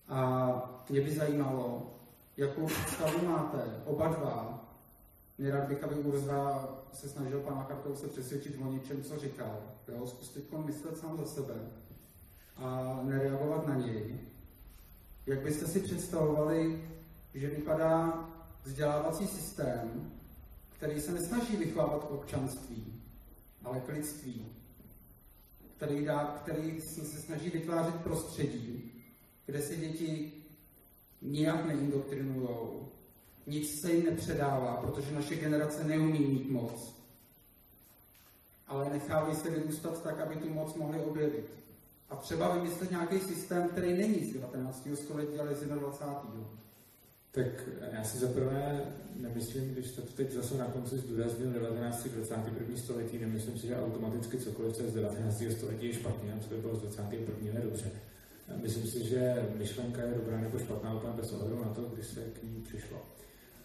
[0.09, 1.92] A mě by zajímalo,
[2.37, 4.59] jakou představu máte, oba dva.
[5.37, 9.59] Nerad bych, aby Urza se snažil pana Kartou se přesvědčit o něčem, co říkal.
[9.87, 10.07] Jo?
[10.07, 11.53] Zkuste myslet sám za sebe
[12.57, 14.19] a nereagovat na něj.
[15.25, 16.89] Jak byste si představovali,
[17.33, 18.29] že vypadá
[18.63, 20.11] vzdělávací systém,
[20.69, 23.01] který se nesnaží vychovávat k občanství,
[23.63, 24.45] ale k lidství,
[25.77, 28.91] který, dá, který se snaží vytvářet prostředí,
[29.45, 30.42] kde se děti
[31.23, 32.49] nijak neindoktrinují,
[33.47, 36.95] nic se jim nepředává, protože naše generace neumí mít moc,
[38.67, 41.45] ale nechávají se vyrůstat tak, aby tu moc mohli objevit.
[42.09, 44.87] A třeba vymyslet nějaký systém, který není z 19.
[44.93, 46.45] století, ale z 21.
[47.31, 48.85] Tak já si zaprvé
[49.15, 52.07] nemyslím, když to teď zase na konci zdůraznil 19.
[52.07, 52.77] 21.
[52.77, 55.43] století, nemyslím si, že automaticky cokoliv, co je z 19.
[55.57, 57.59] století je špatně, a co by bylo z 21.
[57.59, 57.91] je dobře.
[58.61, 62.19] Myslím si, že myšlenka je dobrá nebo špatná úplně bez ohledu na to, kdy se
[62.21, 62.97] k ní přišlo.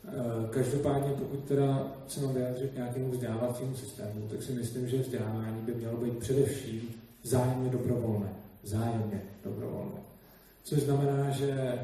[0.08, 0.12] Eh,
[0.50, 5.74] každopádně, pokud teda se mám vyjádřit nějakému vzdělávacímu systému, tak si myslím, že vzdělávání by
[5.74, 8.28] mělo být především zájemně dobrovolné.
[8.62, 10.00] Zájemně dobrovolné.
[10.64, 11.78] Což znamená, že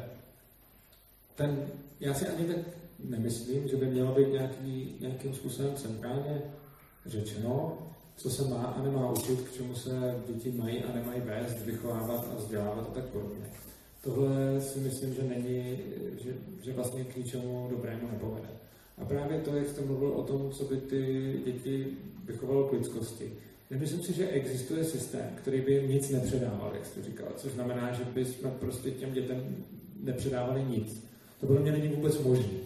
[1.35, 1.66] ten,
[2.01, 2.57] já si ani tak
[3.05, 6.43] nemyslím, že by mělo být nějaký, nějakým způsobem centrálně
[7.07, 7.79] řečeno,
[8.16, 9.91] co se má a nemá učit, k čemu se
[10.27, 13.47] děti mají a nemají vést, vychovávat a vzdělávat a tak podobně.
[14.05, 15.78] Tohle si myslím, že není,
[16.24, 16.32] že,
[16.62, 18.49] že vlastně k ničemu dobrému nepovede.
[18.99, 21.86] A právě to, jak jste mluvil o tom, co by ty děti
[22.24, 23.32] vychovalo k lidskosti.
[23.70, 27.93] Nemyslím si, že existuje systém, který by jim nic nepředával, jak jste říkal, což znamená,
[27.93, 29.57] že by jsme prostě těm dětem
[30.01, 31.05] nepředávali nic.
[31.41, 32.59] To podle mě není vůbec možné.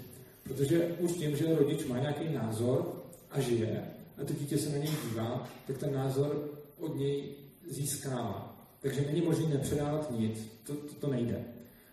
[0.43, 3.83] Protože už tím, že rodič má nějaký názor a žije,
[4.23, 6.51] a to dítě se na něj dívá, tak ten názor
[6.81, 7.25] od něj
[7.71, 8.59] získává.
[8.81, 11.45] Takže není možné nepředávat nic, to, to, to nejde.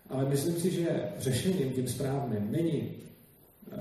[0.08, 2.90] Ale myslím si, že řešením tím správným není
[3.72, 3.78] uh,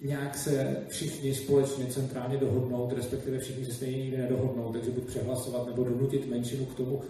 [0.00, 5.66] nějak se všichni společně centrálně dohodnout, respektive všichni se stejně nikdy nedohodnou, takže buď přehlasovat
[5.66, 7.02] nebo donutit menšinu k tomu,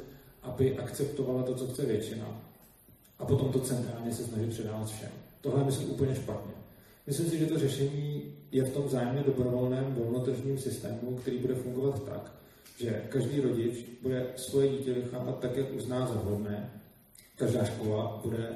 [0.43, 2.43] aby akceptovala to, co chce většina.
[3.19, 5.11] A potom to centrálně se snažit předávat všem.
[5.41, 6.53] Tohle myslím úplně špatně.
[7.07, 12.05] Myslím si, že to řešení je v tom zájemně dobrovolném volnotržním systému, který bude fungovat
[12.05, 12.33] tak,
[12.79, 16.71] že každý rodič bude svoje dítě vychovávat tak, jak uzná za vhodné.
[17.37, 18.49] Každá škola bude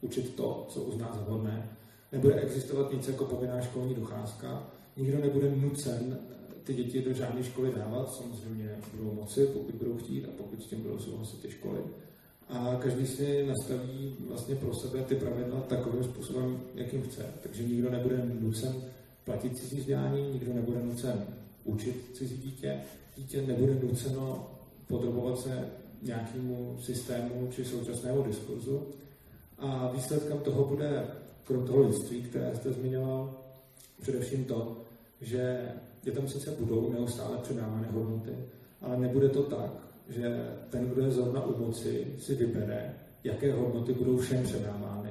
[0.00, 1.70] učit to, co uzná za vhodné.
[2.12, 4.70] Nebude existovat nic jako povinná školní docházka.
[4.96, 6.18] Nikdo nebude nucen
[6.64, 8.14] ty děti do žádné školy dávat.
[8.14, 11.78] Samozřejmě budou moci, pokud budou chtít a pokud s tím budou souhlasit ty školy
[12.48, 17.26] a každý si nastaví vlastně pro sebe ty pravidla takovým způsobem, jakým chce.
[17.42, 18.74] Takže nikdo nebude nucen
[19.24, 21.26] platit cizí vzdělání, nikdo nebude nucen
[21.64, 22.80] učit cizí dítě,
[23.16, 24.50] dítě nebude nuceno
[24.86, 25.68] podrobovat se
[26.02, 28.82] nějakému systému či současnému diskurzu.
[29.58, 31.06] A výsledkem toho bude,
[31.44, 33.34] krom toho lidství, které jste zmiňoval,
[34.00, 34.76] především to,
[35.20, 35.68] že
[36.02, 38.32] dětem sice budou neustále předávány hodnoty,
[38.80, 39.70] ale nebude to tak,
[40.08, 45.10] že ten, kdo je zrovna u moci, si vybere, jaké hodnoty budou všem předávány.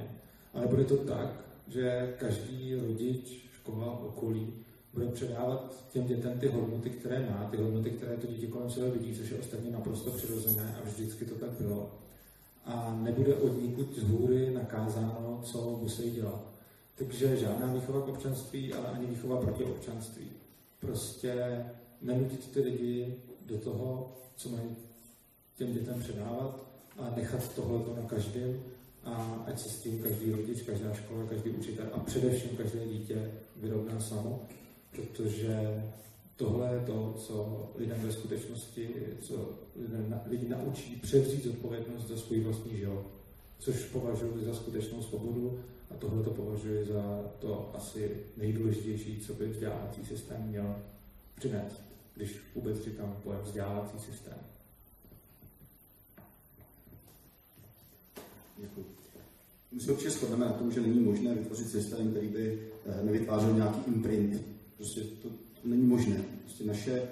[0.54, 4.52] Ale bude to tak, že každý rodič, škola, okolí
[4.94, 8.90] bude předávat těm dětem ty hodnoty, které má, ty hodnoty, které to dítě kolem sebe
[8.90, 11.90] vidí, což je ostatně naprosto přirozené a vždycky to tak bylo.
[12.64, 16.52] A nebude od nikud z hůry nakázáno, co musí dělat.
[16.94, 20.26] Takže žádná výchova k občanství, ale ani výchova proti občanství.
[20.80, 21.64] Prostě
[22.02, 23.14] nenutit ty lidi
[23.46, 24.76] do toho, co mají
[25.56, 26.66] těm dětem předávat
[26.98, 28.62] a nechat tohle na každém
[29.04, 33.30] a ať se s tím každý rodič, každá škola, každý učitel a především každé dítě
[33.56, 34.46] vyrovná samo,
[34.90, 35.82] protože
[36.36, 38.90] tohle je to, co lidem ve skutečnosti,
[39.20, 43.06] co lidem, lidi naučí převzít odpovědnost za svůj vlastní život,
[43.58, 45.60] což považuji za skutečnou svobodu
[45.90, 50.76] a tohle to považuji za to asi nejdůležitější, co by vzdělávací systém měl
[51.34, 54.38] přinést, když vůbec říkám pojem vzdělávací systém.
[58.58, 58.86] Děkuji.
[59.72, 63.52] My se určitě shodneme na tom, že není možné vytvořit systém, který by eh, nevytvářel
[63.52, 64.42] nějaký imprint.
[64.76, 66.24] Prostě to, to není možné.
[66.42, 67.02] Prostě naše,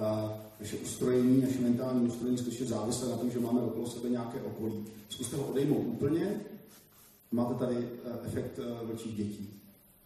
[0.00, 0.30] uh,
[0.60, 4.86] naše ustrojení, naše mentální ustrojení skutečně závislé na tom, že máme okolo sebe nějaké okolí.
[5.08, 6.40] Zkuste ho odejmout úplně,
[7.32, 9.60] máte tady uh, efekt vlčích dětí.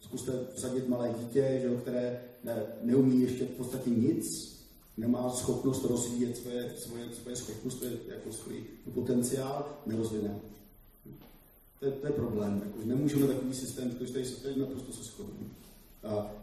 [0.04, 4.54] Zkuste vsadit malé dítě, že, které ne, neumí ještě v podstatě nic,
[4.96, 8.64] nemá schopnost rozvíjet svoje, svoje, svoje schopnosti, jako svůj
[8.94, 10.40] potenciál, nerozvine.
[11.80, 12.62] To je, to je problém.
[12.64, 15.50] Jako, nemůžeme takový systém, který tady se tady naprosto se shodneme.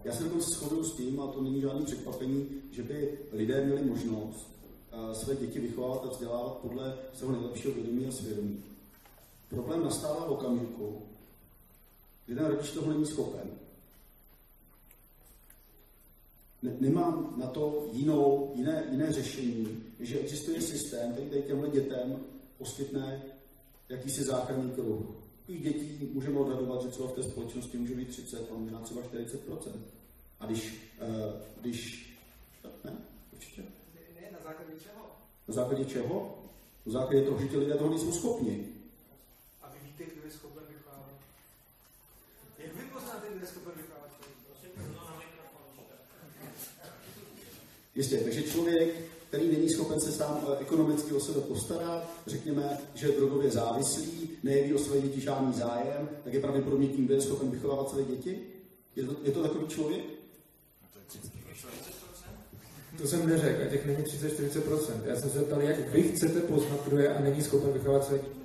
[0.04, 3.86] Já se dokonce shoduju s tím, a to není žádný překvapení, že by lidé měli
[3.86, 4.48] možnost
[5.14, 8.64] své děti vychovávat a vzdělávat podle svého nejlepšího vědomí a svědomí.
[9.50, 11.02] Problém nastává v okamžiku,
[12.27, 13.49] ten rodič toho není schopen.
[16.61, 22.19] Ne, nemám na to jinou, jiné, jiné řešení, že existuje systém, který těmhle dětem
[22.57, 23.22] poskytne
[23.89, 25.22] jakýsi záchranný kruh
[25.52, 29.02] těch dětí můžeme odhadovat, že třeba v té společnosti může být 30, a možná třeba
[29.02, 29.72] 40%
[30.39, 32.07] A když, uh, když
[32.84, 32.91] ne,
[33.34, 33.61] určitě.
[34.22, 35.06] Ne, na základě čeho?
[35.48, 36.38] Na základě čeho?
[36.85, 38.68] Na základě toho, že ti lidé toho nejsou schopni.
[39.61, 40.61] A vy víte, kdo je schopen?
[42.64, 44.12] Jak vy poznáte, kdo je schopen vychovávat?
[47.96, 48.90] Jistě, takže člověk,
[49.28, 54.30] který není schopen se sám eh, ekonomicky o sebe postarat, řekněme, že je drogově závislý,
[54.44, 58.04] nejeví o své děti žádný zájem, tak je pravděpodobně tím, kdo je schopen vychovávat své
[58.04, 58.40] děti?
[58.96, 60.04] Je to, je to takový člověk?
[62.98, 64.94] To jsem neřekl, a těch není 30-40%.
[65.06, 68.18] Já jsem se zeptal, jak vy chcete poznat, kdo je a není schopen vychovávat své
[68.18, 68.42] děti.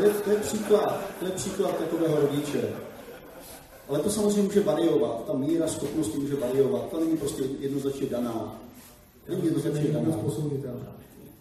[0.00, 2.68] To je, to je, příklad, to je příklad takového rodiče.
[3.88, 8.62] Ale to samozřejmě může variovat, ta míra schopnosti může variovat, to není prostě jednoznačně daná.
[9.28, 10.16] Není jednoznačně daná.
[10.16, 10.96] Posouditelná.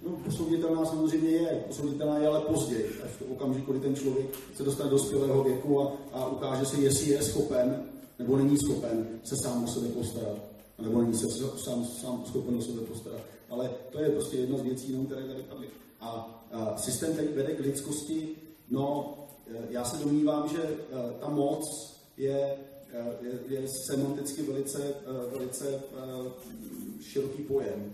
[0.06, 4.64] No, posouditelná samozřejmě je, posouditelná je ale později, až v okamžiku, kdy ten člověk se
[4.64, 7.84] dostane do dospělého věku a, a ukáže si, jestli je schopen
[8.19, 10.38] nebo není schopen se sám o sebe postarat,
[10.81, 11.26] nebo není se
[11.65, 13.22] sám, sám schopen o sebe postarat.
[13.49, 15.68] Ale to je prostě jedna z věcí, no, které tady padly.
[16.02, 18.36] A, a systém, který vede k lidskosti,
[18.70, 19.18] no,
[19.48, 20.78] e, já se domnívám, že e,
[21.20, 21.64] ta moc
[22.18, 22.58] je,
[22.94, 24.94] e, je, je semanticky velice,
[25.32, 25.84] velice
[27.02, 27.94] široký pojem.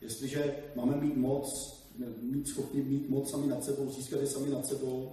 [0.00, 1.48] Jestliže máme mít moc,
[2.20, 5.12] mít schopni mít moc sami nad sebou, získat je sami nad sebou,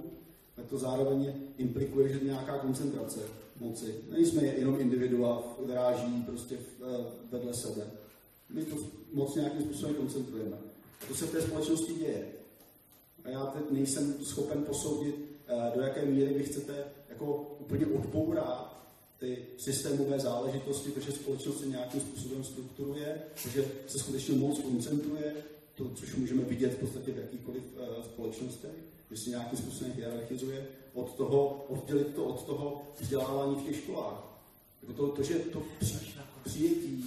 [0.55, 3.19] tak to zároveň implikuje, že nějaká koncentrace
[3.59, 3.95] moci.
[4.11, 5.57] Nejsme jenom individua,
[5.95, 7.91] žijí prostě eh, vedle sebe.
[8.49, 8.75] My to
[9.13, 10.57] moc nějakým způsobem koncentrujeme.
[11.01, 12.40] A to se v té společnosti děje.
[13.23, 15.15] A já teď nejsem schopen posoudit,
[15.47, 18.81] eh, do jaké míry vy chcete jako úplně odbourat
[19.19, 23.21] ty systémové záležitosti, protože společnost se nějakým způsobem strukturuje,
[23.53, 25.33] že se skutečně moc koncentruje,
[25.75, 28.71] to, což můžeme vidět v podstatě v jakýchkoliv uh, společnostech,
[29.11, 34.23] že se nějakým způsobem hierarchizuje, od toho, oddělit to od toho vzdělávání v těch školách.
[34.81, 35.95] Jako to, to, že to při,
[36.45, 37.05] přijetí,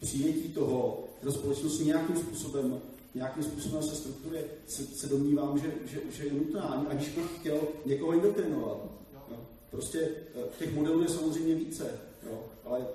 [0.00, 2.80] přijetí toho, že společnost nějakým způsobem
[3.16, 7.60] nějakým způsobem se strukturuje, se, se domnívám, že, že, že je nutná, aniž bych chtěl
[7.86, 8.76] někoho indoktrinovat.
[9.70, 11.90] Prostě eh, těch modelů je samozřejmě více,
[12.26, 12.86] jo, ale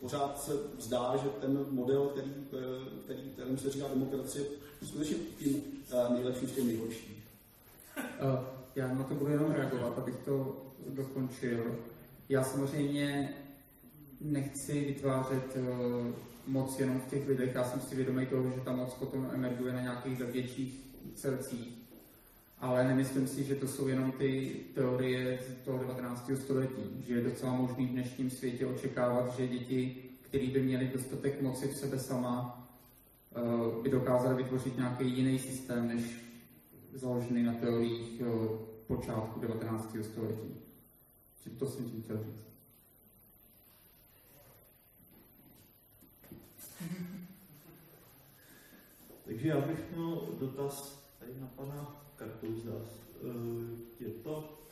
[0.00, 4.44] pořád se zdá, že ten model, který, eh, který, kterým se říká demokracie,
[4.80, 7.22] je skutečně tím eh, nejlepším z těch nejhorších.
[8.76, 11.76] Já na to budu jenom reagovat, abych to dokončil.
[12.28, 13.34] Já samozřejmě
[14.20, 15.56] nechci vytvářet
[16.46, 17.54] moc jenom v těch lidech.
[17.54, 20.80] Já jsem si vědomý toho, že ta moc potom emerguje na nějakých větších
[21.14, 21.82] celcích
[22.62, 26.30] ale nemyslím si, že to jsou jenom ty teorie z toho 19.
[26.34, 31.42] století, že je docela možný v dnešním světě očekávat, že děti, které by měly dostatek
[31.42, 32.68] moci v sebe sama,
[33.36, 36.04] eh, by dokázaly vytvořit nějaký jiný systém, než
[36.92, 38.24] založený na teoriích eh,
[38.86, 39.96] počátku 19.
[40.02, 40.54] století.
[41.58, 42.51] To jsem tím chtěl říct.
[49.24, 52.88] Takže já bych měl dotaz tady na pana Kartouzas.
[53.22, 54.62] Eh, je to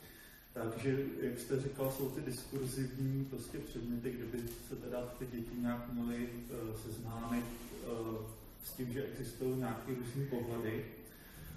[0.53, 5.55] Takže, jak jste říkal, jsou ty diskurzivní prostě předměty, kde by se teda ty děti
[5.61, 7.45] nějak měly uh, seznámit
[7.85, 8.17] uh,
[8.63, 10.85] s tím, že existují nějaké různé pohledy.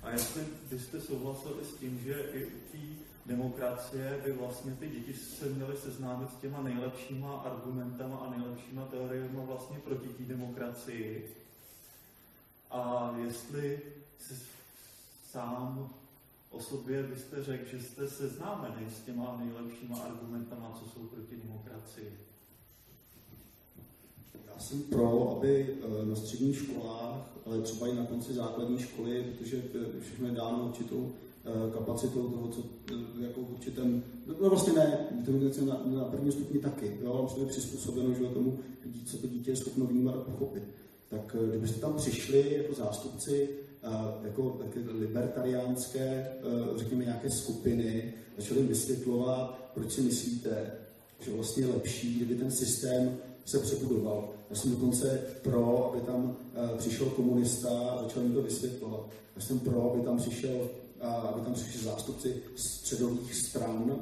[0.02, 2.78] A jestli byste souhlasili s tím, že i u té
[3.26, 9.38] demokracie by vlastně ty děti se měly seznámit s těma nejlepšíma argumentama a nejlepšíma teoriemi
[9.46, 11.36] vlastně proti té demokracii.
[12.70, 13.80] A jestli
[15.30, 15.90] sám
[16.50, 22.18] o sobě byste řekl, že jste seznámený s těma nejlepšíma argumentama, co jsou proti demokracii?
[24.54, 29.22] Já jsem pro, aby eh, na středních školách, ale třeba i na konci základní školy,
[29.24, 31.12] protože eh, všechno je dáno určitou
[31.72, 32.60] kapacitou toho, co
[33.20, 34.02] jako v určitém,
[34.40, 38.58] no vlastně ne, to na, na prvním stupni taky, jo, ale je přizpůsobeno, že tomu,
[39.06, 40.62] co to dítě je schopno vnímat a pochopit.
[41.08, 43.48] Tak kdybyste tam přišli jako zástupci
[44.24, 44.60] jako
[44.98, 46.28] libertariánské,
[46.76, 50.72] řekněme, nějaké skupiny, začali vysvětlovat, proč si myslíte,
[51.20, 54.28] že vlastně je lepší, kdyby ten systém se přebudoval.
[54.50, 56.36] Já jsem dokonce pro, aby tam
[56.78, 59.08] přišel komunista a začal mi to vysvětlovat.
[59.36, 60.68] Já jsem pro, aby tam přišel,
[61.00, 63.96] aby tam přišli zástupci středových stran,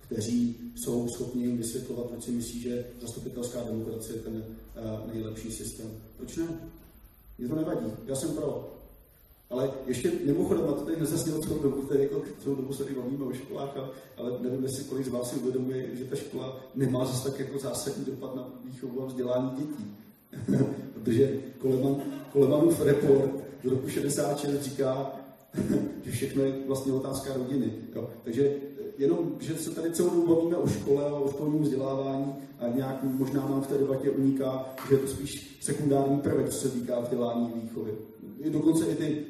[0.00, 4.44] kteří jsou schopni jim vysvětlovat, proč si myslí, že zastupitelská demokracie je ten
[5.12, 5.90] nejlepší systém.
[6.16, 6.46] Proč ne?
[7.38, 7.86] Mně to nevadí.
[8.06, 8.70] Já jsem pro.
[9.50, 12.94] Ale ještě mimochodem, a to tady nezasnělo celou dobu, tady jako celou dobu se tady
[12.96, 13.76] bavíme o školách,
[14.16, 17.58] ale nevím, jestli kolik z vás si uvědomuje, že ta škola nemá zase tak jako
[17.58, 19.96] zásadní dopad na výchovu a vzdělání dětí.
[20.94, 22.02] Protože Koleman,
[22.32, 23.30] Kolemanův report
[23.64, 25.12] do roku 66 říká,
[26.04, 27.72] že všechno je vlastně otázka rodiny.
[27.94, 28.10] Jo?
[28.24, 28.54] Takže
[28.98, 33.02] jenom, že se tady celou dobu bavíme o škole a o školním vzdělávání a nějak
[33.02, 37.00] možná nám v té debatě uniká, že je to spíš sekundární prvek, co se týká
[37.00, 37.92] vzdělání výchovy
[38.50, 39.24] dokonce i ty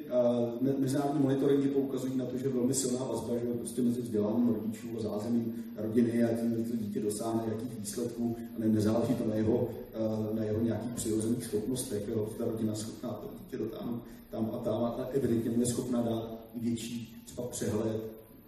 [0.62, 4.49] uh, mezinárodní monitoringy poukazují na to, že je velmi silná vazba že prostě mezi vzděláním
[4.49, 9.27] rodičů a zázemím rodiny a tím, to dítě dosáhne jakých výsledků a ne, nezáleží to
[9.27, 12.09] na jeho, uh, na jeho nějakých přirozených schopnostech.
[12.09, 12.28] Jo.
[12.39, 17.23] Ta rodina schopná to dítě dotáhnout tam a tam a evidentně je schopná dát větší
[17.24, 18.03] třeba přehled,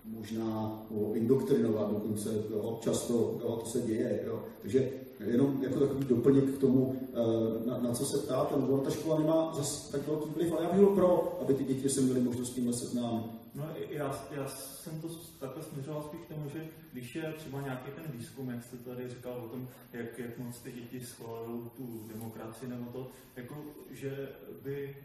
[0.05, 4.21] možná o indoktrinovat dokonce, jo, často jo, to se děje.
[4.27, 4.43] Jo.
[4.63, 4.91] Takže
[5.21, 9.19] jenom jako takový doplněk k tomu, eh, na, na co se ptáte, nebo ta škola
[9.19, 12.21] nemá zase tak velký vliv, ale já bych byl pro, aby ty děti se měly
[12.21, 13.27] možnost s tímhle seznámit.
[13.55, 15.09] No, já, já jsem to
[15.41, 19.09] takhle směřoval spíš k tomu, že když je třeba nějaký ten výzkum, jak jste tady
[19.09, 23.55] říkal o tom, jak, jak moc ty děti schvalují tu demokracii, nebo to, jako,
[23.91, 24.29] že
[24.63, 24.97] by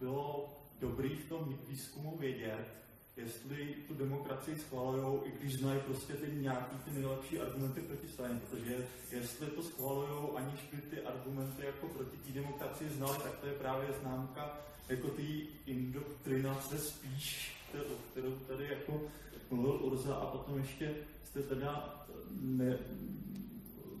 [0.00, 0.48] bylo
[0.80, 2.66] dobrý v tom výzkumu vědět,
[3.24, 8.40] jestli tu demokracii schvalují, i když znají prostě ty nějaký ty nejlepší argumenty proti straně,
[8.40, 13.46] protože jestli to schvalují, aniž by ty argumenty jako proti té demokracii znali, tak to
[13.46, 15.22] je právě známka jako té
[15.66, 19.02] indoktrinace spíš, kterou, kterou tady jako
[19.50, 20.94] mluvil Urza a potom ještě
[21.24, 22.04] jste teda
[22.40, 22.78] ne,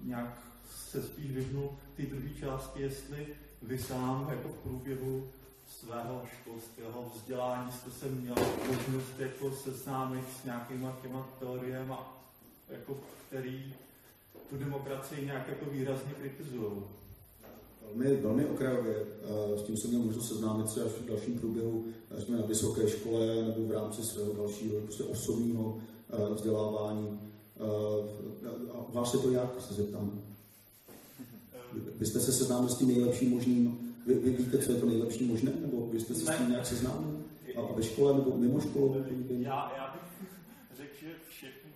[0.02, 0.42] nějak
[0.90, 3.26] se spíš vyhnul té druhé části, jestli
[3.62, 5.28] vy sám jako v průběhu
[5.80, 8.34] svého školského vzdělání jste se měl
[8.68, 11.94] možnost jako seznámit s nějakýma těma teoriemi,
[12.68, 12.96] jako,
[13.28, 13.74] který
[14.50, 16.72] tu demokracii nějak jako výrazně kritizují.
[17.82, 19.06] Velmi, velmi okrajově.
[19.56, 21.84] S tím jsem měl možnost seznámit se až v dalším průběhu,
[22.18, 25.78] jsme na vysoké škole nebo v rámci svého dalšího prostě osobního
[26.34, 27.20] vzdělávání.
[28.72, 30.22] A vás je to jak, se zeptám?
[31.72, 35.24] Vy jste se seznámil s tím nejlepším možným vy, vy víte, co je to nejlepší
[35.24, 35.52] možné?
[35.60, 37.22] Nebo vy jste se s tím nějak seznámil?
[37.56, 39.04] A ve škole nebo mimo školu?
[39.28, 40.28] Já, já bych
[40.76, 41.70] řekl, že všechny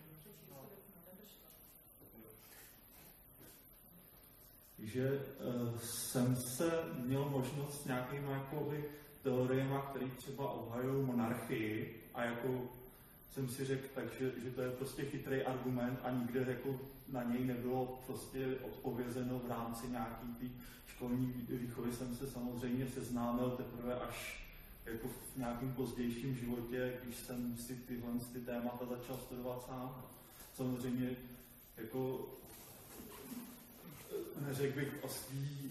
[4.95, 6.71] že uh, jsem se
[7.05, 8.85] měl možnost s nějakými jakoby,
[9.23, 12.49] teoriemi, které třeba obhajují monarchii a jako
[13.33, 17.45] jsem si řekl, takže, že to je prostě chytrý argument a nikde jako na něj
[17.45, 20.51] nebylo prostě odpovězeno v rámci nějaký tý
[20.87, 24.45] školní výchovy jsem se samozřejmě seznámil teprve až
[24.87, 30.05] jako v nějakém pozdějším životě, když jsem si tyhle ty témata začal studovat sám.
[30.55, 31.11] Samozřejmě
[31.77, 32.29] jako
[34.47, 35.71] neřekl bych o svý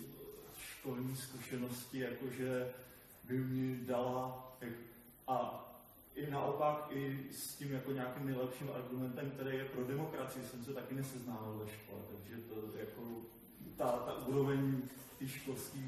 [0.60, 2.74] školní zkušenosti, jakože
[3.24, 4.52] by mi dala
[5.28, 5.70] a
[6.16, 10.74] i naopak i s tím jako nějakým nejlepším argumentem, který je pro demokracii, jsem se
[10.74, 13.02] taky neseznámil ve škole, takže to jako
[13.78, 14.82] ta, ta úroveň
[15.20, 15.80] té školské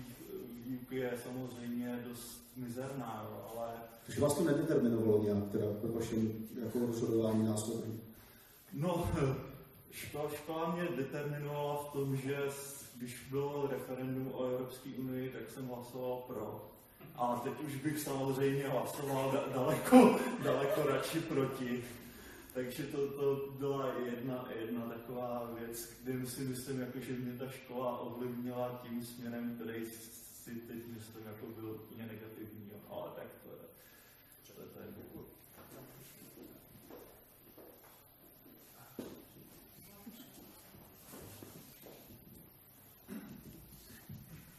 [0.65, 3.73] výuky je samozřejmě dost mizerná, jo, ale...
[4.05, 6.33] Takže vás to nedeterminovalo nějak, teda ve vašem
[6.63, 7.93] jako rozhodování následně?
[8.73, 9.11] No,
[9.91, 12.37] škola, škola mě determinovala v tom, že
[12.97, 16.74] když bylo referendum o Evropské unii, tak jsem hlasoval pro.
[17.17, 21.83] A teď už bych samozřejmě hlasoval daleko, daleko radši proti.
[22.53, 27.49] takže to, to byla jedna, jedna taková věc, kde si myslím, jako, že mě ta
[27.49, 29.85] škola ovlivnila tím směrem, který
[30.43, 33.67] si teď myslím, jako byl úplně negativní, ale tak to je,
[34.55, 35.05] to je, to je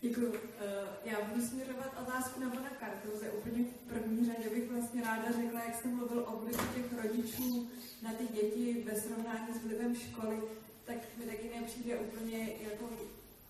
[0.09, 0.33] Děkuji.
[0.61, 3.31] Eh, já budu směrovat otázku na pana Kartouze.
[3.31, 7.69] Úplně v první řadě bych vlastně ráda řekla, jak jste mluvil o vlivu těch rodičů
[8.03, 10.37] na ty děti ve srovnání s vlivem školy,
[10.85, 12.91] tak mi taky nepřijde úplně jako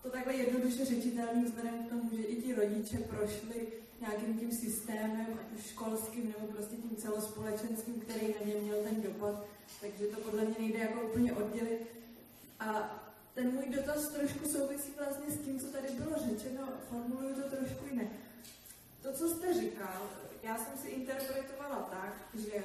[0.03, 3.67] to takhle jednoduše řečitelný vzhledem k tomu, že i ti rodiče prošli
[4.01, 9.01] nějakým tím systémem, ať už školským nebo prostě tím celospolečenským, který na ně měl ten
[9.01, 9.45] dopad.
[9.81, 11.87] Takže to podle mě nejde jako úplně oddělit.
[12.59, 12.99] A
[13.37, 17.85] ten můj dotaz trošku souvisí vlastně s tím, co tady bylo řečeno, formuluju to trošku
[17.91, 18.07] jinak.
[19.01, 20.09] To, co jste říkal,
[20.43, 22.63] já jsem si interpretovala tak, že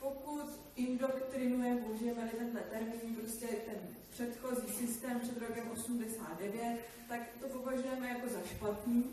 [0.00, 3.78] pokud indoktrinuje, použijeme tenhle termín, prostě ten
[4.10, 6.78] předchozí systém před rokem 89,
[7.08, 9.04] tak to považujeme jako za špatný.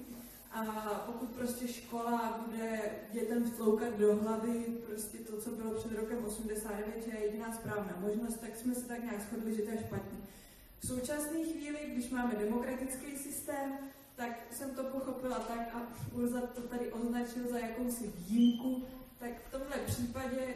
[0.52, 0.64] A
[1.06, 2.82] pokud prostě škola bude
[3.12, 7.98] dětem vtloukat do hlavy prostě to, co bylo před rokem 89, že je jediná správná
[8.00, 10.26] možnost, tak jsme se tak nějak shodli, že to je špatný.
[10.80, 13.78] V současné chvíli, když máme demokratický systém,
[14.16, 15.82] tak jsem to pochopila tak, a
[16.14, 18.84] Urza to tady označil za jakousi výjimku,
[19.20, 20.56] tak v tomhle případě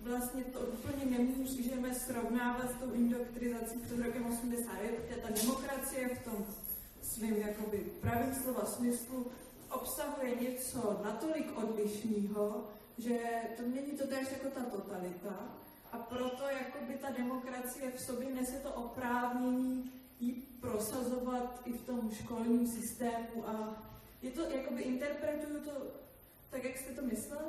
[0.00, 6.24] vlastně to úplně nemůžeme srovnávat s tou indoktrizací před rokem 89, protože ta demokracie v
[6.24, 6.46] tom
[7.02, 9.26] svým jakoby pravým slova smyslu
[9.70, 12.64] obsahuje něco natolik odlišného,
[12.98, 13.18] že
[13.56, 15.63] to není to jako ta totalita,
[15.94, 22.10] a proto jakoby ta demokracie v sobě nese to oprávnění ji prosazovat i v tom
[22.12, 23.82] školním systému a
[24.22, 25.70] je to, jakoby interpretuju to
[26.50, 27.44] tak, jak jste to myslel?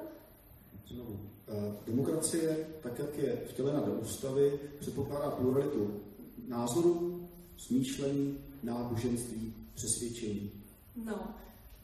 [0.87, 1.19] Znovu.
[1.47, 6.01] Eh, demokracie, tak jak je vtělena do ústavy, předpokládá pluralitu
[6.47, 10.51] názorů, smýšlení, náboženství, přesvědčení.
[10.95, 11.35] No,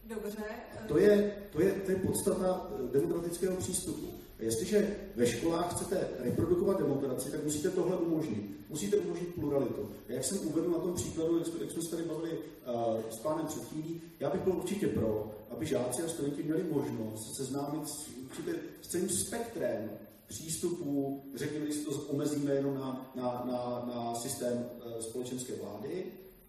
[0.05, 0.43] dobře.
[0.87, 4.20] To je, to je, to je podstata eh, demokratického přístupu.
[4.41, 8.69] Jestliže ve školách chcete reprodukovat demokracii, tak musíte tohle umožnit.
[8.69, 9.89] Musíte umožnit pluralitu.
[10.09, 13.45] A jak jsem uvedl na tom příkladu, jak jsme, se tady bavili uh, s pánem
[13.45, 17.89] před chvílí, já bych byl určitě pro, aby žáci a studenti měli možnost se seznámit
[17.89, 19.89] s, určitě, s celým spektrem
[20.27, 26.05] přístupů, řekněme, si to omezíme jenom na, na, na, na systém uh, společenské vlády,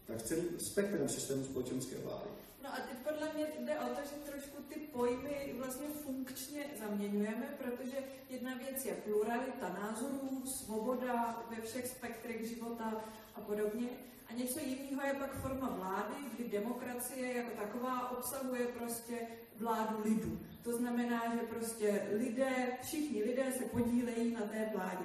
[0.07, 2.31] tak celým spektrem systému společenské vlády.
[2.63, 7.47] No a teď podle mě jde o to, že trošku ty pojmy vlastně funkčně zaměňujeme,
[7.59, 7.97] protože
[8.29, 13.89] jedna věc je pluralita názorů, svoboda ve všech spektrech života a podobně.
[14.31, 19.19] A něco jiného je pak forma vlády, kdy demokracie jako taková obsahuje prostě
[19.57, 20.39] vládu lidu.
[20.63, 25.05] To znamená, že prostě lidé, všichni lidé se podílejí na té vládě.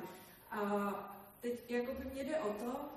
[0.51, 0.93] A
[1.41, 2.96] teď jako by mě jde o to,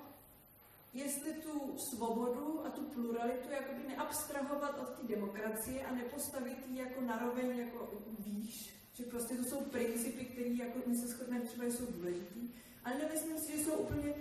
[0.93, 7.01] jestli tu svobodu a tu pluralitu jakoby neabstrahovat od té demokracie a nepostavit ji jako
[7.01, 7.89] naroveň jako
[8.19, 12.49] výš, že prostě to jsou principy, které jako my se shodneme třeba jsou důležitý,
[12.85, 14.13] ale nemyslím si, že jsou úplně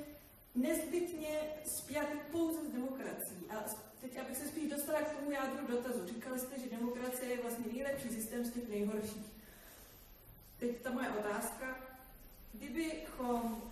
[0.55, 3.47] nezbytně spjaty pouze s demokracií.
[3.51, 3.65] A
[4.01, 6.07] teď, abych se spíš dostala k tomu jádru dotazu.
[6.07, 9.27] Říkali jste, že demokracie je vlastně nejlepší systém z těch nejhorších.
[10.59, 11.77] Teď ta moje otázka.
[12.53, 13.63] Kdybychom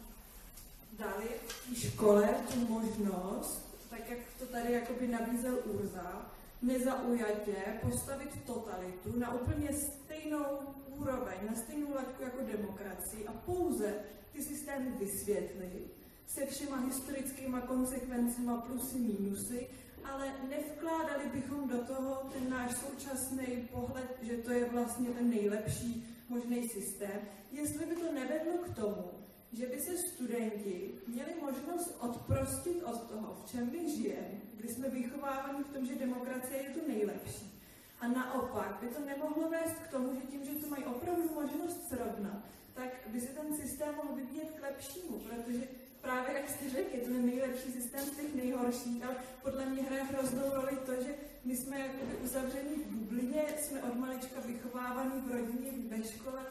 [0.99, 1.29] dali
[1.73, 6.27] v škole tu možnost, tak jak to tady jakoby nabízel Urza,
[6.63, 10.45] nezaujatě postavit totalitu na úplně stejnou
[10.89, 13.95] úroveň, na stejnou laťku jako demokracii a pouze
[14.33, 19.67] ty systémy vysvětlit se všema historickýma konsekvencemi plusy, mínusy,
[20.05, 26.17] ale nevkládali bychom do toho ten náš současný pohled, že to je vlastně ten nejlepší
[26.29, 27.21] možný systém,
[27.53, 29.18] jestli by to nevedlo k tomu,
[29.53, 34.89] že by se studenti měli možnost odprostit od toho, v čem my žijeme, kdy jsme
[34.89, 37.61] vychováváni v tom, že demokracie je to nejlepší.
[38.01, 41.89] A naopak by to nemohlo vést k tomu, že tím, že to mají opravdu možnost
[41.89, 42.43] srovnat,
[42.75, 45.69] tak by se ten systém mohl vyvíjet k lepšímu, protože
[46.01, 50.03] právě jak jste řekl, je to nejlepší systém z těch nejhorších, ale podle mě hraje
[50.03, 51.15] hroznou roli to, že
[51.45, 51.91] my jsme
[52.25, 56.43] uzavření v bublině, jsme od malička vychovávaní v rodině, ve škole,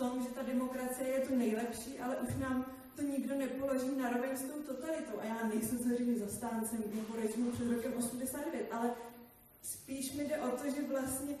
[0.00, 2.58] tom, že ta demokracie je to nejlepší, ale už nám
[2.96, 5.16] to nikdo nepoloží na roveň s tou totalitou.
[5.20, 6.82] A já nejsem samozřejmě zastáncem
[7.22, 8.90] režimu před rokem 89, ale
[9.62, 11.34] spíš mi jde o to, že vlastně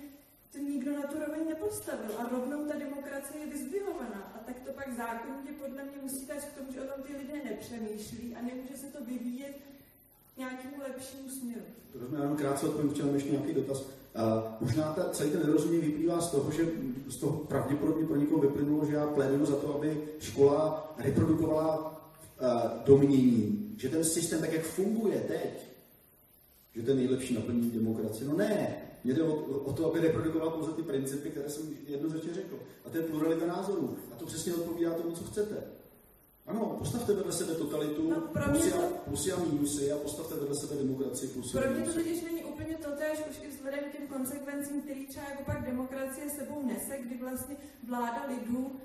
[0.52, 4.22] to nikdo na tu roveň nepostavil a rovnou ta demokracie je vyzdvihovaná.
[4.36, 7.16] A tak to pak zákonně podle mě musí dát k tomu, že o tom ty
[7.16, 9.56] lidé nepřemýšlí a nemůže se to vyvíjet
[10.36, 11.64] nějakému lepšímu směru.
[11.92, 13.99] To jsme jenom krátce odpovím, ještě nějaký dotaz.
[14.14, 16.68] A možná ta, celý ten nerozumění vyplývá z toho, že
[17.08, 21.78] z toho pravděpodobně pro někoho vyplynulo, že já plénuju za to, aby škola reprodukovala
[22.42, 25.66] uh, domnění, že ten systém, tak jak funguje teď,
[26.76, 28.28] že to je nejlepší naplnění demokracie.
[28.28, 29.34] No ne, mě jde o,
[29.64, 32.56] o to, aby reprodukoval pouze ty principy, které jsem jednoznačně řekl.
[32.86, 33.96] A to je pluralita názorů.
[34.12, 35.56] A to přesně odpovídá tomu, co chcete.
[36.46, 38.78] Ano, postavte vedle sebe totalitu, No, plusy, a,
[39.08, 41.98] plusy a mínusy a postavte vedle sebe demokracii plusy a Pro mě to mínusy.
[41.98, 46.30] totiž není úplně totéž, už i vzhledem k těm konsekvencím, který třeba jako pak demokracie
[46.30, 47.56] sebou nese, kdy vlastně
[47.88, 48.80] vláda lidů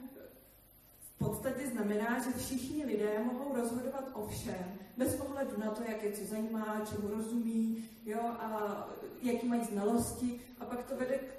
[1.16, 6.04] v podstatě znamená, že všichni lidé mohou rozhodovat o všem, bez ohledu na to, jak
[6.04, 8.50] je co zajímá, čemu rozumí, jo, a
[9.22, 11.36] jaký mají znalosti, a pak to vede k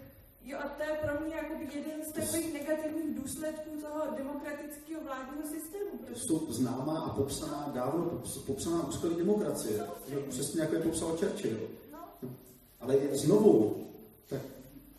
[0.48, 5.48] Jo, a to je pro mě jako jeden z takových negativních důsledků toho demokratického vládního
[5.48, 5.90] systému.
[6.14, 9.86] Jsou známá a popsaná, dávno pops- popsaná úskalí demokracie.
[10.28, 11.58] Přesně jako je popsal Churchill.
[12.80, 13.86] Ale znovu,
[14.28, 14.40] tak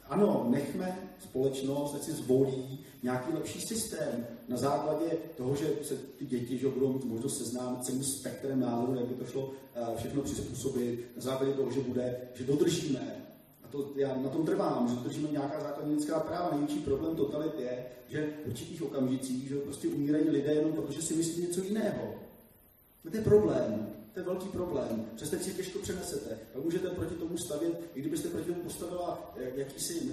[0.09, 5.05] ano, nechme společnost, ať si zvolí nějaký lepší systém na základě
[5.37, 9.13] toho, že se ty děti že budou mít možnost seznámit celým spektrem názorů, jak by
[9.13, 13.27] to šlo eh, všechno přizpůsobit, na základě toho, že bude, že dodržíme
[13.67, 16.49] a to já na tom trvám, že dodržíme nějaká základní lidská práva.
[16.51, 21.15] Největší problém totalit je, že v určitých okamžicích že prostě umírají lidé jenom protože si
[21.15, 22.13] myslí něco jiného.
[23.11, 23.96] To je problém.
[24.17, 25.05] To je velký problém.
[25.15, 26.39] Přes ten církev to přenesete.
[26.55, 30.11] A můžete proti tomu stavět, i kdybyste proti tomu postavila eh, jakýsi,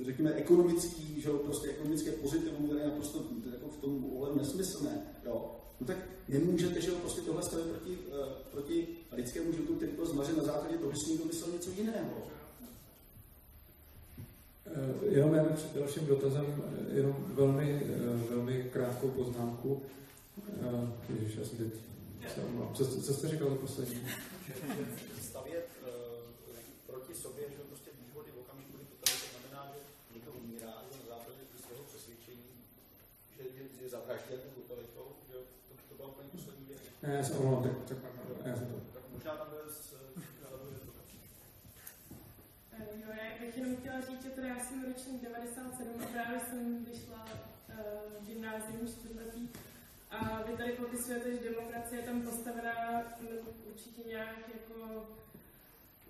[0.00, 4.38] eh, řekněme, ekonomický, že jo, prostě ekonomické pozitivum, které je naprosto jako v tom ohledu
[4.38, 5.02] nesmyslné.
[5.24, 5.56] Jo.
[5.80, 5.96] No tak
[6.28, 8.16] nemůžete, že jo, prostě tohle stavit proti, uh,
[8.52, 12.14] proti lidskému životu, který byl zmařen na základě toho, že si někdo myslel něco jiného.
[14.66, 19.82] Eh, Jenom já před dalším dotazem, eh, jenom velmi, eh, velmi krátkou poznámku.
[20.48, 21.91] Eh, Ježiš, já jsem teď.
[22.74, 24.00] Co, co jste říkal poslední?
[25.30, 25.88] stavět uh,
[26.86, 29.80] proti sobě, že prostě výhody v okamžiku, kdy totalita znamená, že
[30.14, 32.50] někdo umírá, že na základě svého přesvědčení,
[33.36, 35.34] že je, je zavražděn totalitou, že
[35.66, 36.80] to, to byla úplně poslední věc.
[37.02, 37.98] Ne, já se omlouvám, tak, tak,
[38.46, 38.78] já jsem to.
[38.94, 39.92] Tak možná tam bude s
[42.72, 46.40] Eh, Jo, já bych jenom chtěla říct, že teda já jsem ročník 97 a právě
[46.40, 49.50] jsem vyšla uh, gymnázium čtvrtletí
[50.12, 55.06] a vy tady popisujete, že demokracie je tam postavená no, určitě nějak jako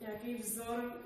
[0.01, 1.03] nějaký vzor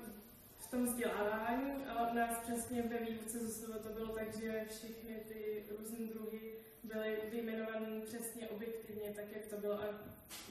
[0.59, 5.15] v tom vzdělávání, ale u nás přesně ve výuce zůstalo to bylo tak, že všechny
[5.27, 6.53] ty různé druhy
[6.83, 9.85] byly vyjmenované přesně objektivně, tak jak to bylo a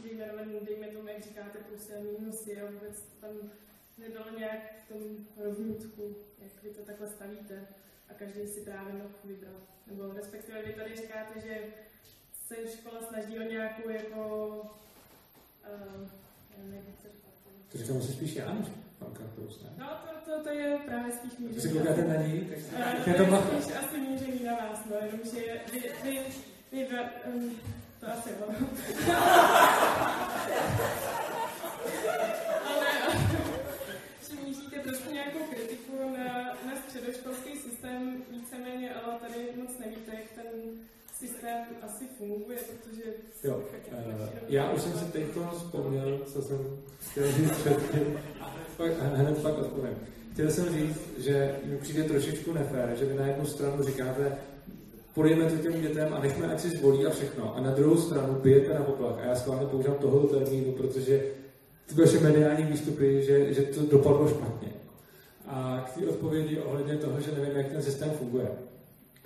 [0.02, 3.30] vyjmenované, dejme tomu, jak říkáte, plusy a mínusy a vůbec tam
[3.98, 7.66] nebylo nějak v tom rovnítku, jak vy to takhle stavíte
[8.08, 9.62] a každý si právě mohl vybrat.
[9.86, 11.64] Nebo respektive vy tady říkáte, že
[12.48, 14.46] se škola snaží o nějakou jako,
[15.74, 16.08] uh,
[16.64, 17.32] nevím, to říkat.
[17.72, 18.66] To říkám asi spíš já, než
[18.98, 19.70] pan Karpous, ne?
[19.78, 21.52] No, to, to, to je právě spíš míření.
[21.52, 22.58] Když se koukáte na ní, tak
[23.06, 23.60] Eh, je to macha.
[23.62, 26.20] spíš asi míření na vás, no, jenomže vy, vy,
[26.72, 27.00] vy, dva,
[27.34, 27.56] um,
[28.00, 28.54] to asi jo.
[32.66, 32.86] Ale
[34.28, 40.30] že míříte trošku nějakou kritiku na, na středoškolský systém víceméně, ale tady moc nevíte, jak
[40.34, 40.46] ten
[41.18, 43.02] systém asi funguje, protože...
[43.44, 43.62] Jo,
[43.92, 45.24] uh, já už jsem si teď
[45.56, 46.58] vzpomněl, co jsem
[47.10, 48.20] chtěl říct předtím.
[48.76, 49.98] Pak, hned pak odpovím.
[50.32, 54.38] Chtěl jsem říct, že mi přijde trošičku nefér, že vy na jednu stranu říkáte,
[55.14, 57.56] podejme to těm dětem a nechme, ať si zvolí a všechno.
[57.56, 59.18] A na druhou stranu bijete na poplach.
[59.18, 61.24] A já schválně používám tohoto termínu, protože
[61.86, 64.68] ty vaše mediální výstupy, že, že to dopadlo špatně.
[65.46, 68.48] A k té odpovědi ohledně toho, že nevím, jak ten systém funguje.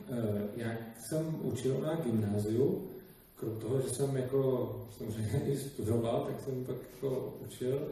[0.09, 2.89] Eh, Jak jsem učil na gymnáziu,
[3.37, 7.89] krom toho, že jsem jako samozřejmě i studoval, tak jsem pak jako učil.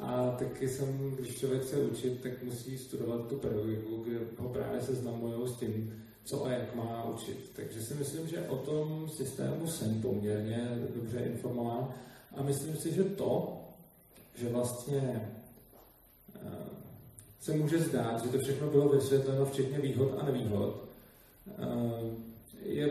[0.00, 4.80] A taky jsem, když člověk chce učit, tak musí studovat tu pedagogiku, kde ho právě
[4.82, 7.50] seznamují s tím, co a jak má učit.
[7.56, 11.94] Takže si myslím, že o tom systému jsem poměrně dobře informován
[12.36, 13.60] a myslím si, že to,
[14.34, 15.30] že vlastně
[16.36, 16.48] eh,
[17.40, 20.85] se může zdát, že to všechno bylo vysvětleno, včetně výhod a nevýhod,
[22.62, 22.90] je,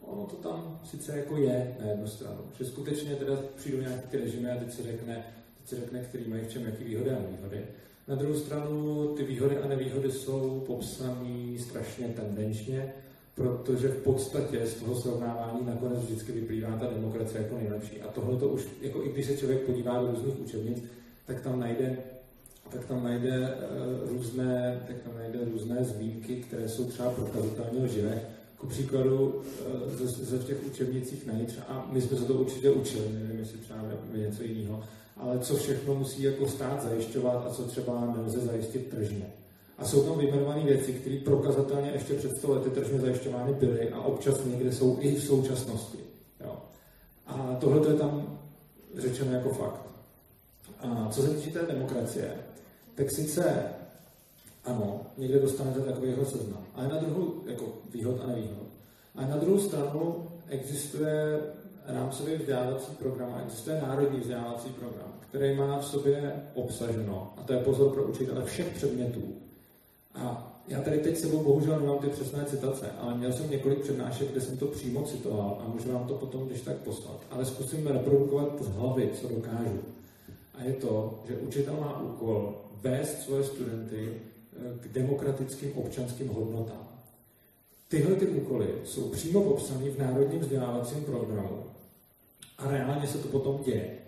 [0.00, 4.16] ono to tam sice jako je na jednu stranu, že skutečně teda přijdou nějaké ty
[4.16, 5.26] režimy a teď se řekne,
[5.58, 7.64] teď se řekne, který mají v čem jaký výhody a nevýhody.
[8.08, 12.92] Na druhou stranu ty výhody a nevýhody jsou popsané strašně tendenčně,
[13.34, 18.02] protože v podstatě z toho srovnávání nakonec vždycky vyplývá ta demokracie jako nejlepší.
[18.02, 20.84] A tohle to už, jako i když se člověk podívá do různých učebnic,
[21.26, 21.96] tak tam najde
[22.72, 28.20] tak tam najde uh, různé, tak tam najde různé zmínky, které jsou třeba prokazatelně lživé.
[28.56, 33.04] Ku příkladu uh, ze, ze těch učebnicích najít, a my jsme se to určitě učili,
[33.12, 33.80] nevím, jestli třeba
[34.14, 34.84] něco jiného,
[35.16, 39.26] ale co všechno musí jako stát zajišťovat a co třeba nelze zajistit tržně.
[39.78, 44.00] A jsou tam vyjmenované věci, které prokazatelně ještě před 100 lety tržně zajišťovány byly a
[44.00, 45.98] občas někde jsou i v současnosti.
[46.44, 46.56] Jo.
[47.26, 48.38] A tohle je tam
[48.96, 49.83] řečeno jako fakt.
[51.10, 52.30] Co se týče té demokracie,
[52.94, 53.62] tak sice
[54.64, 58.66] ano, někde dostanete takovýho seznam, ale na druhou, jako výhod a nevýhod.
[59.14, 61.40] A na druhou stranu existuje
[61.86, 67.52] rámcový vzdělávací program a existuje národní vzdělávací program, který má v sobě obsaženo, a to
[67.52, 69.22] je pozor pro učitele všech předmětů.
[70.14, 74.30] A já tady teď sebou bohužel nemám ty přesné citace, ale měl jsem několik přednášek,
[74.30, 77.20] kde jsem to přímo citoval a můžu vám to potom když tak poslat.
[77.30, 79.93] Ale zkusím reprodukovat z hlavy, co dokážu.
[80.54, 86.88] A je to, že učitel má úkol vést svoje studenty eh, k demokratickým občanským hodnotám.
[87.88, 91.64] Tyhle ty úkoly jsou přímo popsány v Národním vzdělávacím programu
[92.58, 93.98] a reálně se to potom děje.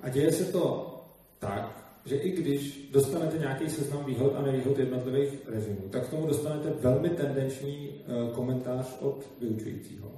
[0.00, 0.94] A děje se to
[1.38, 6.26] tak, že i když dostanete nějaký seznam výhod a nevýhod jednotlivých režimů, tak k tomu
[6.26, 10.10] dostanete velmi tendenční eh, komentář od vyučujícího.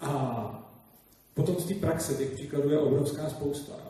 [0.00, 0.74] A
[1.34, 3.83] potom z té praxe těch příkladů je obrovská spousta.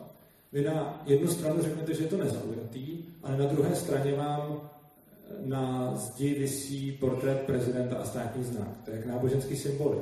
[0.55, 5.33] Vy na jednu stranu řeknete, že je to nezaujatý, ale na druhé straně vám eh,
[5.45, 8.69] na zdi vysí portrét prezidenta a státní znak.
[8.85, 9.99] To je jak náboženský symboly.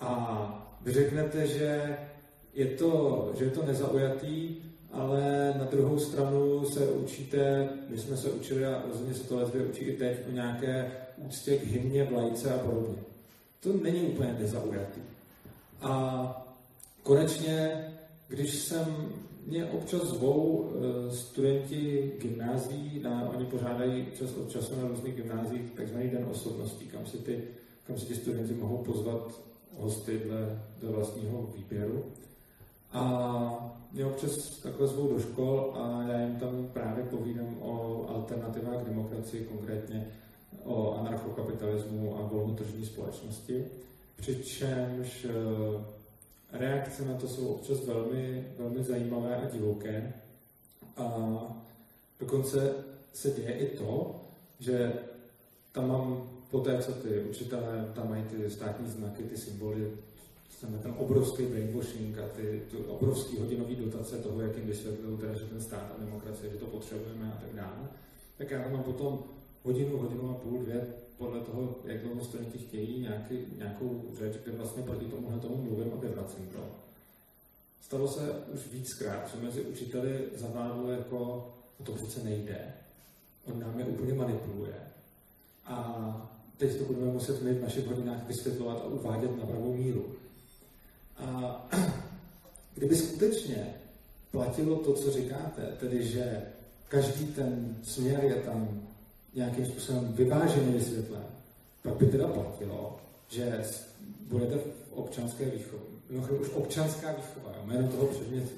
[0.00, 1.98] A vy řeknete, že
[2.54, 4.56] je to, že je to nezaujatý,
[4.92, 9.66] ale na druhou stranu se učíte, my jsme se učili a rozhodně se to lesby
[9.66, 13.02] učí i teď o nějaké úctě k hymně, vlajce a podobně.
[13.60, 15.00] To není úplně nezaujatý.
[15.82, 16.46] A
[17.02, 17.88] konečně,
[18.28, 19.12] když jsem
[19.50, 25.70] mě občas zvou eh, studenti gymnází, na, oni pořádají čas od času na různých gymnázích
[25.70, 27.42] takzvaný den osobností, kam si, ty,
[27.86, 29.40] kam si ty studenti mohou pozvat
[29.78, 32.04] hosty dle, dle vlastního výběru.
[32.92, 38.84] A mě občas takhle zvou do škol a já jim tam právě povídám o alternativách
[38.84, 40.06] demokracii, konkrétně
[40.64, 43.64] o anarchokapitalismu a volnotržní společnosti.
[44.16, 45.99] Přičemž eh,
[46.52, 50.12] reakce na to jsou občas velmi, velmi zajímavé a divoké.
[50.96, 51.16] A
[52.20, 52.74] dokonce
[53.12, 54.20] se děje i to,
[54.60, 54.92] že
[55.72, 59.92] tam mám, po té, co ty učitelé tam mají ty státní znaky, ty symboly,
[60.60, 65.34] tam ten obrovský brainwashing a ty, ty obrovský hodinový dotace toho, jak jim vysvětlují, teda,
[65.34, 67.88] že ten stát a demokracie, že to potřebujeme a tak dále,
[68.38, 69.22] tak já tam mám potom
[69.64, 70.86] hodinu, hodinu a půl, dvě,
[71.20, 75.92] podle toho, jak dlouho studenti chtějí nějaký, nějakou řeč, kde vlastně proti tomuhle tomu mluvím
[75.92, 76.60] a vyvracím to.
[77.80, 81.48] Stalo se už víckrát, že mezi učiteli zavádlo jako,
[81.80, 82.74] no to přece nejde,
[83.44, 84.74] on nám je úplně manipuluje.
[85.66, 90.14] A teď to budeme muset my v našich hodinách vysvětlovat a uvádět na pravou míru.
[91.16, 91.68] A
[92.74, 93.74] kdyby skutečně
[94.30, 96.42] platilo to, co říkáte, tedy že
[96.88, 98.89] každý ten směr je tam
[99.34, 101.22] nějakým způsobem vyváženě vysvětlen,
[101.82, 102.96] pak by teda platilo,
[103.28, 103.64] že
[104.28, 105.86] budete v občanské výchově.
[106.10, 108.50] Mimochodem už občanská výchova, jo, jméno toho předmětu.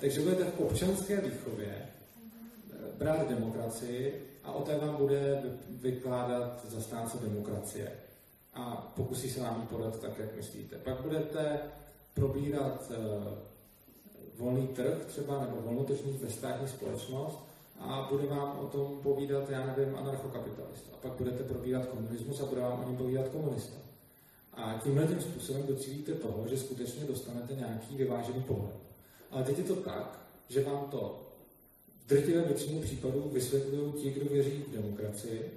[0.00, 7.18] Takže budete v občanské výchově eh, brát demokracii a o té vám bude vykládat zastánce
[7.22, 7.92] demokracie.
[8.54, 10.76] A pokusí se vám podat tak, jak myslíte.
[10.76, 11.58] Pak budete
[12.14, 13.24] probírat uh,
[14.38, 17.45] volný trh třeba, nebo volnotržní bezstátní společnost
[17.78, 20.90] a bude vám o tom povídat, já nevím, anarchokapitalista.
[20.92, 23.76] A pak budete probírat komunismus a bude vám o něm povídat komunista.
[24.54, 28.76] A tímhle tím způsobem docílíte toho, že skutečně dostanete nějaký vyvážený pohled.
[29.30, 31.22] Ale teď je to tak, že vám to
[32.04, 35.50] v drtivé většině případů vysvětlují ti, kdo věří v demokracii.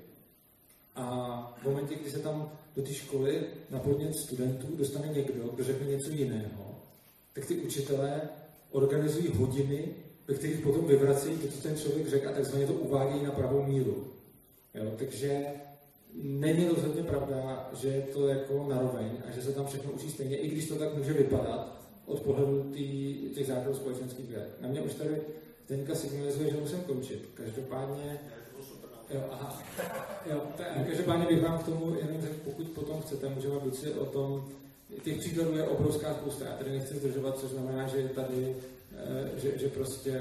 [0.95, 5.63] A v momentě, kdy se tam do té školy na podnět studentů dostane někdo, kdo
[5.63, 6.75] řekne něco jiného,
[7.33, 8.21] tak ty učitelé
[8.71, 9.95] organizují hodiny
[10.29, 13.63] ve kterých potom vyvrací to, co ten člověk řekl a takzvaně to uvádějí na pravou
[13.63, 14.07] míru.
[14.73, 15.43] Jo, takže
[16.23, 20.37] není rozhodně pravda, že je to jako naroveň a že se tam všechno učí stejně,
[20.37, 24.57] i když to tak může vypadat od pohledu tý, těch základů společenských věd.
[24.61, 25.21] Na mě už tady
[25.65, 27.29] teďka signalizuje, že musím končit.
[27.33, 28.19] Každopádně
[29.13, 29.63] Jo, aha.
[30.31, 33.93] Jo, tak, každopádně bych vám k tomu jenom řekl, pokud potom chcete, můžeme být si
[33.93, 34.49] o tom,
[35.03, 38.55] těch příkladů je obrovská spousta, já tady nechci zdržovat, což znamená, že tady
[39.37, 40.19] že, že prostě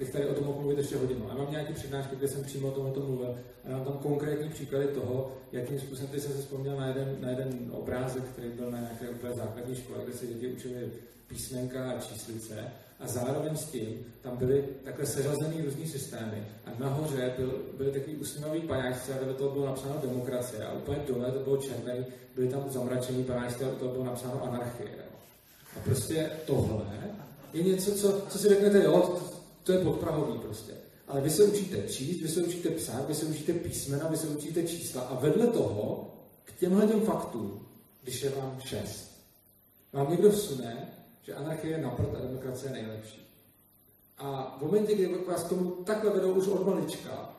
[0.00, 1.30] bych tady o tom mohl mluvit ještě hodinu.
[1.30, 3.34] A mám nějaké přednášky, kde jsem přímo o tom, o tom mluvil.
[3.64, 7.30] A mám tam konkrétní příklady toho, jakým způsobem ty jsem se vzpomněl na jeden, na
[7.30, 10.92] jeden obrázek, který byl na nějaké úplně základní škole, kde se děti učili
[11.26, 12.54] písmenka a číslice.
[13.00, 16.46] A zároveň s tím tam byly takhle seřazený různý systémy.
[16.66, 20.64] A nahoře byl, byly takový usměvavý pajáčci a vedle toho bylo napsáno demokracie.
[20.64, 24.90] A úplně dole to bylo červený, byly tam zamračený pajáčci a toho bylo napsáno anarchie.
[25.76, 27.00] A prostě tohle
[27.52, 29.20] je něco, co, co si řeknete, jo,
[29.62, 30.72] to, je podprahový prostě.
[31.08, 34.26] Ale vy se učíte číst, vy se učíte psát, vy se učíte písmena, vy se
[34.26, 36.14] učíte čísla a vedle toho
[36.44, 37.66] k těmhle těm faktům,
[38.02, 39.10] když je vám šest,
[39.92, 40.88] vám někdo vsune,
[41.22, 43.26] že anarchie je naprt a demokracie je nejlepší.
[44.18, 47.36] A v momentě, kdy vás tomu takhle vedou už od malička,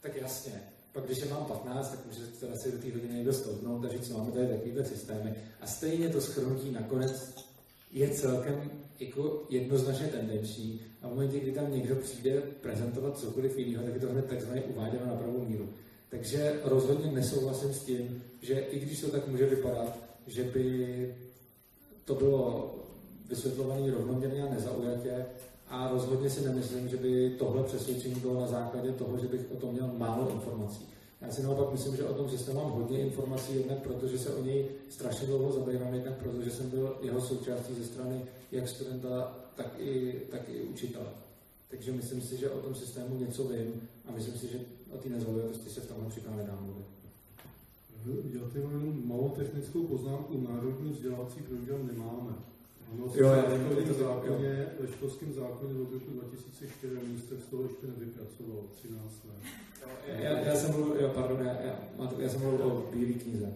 [0.00, 0.62] tak jasně,
[0.92, 3.88] pak když je mám 15, tak můžete teda si do té hodiny někdo stoupnout a
[3.88, 5.34] říct, no, máme tady takovýhle systémy.
[5.60, 7.34] A stejně to schrnutí nakonec
[7.90, 8.70] je celkem
[9.00, 14.00] jako jednoznačně tendenční a v momentě, kdy tam někdo přijde prezentovat cokoliv jiného, tak je
[14.00, 15.68] to hned takzvaně uváděno na pravou míru.
[16.10, 21.14] Takže rozhodně nesouhlasím s tím, že i když to tak může vypadat, že by
[22.04, 22.74] to bylo
[23.28, 25.26] vysvětlované rovnoměrně a nezaujatě,
[25.70, 29.56] a rozhodně si nemyslím, že by tohle přesvědčení bylo na základě toho, že bych o
[29.56, 30.88] tom měl málo informací.
[31.20, 34.42] Já si naopak myslím, že o tom systému mám hodně informací, jednak protože se o
[34.42, 38.22] něj strašně dlouho zabývám, jednak protože jsem byl jeho součástí ze strany
[38.52, 41.08] jak studenta, tak i, tak i učitele.
[41.70, 44.60] Takže myslím si, že o tom systému něco vím a myslím si, že
[44.94, 46.86] o té nezaujatosti se v tomhle případě nedá mluvit.
[48.34, 50.46] Já tady mám jenom malou technickou poznámku.
[50.48, 52.34] Národní vzdělávací program nemáme.
[52.92, 53.42] Ono jo, já
[53.92, 59.67] v zákoně, ve školském zákoně od roku 2004 ministerstvo ještě nevypracovalo 13 let.
[60.06, 61.78] Já, já, jsem mluvil, jo, pardon, já, já,
[62.18, 63.54] já jsem mluvil o bílé knize.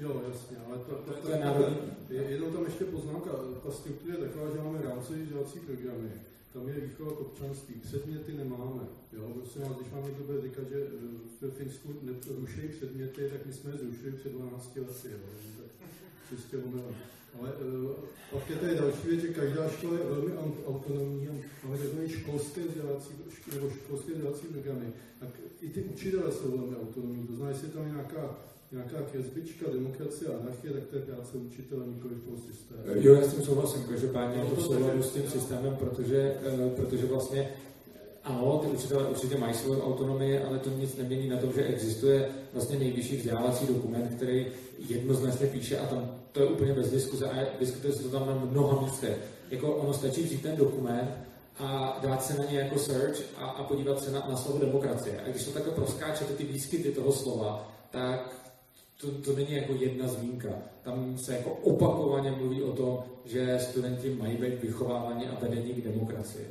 [0.00, 1.76] Jo, jasně, ale to, to, to, to je národní.
[2.10, 3.30] Je, jenom tam ještě poznámka,
[3.64, 6.10] ta struktura je taková, že máme rámcové vzdělací programy,
[6.52, 8.82] tam je výchova k občanství, předměty nemáme.
[9.12, 11.88] Jo, prostě nás, když vám někdo bude říkat, že eh, ve Finsku
[12.40, 15.08] rušejí předměty, tak my jsme je zrušili před 12 lety.
[15.10, 15.18] Jo,
[15.58, 15.88] tak
[16.28, 16.94] čistě omylem.
[17.38, 17.52] Ale
[18.32, 20.32] pak je tady další věc, že každá škola je velmi
[20.66, 21.32] autonomní a
[21.64, 23.08] máme takové školské vzdělávací,
[23.54, 25.28] nebo školské vzdělávací programy, tak
[25.60, 27.26] i ty učitelé jsou velmi autonomní.
[27.26, 28.36] To znamená, jestli tam je nějaká
[28.72, 32.80] nějaká kresbička, demokracie a anarchie, tak to je práce učitele, nikoli toho systému.
[32.94, 37.06] Jo, já s tím souhlasím, každopádně no, to souhladu s tím systémem, protože, uh, protože
[37.06, 37.50] vlastně
[38.24, 42.28] ano, ty učitelé určitě mají svou autonomii, ale to nic nemění na tom, že existuje
[42.52, 44.46] vlastně nejvyšší vzdělávací dokument, který
[44.88, 48.34] jednoznačně píše a tam to je úplně bez diskuze a diskutuje se to tam na
[48.34, 49.18] mnoha místech.
[49.50, 51.10] Jako ono stačí vzít ten dokument
[51.58, 55.20] a dát se na ně jako search a, a podívat se na, na slovo demokracie.
[55.20, 58.40] A když to takhle proskáčete ty výskyty toho slova, tak
[59.00, 60.48] to, to není jako jedna zmínka.
[60.82, 65.84] Tam se jako opakovaně mluví o tom, že studenti mají být vychováváni a vedení k
[65.84, 66.48] demokracii.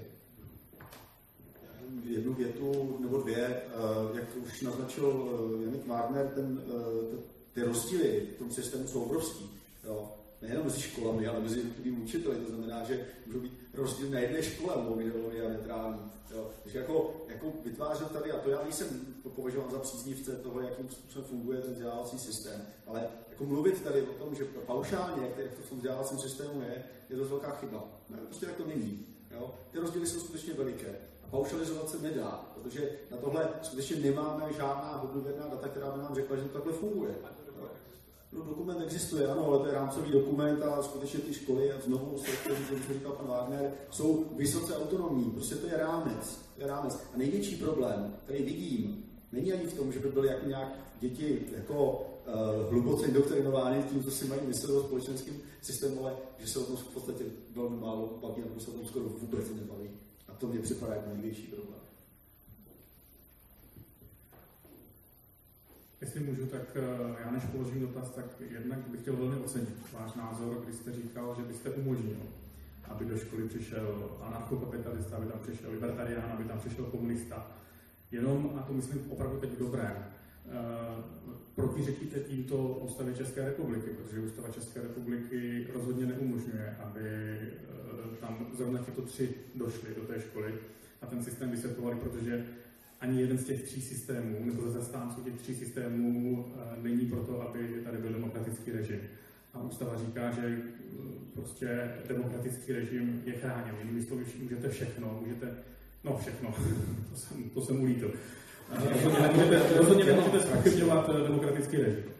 [2.05, 3.63] Jednu větu nebo dvě, eh,
[4.13, 7.17] jak už naznačil eh, Janik Wagner, ten, eh,
[7.53, 9.58] ty rozdíly v tom systému jsou obrovský.
[9.83, 10.15] Jo.
[10.41, 12.35] Nejenom mezi školami, ale mezi jednotlivými učiteli.
[12.35, 15.99] To znamená, že můžou být rozdíl na jedné škole, být a neutrální.
[16.35, 16.49] Jo.
[16.63, 18.87] Takže jako, jako vytvářet tady, a to já nejsem
[19.35, 24.13] považován za příznivce toho, jakým způsobem funguje ten vzdělávací systém, ale jako mluvit tady o
[24.13, 27.87] tom, že paušálně, jak, to v tom vzdělávacím systému je, je to velká chyba.
[28.09, 29.05] Ne, prostě tak to není.
[29.31, 29.55] Jo.
[29.71, 30.95] Ty rozdíly jsou skutečně veliké.
[31.23, 36.15] A paušalizovat se nedá, protože na tohle skutečně nemáme žádná hodnověrná data, která by nám
[36.15, 37.15] řekla, že to takhle funguje.
[38.31, 42.17] No, dokument existuje, ano, ale to je rámcový dokument a skutečně ty školy, a znovu
[42.17, 45.31] se to, říkal pan Wagner, jsou vysoce autonomní.
[45.31, 46.39] Prostě to je rámec.
[46.55, 46.99] To je rámec.
[47.13, 51.45] A největší problém, který vidím, není ani v tom, že by byly jako nějak děti
[51.55, 56.59] jako uh, hluboce indoktrinovány tím, co si mají myslet o společenském systému, ale že se
[56.59, 57.23] o tom v podstatě
[57.55, 59.89] velmi málo baví, nebo se o tom skoro vůbec nebaví.
[60.27, 61.79] A to mě připadá jako největší problém.
[66.01, 70.13] Jestli můžu, tak eh, já než položím dotaz, tak jednak bych chtěl velmi ocenit váš
[70.13, 72.17] názor, když jste říkal, že byste umožnil,
[72.83, 77.47] aby do školy přišel anarchokapitalista, aby tam přišel libertarián, aby tam přišel komunista.
[78.11, 81.03] Jenom, a to myslím opravdu teď dobré, eh,
[81.55, 88.79] protiřečíte tímto ústavě České republiky, protože ústava České republiky rozhodně neumožňuje, aby eh, tam zrovna
[88.83, 90.53] tyto tři došli do té školy
[91.01, 92.45] a ten systém vysvětlovali, protože
[93.01, 97.41] ani jeden z těch tří systémů, nebo ze zastánců těch tří systémů eh, není proto,
[97.49, 98.99] aby tady byl demokratický režim.
[99.53, 100.61] A ústava říká, že eh,
[101.33, 103.75] prostě demokratický režim je chráněn.
[103.79, 105.47] Jinými slovy, můžete všechno, můžete,
[106.03, 106.53] no všechno,
[107.11, 108.11] to jsem, to jsem ulítl.
[108.75, 112.18] Rozhodně nemůžete, rozhodně nemůžete zpochybňovat eh, demokratický režim.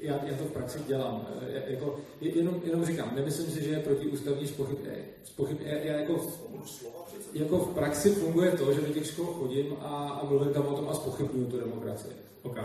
[0.00, 1.26] Já, já to v praxi dělám.
[1.66, 4.92] Jako, jenom, jenom říkám, nemyslím si, že je protiústavní spochybně.
[5.24, 6.28] Spochybně já, já jako
[7.32, 10.76] jako v praxi funguje to, že do těch škol chodím a, a mluvím tam o
[10.76, 12.12] tom a spochybnuju tu demokracii.
[12.42, 12.58] Ok,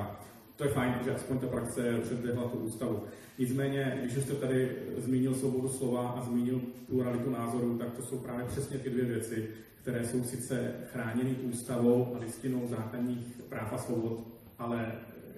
[0.56, 3.04] to je fajn, že aspoň ta praxe předběhla tu ústavu.
[3.40, 8.46] Nicméně, když jste tady zmínil svobodu slova a zmínil pluralitu názorů, tak to jsou právě
[8.46, 9.48] přesně ty dvě věci,
[9.82, 14.20] které jsou sice chráněny ústavou a listinou základních práv a svobod,
[14.60, 14.92] ale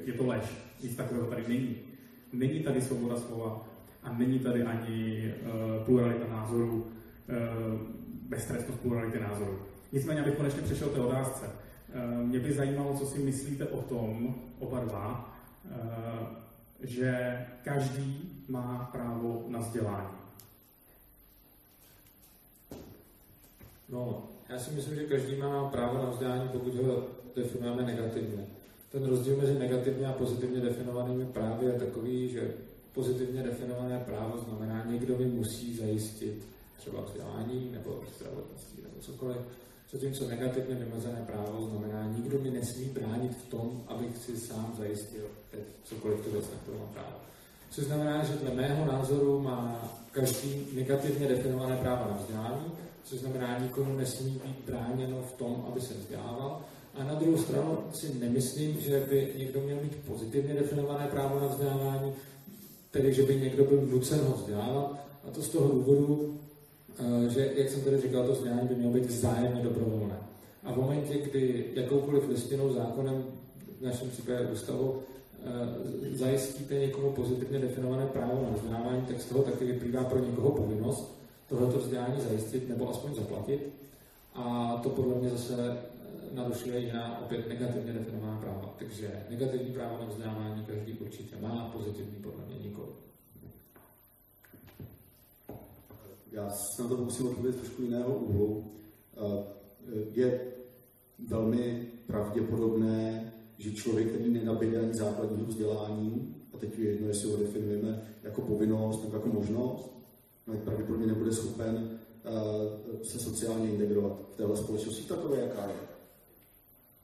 [0.06, 0.46] je to lež.
[0.86, 1.76] Nic takového tady není.
[2.34, 3.68] Není tady svoboda slova
[4.04, 6.74] a není tady ani uh, pluralita názorů.
[6.76, 7.80] Uh,
[8.30, 9.60] beztrestnost plurality názorů.
[9.92, 11.50] Nicméně, abych konečně přešel té otázce.
[12.24, 15.38] Mě by zajímalo, co si myslíte o tom, oba dva,
[16.82, 20.18] že každý má právo na vzdělání.
[23.90, 28.46] No, já si myslím, že každý má právo na vzdělání, pokud ho definujeme negativně.
[28.96, 32.54] Ten rozdíl mezi negativně a pozitivně definovanými právy je takový, že
[32.94, 36.48] pozitivně definované právo znamená, někdo mi musí zajistit
[36.78, 39.38] třeba vzdělání nebo zdravotnictví nebo cokoliv.
[39.92, 45.24] Zatímco negativně vymezené právo znamená, nikdo mi nesmí bránit v tom, abych si sám zajistil
[45.84, 47.16] cokoliv tu věc, na kterou mám právo.
[47.70, 52.72] Což znamená, že dle mého názoru má každý negativně definované právo na vzdělání,
[53.04, 56.62] což znamená, nikomu nesmí být bráněno v tom, aby se vzdělával.
[56.96, 61.48] A na druhou stranu si nemyslím, že by někdo měl mít pozitivně definované právo na
[61.48, 62.14] vzdělávání,
[62.92, 65.08] tedy že by někdo byl nucen ho vzdělávat.
[65.28, 66.40] A to z toho důvodu,
[67.00, 70.16] eh, že, jak jsem tady říkal, to vzdělání by mělo být vzájemně dobrovolné.
[70.64, 73.24] A v momentě, kdy jakoukoliv listinou, zákonem,
[73.80, 75.00] v našem případě ústavou,
[75.44, 80.52] eh, zajistíte někomu pozitivně definované právo na vzdělávání, tak z toho taky vyplývá pro někoho
[80.52, 81.16] povinnost
[81.50, 83.70] tohleto vzdělání zajistit nebo aspoň zaplatit.
[84.36, 85.78] A to podle mě zase
[86.36, 88.76] narušuje jiná opět negativně definovaná práva.
[88.80, 92.90] Takže negativní právo na vzdělávání každý určitě má, pozitivní podle mě nikoli.
[96.32, 98.72] Já se na to musím odpovědět trošku jiného úhlu.
[99.18, 99.56] Eh,
[100.12, 100.42] je
[101.28, 107.38] velmi pravděpodobné, že člověk, který nenabíde ani základního vzdělání, a teď je jedno, jestli ho
[107.38, 109.92] definujeme jako povinnost nebo jako možnost,
[110.48, 115.95] no, pravděpodobně nebude schopen uh, se sociálně integrovat v téhle společnosti takové, jaká je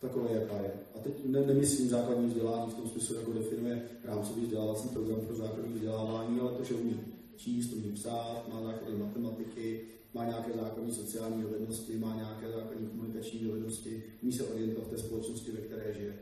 [0.02, 0.72] takové, jaká je.
[0.96, 5.36] A teď ne, nemyslím základní vzdělání v tom smyslu, jako definuje rámcový vzdělávací program pro
[5.36, 7.00] základní vzdělávání, ale to, že umí
[7.38, 9.82] číst, umí psát, má základy matematiky,
[10.14, 14.98] má nějaké základní sociální dovednosti, má nějaké základní komunikační dovednosti, umí se orientovat v té
[14.98, 16.16] společnosti, ve které žije.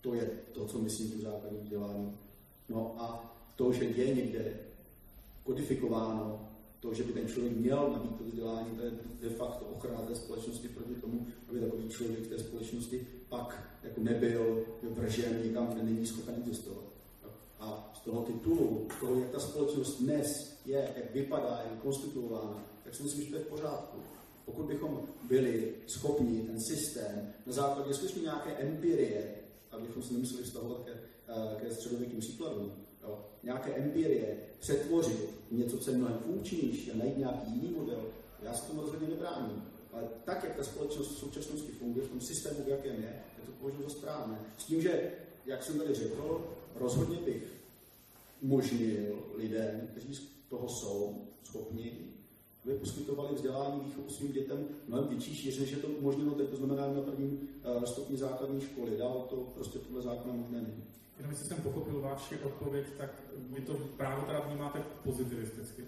[0.00, 2.12] To je to, co myslím tu základní vzdělání.
[2.68, 4.54] No a to, že je někde
[5.44, 6.47] kodifikováno
[6.80, 8.90] to, že by ten člověk měl nabít to vzdělání, to je
[9.20, 14.00] de facto ochrana té společnosti proti tomu, aby takový člověk v té společnosti pak jako
[14.00, 16.84] nebyl vržen někam, kde není schopen existovat.
[17.60, 21.78] A z toho titulu, z toho, jak ta společnost dnes je, jak vypadá, jak je
[21.82, 23.98] konstituována, tak si myslím, že to je v pořádku.
[24.44, 29.34] Pokud bychom byli schopni ten systém na základě skutečně nějaké empirie,
[29.70, 32.72] abychom se nemuseli vztahovat ke, eh, ke středověkým příkladům,
[33.42, 38.02] nějaké empirie přetvořit něco, co je mnohem funkčnější a najít nějaký jiný model,
[38.42, 39.62] já se tomu rozhodně nebráním.
[39.92, 43.46] Ale tak, jak ta společnost v současnosti funguje, v tom systému, v jakém je, je
[43.46, 44.38] to považuji za správné.
[44.58, 45.12] S tím, že,
[45.46, 47.42] jak jsem tady řekl, rozhodně bych
[48.42, 51.92] umožnil lidem, kteří z toho jsou schopni,
[52.64, 56.56] aby poskytovali vzdělání výchovu svým dětem mnohem větší šíři, než je to umožněno teď, to
[56.56, 58.96] znamená na prvním uh, stupni základní školy.
[58.98, 60.84] Dál to prostě podle zákona možné není.
[61.18, 65.84] Jenom jestli jsem pochopil vaši odpověď, tak vy to právo teda vnímáte pozitivisticky.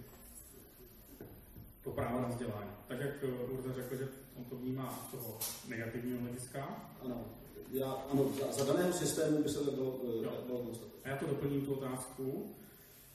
[1.85, 2.71] To právo na vzdělání.
[2.89, 5.39] Tak jak eh, Urza řekl, že on to vnímá z toho
[5.69, 6.91] negativního hlediska.
[7.05, 7.25] Ano.
[7.73, 11.67] Já, ano, za, za daného systému by se to dalo, eh, A já to doplním
[11.67, 12.55] tu otázku.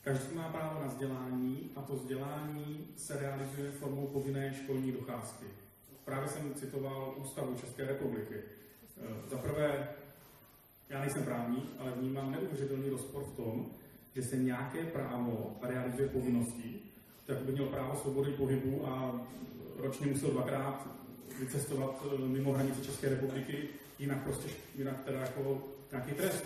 [0.03, 5.45] Každý má právo na vzdělání a to vzdělání se realizuje formou povinné školní docházky.
[6.05, 8.35] Právě jsem citoval Ústavu České republiky.
[9.01, 9.87] Eh, za prvé
[10.89, 13.65] já nejsem právník, ale vnímám neuvěřitelný rozpor v tom,
[14.15, 16.91] že se nějaké právo realizuje povinností,
[17.25, 19.21] tak by měl právo svobody pohybu a
[19.77, 20.87] ročně musel dvakrát
[21.39, 26.45] vycestovat eh, mimo hranice České republiky, jinak prostě, jinak teda jako nějaký trest.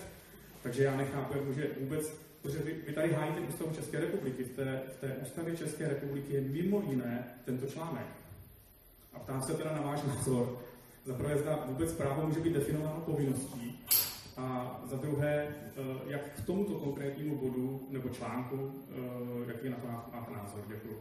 [0.63, 4.55] Takže já nechápu, jako, že vůbec, protože vy, vy tady hájíte ústavu České republiky, v
[4.55, 8.05] té, v té ústavě České republiky je mimo jiné tento článek.
[9.13, 10.59] A ptám se teda na váš názor.
[11.05, 13.79] Za prvé, zda vůbec právo může být definováno povinností,
[14.39, 18.95] a za druhé, eh, jak k tomuto konkrétnímu bodu nebo článku, eh,
[19.47, 20.61] jaký na to máte názor?
[20.67, 20.97] Děkuji.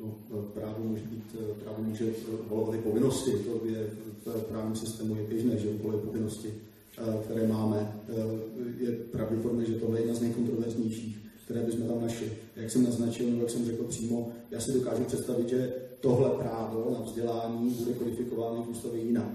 [0.00, 2.12] No, právo může být, eh, právo může
[2.48, 3.90] volovat i povinnosti, to je
[4.24, 6.54] v právním systému je běžné, že voluje povinnosti,
[7.24, 7.92] které máme.
[8.78, 12.32] Je pravděpodobné, že tohle je jedna z nejkontroverznějších, které bychom tam našli.
[12.56, 16.96] Jak jsem naznačil, nebo jak jsem řekl přímo, já si dokážu představit, že tohle právo
[16.98, 19.30] na vzdělání bude kodifikováno v ústavě jinak.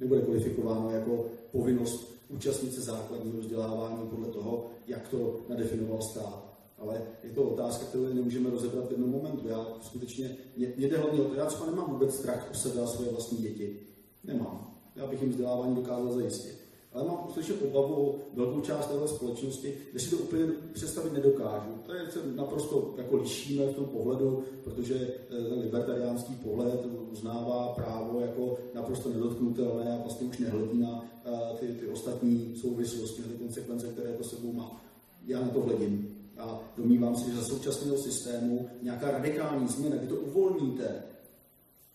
[0.00, 6.50] Nebude kodifikováno jako povinnost účastnit se základního vzdělávání podle toho, jak to nadefinoval stát.
[6.78, 9.48] Ale je to otázka, kterou nemůžeme rozebrat v jednom momentu.
[9.48, 12.82] Já skutečně, mě, mě jde hlavně o to, já třeba nemám vůbec strach o sebe
[12.82, 13.80] a svoje vlastní děti.
[14.24, 14.80] Nemám.
[14.96, 16.59] Já bych jim vzdělávání dokázal zajistit.
[16.92, 21.70] Ale mám skutečně obavu velkou část této společnosti, kde si to úplně představit nedokážu.
[21.86, 27.68] To je se naprosto jako lišíme v tom pohledu, protože eh, ten libertariánský pohled uznává
[27.68, 33.38] právo jako naprosto nedotknutelné a vlastně už nehledí na eh, ty, ty ostatní souvislosti, ty
[33.38, 34.82] konsekvence, které to sebou má.
[35.26, 36.16] Já na to hledím.
[36.38, 41.02] A domnívám se, že za současného systému nějaká radikální změna, kdy to uvolníte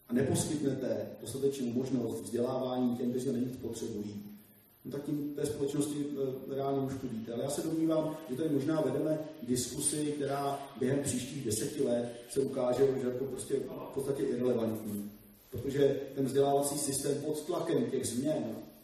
[0.08, 4.25] a neposkytnete dostatečnou možnost vzdělávání těm, kteří to nejvíc potřebují,
[4.86, 6.06] no tak tím té společnosti
[6.52, 7.34] e, reálně uškodíte.
[7.34, 12.40] Ale já se domnívám, že tady možná vedeme diskusi, která během příštích deseti let se
[12.40, 15.12] ukáže, že je to prostě v podstatě irrelevantní.
[15.52, 18.44] Protože ten vzdělávací systém pod tlakem těch změn,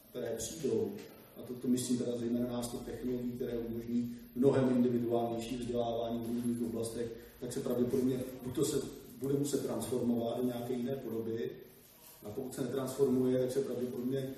[0.10, 0.92] které přijdou,
[1.38, 6.62] a to, to myslím teda zejména nástup technologií, které umožní mnohem individuálnější vzdělávání v různých
[6.62, 7.08] oblastech,
[7.40, 8.78] tak se pravděpodobně buď to se
[9.22, 11.50] bude muset transformovat do nějaké jiné podoby,
[12.24, 14.34] a pokud se netransformuje, tak se pravděpodobně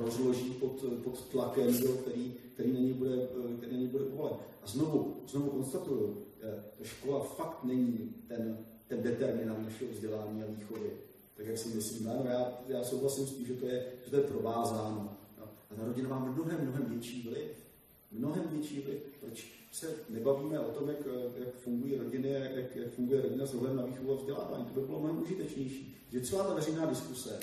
[0.00, 4.34] rozloží pod, pod tlakem, do, který, který není bude, který není bude povolen.
[4.62, 8.58] A znovu, znovu konstatuju, uh, škola fakt není ten,
[8.88, 10.90] ten determinant našeho vzdělání a výchovy.
[11.36, 14.16] Tak jak si myslím, ano, já, já souhlasím s tím, že to je, že to
[14.16, 15.16] je provázáno.
[15.38, 15.44] No.
[15.70, 17.50] A ta rodina má mnohem, mnohem větší vliv.
[18.12, 18.98] Mnohem větší vliv.
[19.20, 20.98] Proč se nebavíme o tom, jak,
[21.38, 24.64] jak fungují rodiny, jak, jak funguje rodina s ohledem na výchovu a vzdělávání.
[24.64, 25.96] To by bylo mnohem užitečnější.
[26.12, 27.40] Že celá ta veřejná diskuse,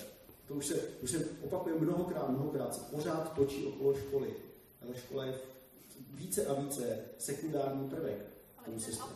[0.51, 4.27] to už se, už se opakuje mnohokrát, mnohokrát, se pořád točí okolo školy.
[4.81, 5.33] A ta škola je
[6.13, 8.25] více a více sekundární prvek
[8.77, 9.09] systému.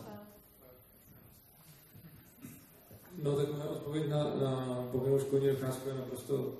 [3.22, 6.54] No tak moje odpověď na, na povinnou školní docházku je naprosto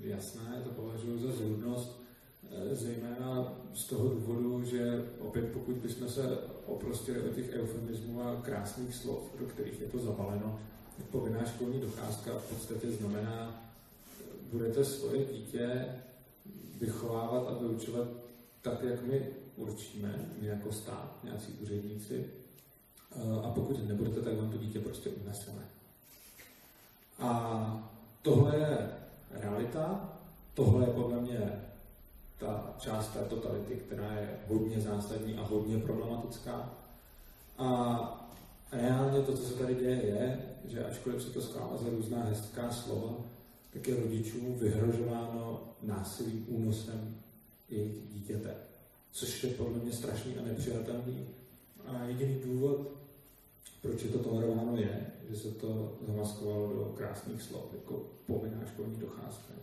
[0.00, 2.02] jasná, to považuji za zrůdnost,
[2.50, 8.42] eh, zejména z toho důvodu, že opět pokud bychom se oprostili o těch eufemismů a
[8.42, 10.60] krásných slov, do kterých je to zabaleno,
[10.96, 13.63] tak povinná školní docházka v podstatě znamená,
[14.52, 15.86] budete svoje dítě
[16.80, 18.08] vychovávat a vyučovat
[18.62, 19.26] tak, jak my
[19.56, 22.26] určíme, my jako stát, nějací úředníci,
[23.42, 25.62] a pokud nebudete, tak vám to dítě prostě uneseme.
[27.18, 27.90] A
[28.22, 28.90] tohle je
[29.30, 30.12] realita,
[30.54, 31.62] tohle je podle mě
[32.38, 36.70] ta část té totality, která je hodně zásadní a hodně problematická.
[37.58, 38.30] A
[38.72, 43.14] reálně to, co se tady děje, je, že ačkoliv se to za různá hezká slova,
[43.74, 47.14] tak je rodičům vyhrožováno násilím, únosem
[47.68, 48.54] jejich dítěte.
[49.10, 51.26] Což je podle mě strašný a nepřijatelný.
[51.86, 52.90] A jediný důvod,
[53.82, 58.96] proč je to tolerováno, je, že se to zamaskovalo do krásných slov, jako povinná školní
[58.96, 59.54] docházka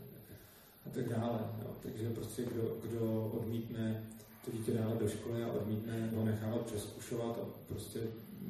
[0.86, 1.40] a tak dále.
[1.62, 1.68] Jo.
[1.82, 4.04] Takže prostě kdo, kdo odmítne
[4.46, 8.00] to dítě dávat do školy a odmítne ho nechávat přeskušovat a prostě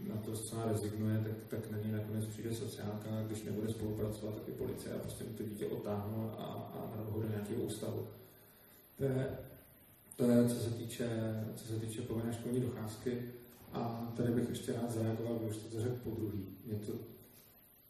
[0.10, 4.48] na to zcela rezignuje, tak, tak na něj nakonec přijde sociálka, když nebude spolupracovat, tak
[4.48, 8.08] i policie a prostě to dítě otáhnou a, a narvou do nějakého ústavu.
[8.98, 9.38] To je,
[10.16, 11.10] to je, co se týče,
[11.56, 13.22] co se týče povinné školní docházky.
[13.74, 16.46] A tady bych ještě rád zareagoval, protože už to řekl po druhý.
[16.66, 16.94] Mě to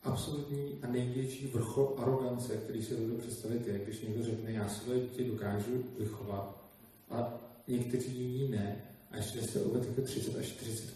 [0.04, 5.00] absolutní a největší vrchol arogance, který si dovedu představit, je, když někdo řekne, já své
[5.00, 6.64] dítě dokážu vychovat
[7.10, 7.34] a
[7.68, 8.82] někteří jiní ne,
[9.12, 10.96] a ještě se uvedl jako 30 až 40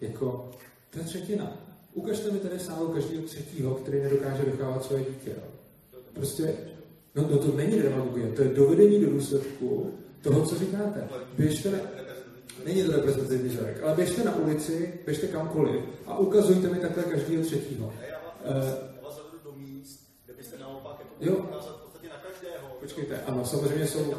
[0.00, 0.50] Jako,
[0.90, 1.56] to je třetina.
[1.94, 5.34] Ukažte mi tady sálu každého třetího, který nedokáže vychovávat svoje dítě.
[6.12, 6.54] Prostě,
[7.14, 11.08] no, no to není demagogie, to je dovedení do důsledku toho, co říkáte.
[11.36, 11.78] Běžte na,
[12.64, 17.44] není to reprezentativní vzorek, ale běžte na ulici, běžte kamkoliv a ukazujte mi takhle každého
[17.44, 17.92] třetího.
[18.08, 18.18] Já
[19.02, 21.46] vás zavedu do míst, kde byste naopak jo.
[22.80, 24.14] Počkejte, ano, samozřejmě jsou...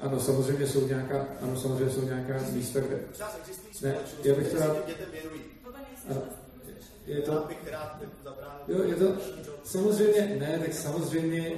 [0.00, 3.00] Ano, samozřejmě jsou nějaká, ano, samozřejmě jsou nějaká místa, kde...
[3.82, 4.76] Ne, já bych teda...
[6.10, 6.22] Ano,
[7.06, 7.48] je to...
[8.68, 9.16] Jo, je to...
[9.64, 11.52] Samozřejmě, ne, tak samozřejmě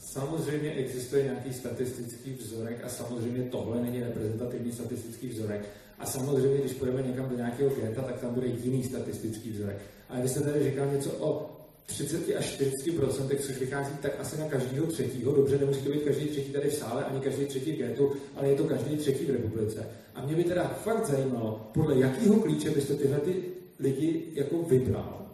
[0.00, 5.68] Samozřejmě existuje nějaký statistický vzorek a samozřejmě tohle není reprezentativní statistický vzorek.
[5.98, 9.76] A samozřejmě, když půjdeme někam do nějakého geta, tak tam bude jiný statistický vzorek.
[10.08, 14.40] Ale vy jste tady říkal něco o 30 až 40 procentech, což vychází tak asi
[14.40, 15.32] na každého třetího.
[15.32, 18.48] Dobře, nemusí to být každý třetí tady v sále, ani každý třetí v getu, ale
[18.48, 19.86] je to každý třetí v republice.
[20.14, 23.42] A mě by teda fakt zajímalo, podle jakého klíče byste tyhle ty
[23.78, 25.26] lidi jako vybral.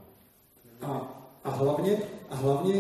[0.81, 1.13] A,
[1.45, 1.97] a hlavně,
[2.31, 2.75] a hlavně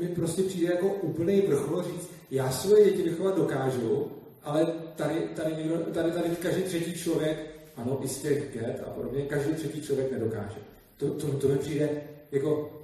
[0.00, 4.06] mi prostě přijde jako úplný vrchol říct, já svoje děti vychovat dokážu,
[4.42, 4.66] ale
[4.96, 7.38] tady, tady, někdo, tady, tady každý třetí člověk,
[7.76, 10.56] ano, i z těch get a podobně, každý třetí člověk nedokáže.
[10.96, 11.90] To, to, to mi přijde
[12.32, 12.77] jako,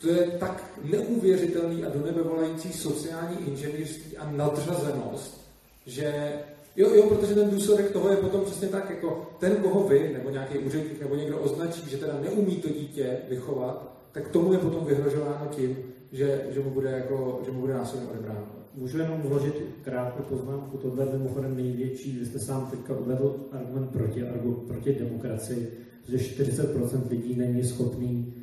[0.00, 5.40] to je tak neuvěřitelný a do nebe volající sociální inženýrství a nadřazenost,
[5.86, 6.32] že
[6.76, 10.30] Jo, jo, protože ten důsledek toho je potom přesně tak, jako ten, koho vy, nebo
[10.30, 14.84] nějaký úředník, nebo někdo označí, že teda neumí to dítě vychovat, tak tomu je potom
[14.84, 15.76] vyhrožováno tím,
[16.12, 18.46] že, že, mu, bude jako, že mu bude násilně odebráno.
[18.74, 23.90] můžu jenom vložit krátkou poznámku, tohle je mimochodem největší, vy jste sám teďka uvedl argument
[23.90, 25.72] proti, argument proti demokracii,
[26.08, 28.34] že 40% lidí není schopný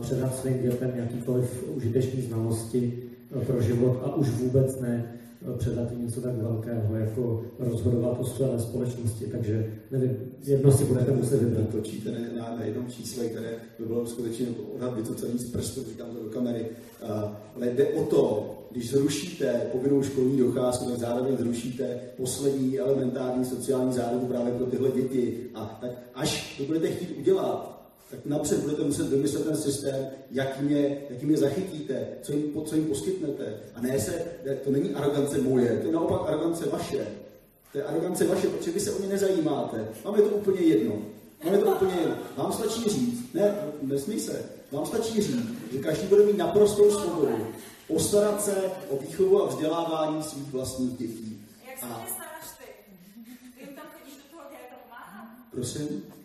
[0.00, 3.02] předat svým dětem jakýkoliv užitečný znalosti
[3.36, 5.16] uh, pro život a už vůbec ne
[5.58, 9.24] předat jim něco tak velkého, jako rozhodovat o své společnosti.
[9.32, 11.68] Takže nevím, jedno si budete muset vybrat.
[11.68, 16.22] Točíte na, na jednom čísle, které by bylo skutečně odhad vycucený z prstu, říkám to
[16.22, 16.66] do kamery.
[17.56, 23.92] Ale jde o to, když zrušíte povinnou školní docházku, tak zároveň zrušíte poslední elementární sociální
[23.92, 25.36] záruku právě pro tyhle děti.
[25.54, 27.75] A tak až to budete chtít udělat,
[28.10, 32.74] tak napřed budete muset vymyslet ten systém, jakým je, jakým je zachytíte, co jim, co
[32.74, 33.54] jim poskytnete.
[33.74, 34.24] A ne se,
[34.64, 37.06] to není arogance moje, to je naopak arogance vaše.
[37.72, 39.88] To je arogance vaše, protože vy se o ně nezajímáte.
[40.04, 41.02] Vám je to úplně jedno.
[41.44, 42.16] Vám je to úplně jedno.
[42.36, 47.46] Vám stačí říct, ne, nesmí se, vám stačí říct, že každý bude mít naprostou svobodu
[47.88, 51.46] postarat se o výchovu a vzdělávání svých vlastních dětí.
[51.68, 52.06] Jak se a...
[52.14, 52.64] staráš ty?
[53.54, 55.28] Ty jim tam chodíš do toho geta pomáhat?
[55.50, 56.15] Prosím?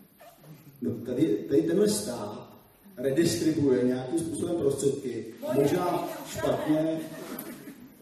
[0.81, 2.51] No tady, tady tenhle stát
[2.97, 6.99] redistribuje nějakým způsobem prostředky, možná špatně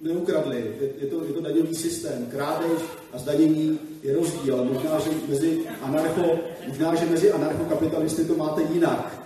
[0.02, 0.76] neukradli.
[0.82, 2.26] Je, je, to, je to daňový systém.
[2.32, 2.82] Krádež
[3.14, 9.24] a zdanění je rozdíl, možná, že mezi anarcho, možná, že mezi anarchokapitalisty to máte jinak.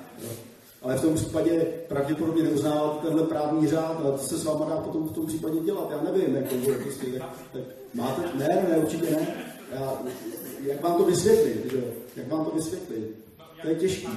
[0.82, 4.78] Ale v tom případě pravděpodobně neuznáváte tenhle právní řád, ale to se s váma dá
[4.78, 5.92] potom v tom případě dělat.
[5.92, 7.06] Já nevím, jak to bude prostě.
[7.20, 7.62] Tak, tak
[7.94, 9.28] máte, ne, ne, určitě ne.
[9.72, 10.02] Já,
[10.64, 11.84] jak vám to vysvětlit, že?
[12.16, 13.23] Jak vám to vysvětlit?
[13.64, 14.08] To je těžké.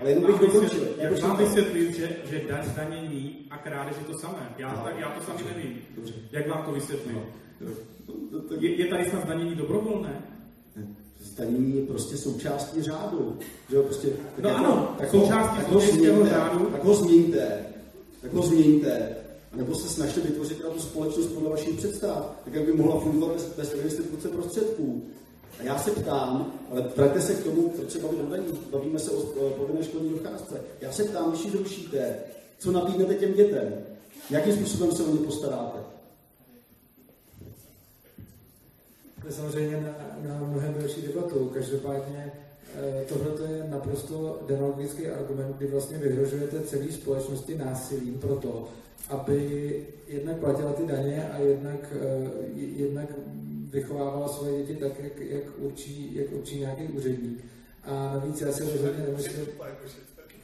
[0.00, 0.88] Ale jenom bych dokončil.
[0.98, 4.54] Jak vám vysvětlit, že, že daň zdanění a krádež je to samé?
[4.58, 5.00] Já, no.
[5.00, 5.78] já to sami nevím.
[5.96, 6.14] Dobře.
[6.32, 7.16] Jak vám to vysvětlit?
[7.60, 7.70] No.
[8.60, 10.22] Je, je tady snad zdanění dobrovolné?
[11.20, 13.38] Zdanění je prostě součástí řádu.
[13.70, 16.66] Že jo, prostě, tak no jako, ano, tak součástí tak ho, změňte, řádu.
[16.66, 17.66] Tak ho změňte.
[18.22, 19.16] Tak ho změňte.
[19.52, 23.34] A nebo se snažte vytvořit tu společnost podle vašich představ, tak jak by mohla fungovat
[23.34, 25.06] bez, bez redistribuce prostředků.
[25.60, 28.98] A já se ptám, ale vraťte se k tomu, proč se bavíme o daní, bavíme
[28.98, 30.60] se o povinné školní docházce.
[30.80, 32.14] Já se ptám, když ji zrušíte,
[32.58, 33.74] co nabídnete těm dětem?
[34.30, 35.78] Jakým způsobem se o ně postaráte?
[39.24, 39.94] To je samozřejmě na,
[40.28, 41.50] na mnohem delší debatu.
[41.54, 42.32] Každopádně
[42.74, 48.68] eh, tohle je naprosto demagogický argument, kdy vlastně vyhrožujete celé společnosti násilím proto,
[49.08, 52.30] aby jednak platila ty daně a jednak, eh,
[52.76, 53.08] jednak
[53.74, 57.44] vychovávala svoje děti tak, jak, jak, určí, jak určí nějaký úředník.
[57.84, 59.46] A navíc já si rozhodně nemyslím,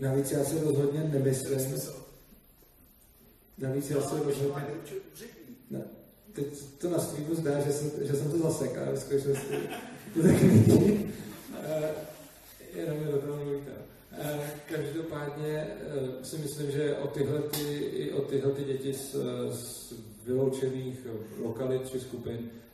[0.01, 1.81] navíc já si rozhodně nemyslím,
[3.59, 4.71] navíc já si rozhodně,
[5.71, 5.83] ne,
[6.33, 6.47] teď
[6.79, 9.55] to na streamu zdá, že jsem, že jsem to zasek, ale v skutečnosti
[10.15, 11.13] to tak není.
[12.75, 13.71] Jenom je do toho mluvíte.
[14.69, 19.17] Každopádně eh, si myslím, že o tyhle, ty, i o tyhle ty děti z,
[19.51, 19.93] z
[20.27, 21.07] vyloučených
[21.43, 22.70] lokalit či skupin Eh,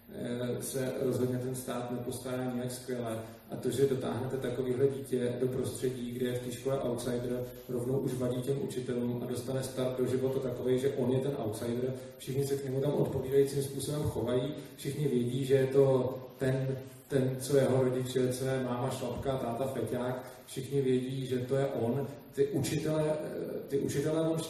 [0.61, 3.19] se rozhodně ten stát nepostará nějak skvěle.
[3.51, 7.99] A to, že dotáhnete takovýhle dítě do prostředí, kde je v té škole outsider, rovnou
[7.99, 11.95] už vadí těm učitelům a dostane start do života takový, že on je ten outsider,
[12.19, 16.79] všichni se k němu tam odpovídajícím způsobem chovají, všichni vědí, že je to ten,
[17.09, 21.67] ten co jeho rodiče, co je máma šlapka, táta feťák, všichni vědí, že to je
[21.67, 22.07] on.
[22.33, 24.41] Ty učitele, eh, ty učitele on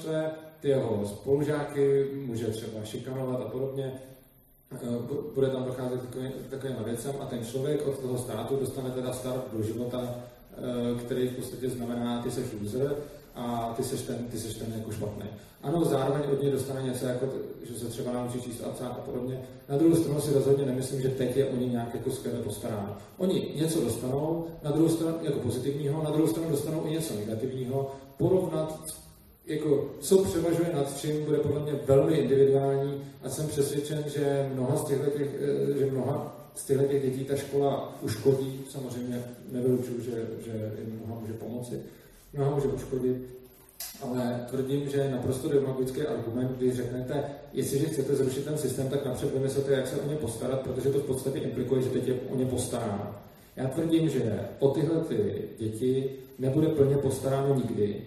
[0.60, 4.16] ty jeho spolužáky může třeba šikanovat a podobně, Eh,
[5.35, 6.01] bude tam docházet
[6.47, 10.15] k takovým věcem a ten člověk od toho státu dostane teda start do života,
[10.53, 12.97] eh, který v podstatě znamená, ty seš loser
[13.35, 15.25] a ty seš ten, ty seš ten jako špatný.
[15.62, 17.27] Ano, zároveň od něj dostane něco, jako,
[17.62, 19.41] že se třeba naučí číst a psát a podobně.
[19.69, 22.97] Na druhou stranu si rozhodně nemyslím, že teď je oni nějak jako skvěle postaráno.
[23.19, 27.95] Oni něco dostanou, na druhou stranu jako pozitivního, na druhou stranu dostanou i něco negativního.
[28.17, 28.81] Porovnat
[29.47, 34.76] jako, co převažuje nad čím, bude podle mě velmi individuální a jsem přesvědčen, že mnoha
[34.76, 40.00] z těchto, těch, eh, že mnoha z těchto těch dětí ta škola uškodí, samozřejmě nevylučuju,
[40.00, 40.10] že,
[40.44, 41.81] že jim mnoha může pomoci,
[42.33, 43.16] mnoha může uškodit,
[44.02, 49.07] ale tvrdím, že je naprosto demagogický argument, když řeknete, jestliže chcete zrušit ten systém, tak
[49.07, 52.15] napřed vymyslete, jak se o ně postarat, protože to v podstatě implikuje, že teď je
[52.31, 53.15] o ně postaráno.
[53.57, 58.02] Já tvrdím, že o tyhle ty děti nebude plně postaráno nikdy,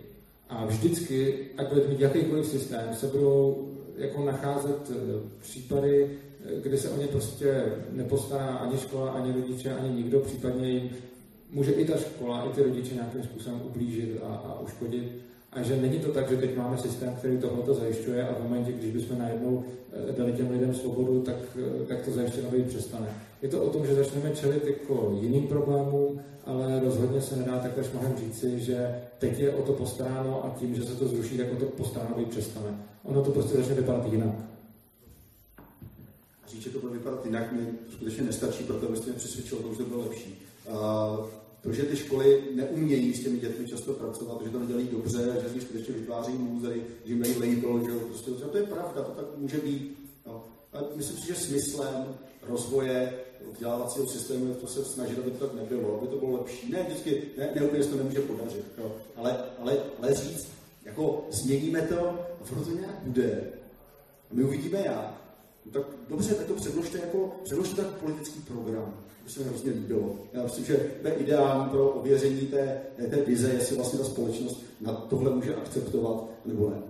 [0.49, 4.95] a vždycky, ať budete mít jakýkoliv systém, se budou jako nacházet eh,
[5.41, 6.09] případy,
[6.45, 10.89] eh, kdy se o ně prostě nepostará ani škola, ani rodiče, ani nikdo, případně jim
[11.51, 15.11] může i ta škola, i ty rodiče nějakým způsobem ublížit a, a uškodit.
[15.51, 18.71] A že není to tak, že teď máme systém, který tohle zajišťuje a v momentě,
[18.71, 19.63] když bychom najednou
[20.17, 21.35] dali těm lidem svobodu, tak,
[21.87, 23.07] tak to zajištěno být přestane.
[23.41, 27.83] Je to o tom, že začneme čelit jako jiným problémům, ale rozhodně se nedá takhle
[27.83, 31.53] šmahem říci, že teď je o to postaráno a tím, že se to zruší, tak
[31.53, 32.85] o to postaráno být přestane.
[33.03, 34.35] Ono to prostě začne vypadat jinak.
[36.43, 40.01] Určitě to bude vypadat jinak, mi skutečně nestačí, proto abyste mě přesvědčil že to bylo
[40.01, 40.41] lepší.
[41.61, 45.49] To, že ty školy neumějí s těmi dětmi často pracovat, že to nedělají dobře, že
[45.49, 49.11] z nich skutečně vytváří lůzery, že jim dají label, že prostě, to je pravda, to
[49.11, 49.97] tak může být.
[50.25, 50.43] No.
[50.73, 52.15] Ale myslím si, že smyslem
[52.47, 53.13] rozvoje
[53.51, 56.71] vzdělávacího systému je to se snažit, aby to tak nebylo, aby to bylo lepší.
[56.71, 58.95] Ne, vždycky, ne, ne úplně se to nemůže podařit, jo.
[59.15, 60.47] Ale, ale, ale říct,
[60.85, 63.43] jako změníme to a to nějak bude.
[64.31, 65.28] A my uvidíme jak.
[65.65, 68.93] No tak dobře, tak to předložte jako, předložte tak politický program.
[69.23, 70.15] To se mi hrozně líbilo.
[70.33, 74.63] Já myslím, že to je ideální pro ověření té, té vize, jestli vlastně ta společnost
[74.81, 76.81] na tohle může akceptovat nebo ne.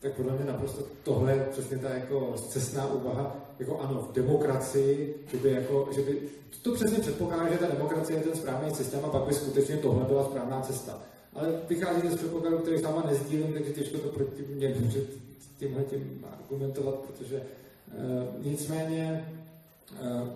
[0.00, 5.14] Tak podle mě naprosto tohle je přesně ta jako cestná úvaha, jako ano, v demokracii,
[5.30, 6.22] že by jako, že by,
[6.62, 10.04] to přesně předpokládá, že ta demokracie je ten správný systém a pak by skutečně tohle
[10.04, 11.02] byla správná cesta.
[11.38, 15.00] Ale vychází z předpokladu, který sama nezdílím, takže těžko to proti mě může
[15.58, 19.32] tímhle tím argumentovat, protože uh, nicméně
[19.92, 20.28] uh,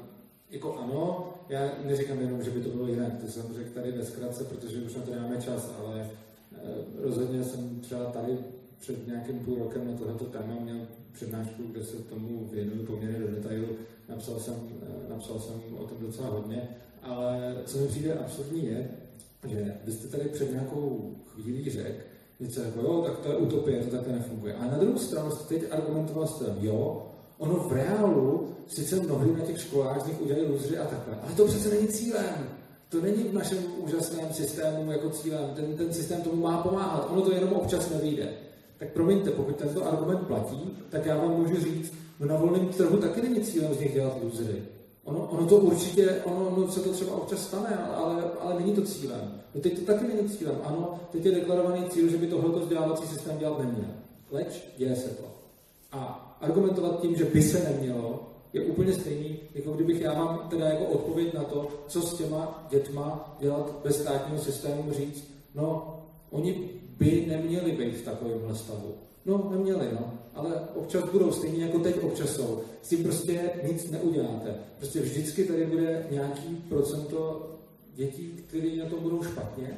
[0.50, 4.04] jako ano, já neříkám jenom, že by to bylo jinak, to jsem řekl tady ve
[4.04, 6.10] zkratce, protože už na to nemáme čas, ale
[6.52, 8.38] uh, rozhodně jsem třeba tady
[8.80, 10.76] před nějakým půl rokem na tohleto téma měl
[11.12, 13.66] přednášku, kde se tomu věnuju poměrně do detailu.
[14.08, 14.54] Napsal jsem,
[15.08, 16.68] napsal jsem o tom docela hodně,
[17.02, 18.88] ale co mi přijde absurdní je,
[19.48, 22.02] že vy jste tady před nějakou chvílí řekl,
[22.40, 24.54] něco jako, jo, tak to je utopie, to takhle nefunguje.
[24.54, 27.06] A na druhou stranu jste teď argumentoval s tím, jo,
[27.38, 31.34] ono v reálu sice mnohdy na těch školách z nich udělají lůzři a takhle, ale
[31.36, 32.48] to přece není cílem.
[32.88, 35.50] To není v našem úžasném systému jako cílem.
[35.54, 37.08] Ten, ten systém tomu má pomáhat.
[37.10, 38.28] Ono to jenom občas nevyjde.
[38.78, 42.96] Tak promiňte, pokud tento argument platí, tak já vám můžu říct, no na volném trhu
[42.96, 44.62] taky není cílem z nich dělat lůzry.
[45.04, 48.82] Ono, ono to určitě, ono, ono se to třeba občas stane, ale, ale není to
[48.82, 49.40] cílem.
[49.54, 50.58] No teď to taky není cílem.
[50.64, 53.90] Ano, teď je deklarovaný cíl, že by tohleto vzdělávací systém dělat neměl.
[54.30, 55.24] Leč děje se to.
[55.92, 60.68] A argumentovat tím, že by se nemělo, je úplně stejný, jako kdybych já mám teda
[60.68, 65.24] jako odpověď na to, co s těma dětma dělat bez státního systému, říct,
[65.54, 65.98] no,
[66.30, 68.94] oni by neměli být v takovémhle stavu.
[69.26, 70.12] No, neměli, no.
[70.34, 72.60] Ale občas budou stejně jako teď občas jsou.
[72.82, 74.54] S tím prostě nic neuděláte.
[74.78, 77.48] Prostě vždycky tady bude nějaký procento
[77.94, 79.76] dětí, které na tom budou špatně.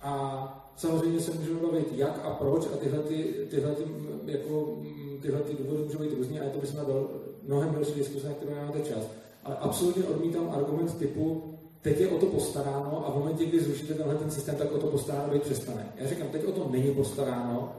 [0.00, 3.82] A samozřejmě se můžeme bavit, jak a proč, a tyhle, ty, tyhle, ty,
[4.26, 4.78] jako,
[5.22, 7.10] tyhle ty důvody můžou být různě, a to bychom dal
[7.42, 9.02] mnohem další diskuse, na kterou nemáte čas.
[9.44, 13.94] Ale absolutně odmítám argument typu, teď je o to postaráno a v momentě, kdy zrušíte
[13.94, 15.92] tenhle ten systém, tak o to postaráno být přestane.
[15.96, 17.72] Já říkám, teď o to není postaráno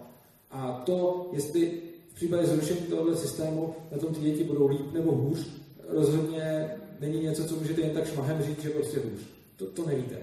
[0.52, 5.12] a to, jestli v případě zrušení tohoto systému na tom ty děti budou líp nebo
[5.12, 5.48] hůř,
[5.88, 9.22] rozhodně není něco, co můžete jen tak šmahem říct, že prostě hůř.
[9.56, 10.18] To, to nevíte.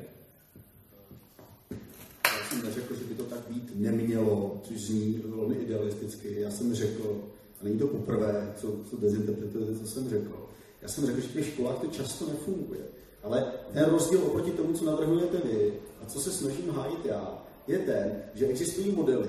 [2.25, 6.41] Já jsem neřekl, že by to tak být nemělo, což zní velmi idealisticky.
[6.41, 7.21] Já jsem řekl,
[7.61, 10.47] a není to poprvé, co, co dezinterpretujete, co jsem řekl.
[10.83, 12.81] Já jsem řekl, že v těch školách to často nefunguje.
[13.23, 15.73] Ale ten rozdíl oproti tomu, co navrhujete vy
[16.03, 19.29] a co se snažím hájit já, je ten, že existují modely,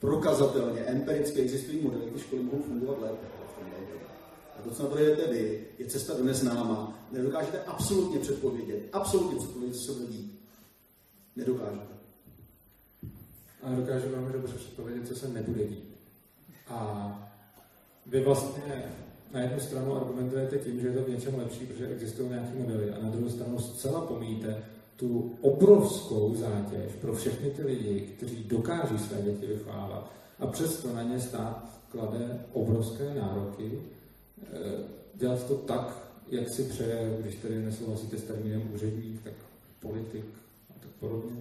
[0.00, 3.26] prokazatelně, empiricky existují modely, ty školy mohou fungovat lépe.
[4.58, 7.08] A to, co navrhujete vy, je cesta do neznáma.
[7.12, 10.40] Nedokážete absolutně předpovědět, absolutně předpovědět, co se bude dít.
[11.36, 11.94] Nedokážete.
[13.62, 15.96] Ale dokážu velmi dobře předpovědět, co se nebude dít.
[16.68, 17.30] A
[18.06, 18.92] vy vlastně
[19.32, 22.90] na jednu stranu argumentujete tím, že je to v něčem lepší, protože existují nějaké modely,
[22.90, 24.64] a na druhou stranu zcela pomíjíte
[24.98, 31.02] tu obrovskou zátěž pro všechny ty lidi, kteří dokáží své děti vychovávat a přesto na
[31.02, 33.82] ně stát klade obrovské nároky,
[34.42, 34.56] eh,
[35.14, 39.32] dělat to tak, jak si přeje, když tedy nesouhlasíte s termínem úředník, tak
[39.80, 40.24] politik
[40.70, 41.36] a tak podobně.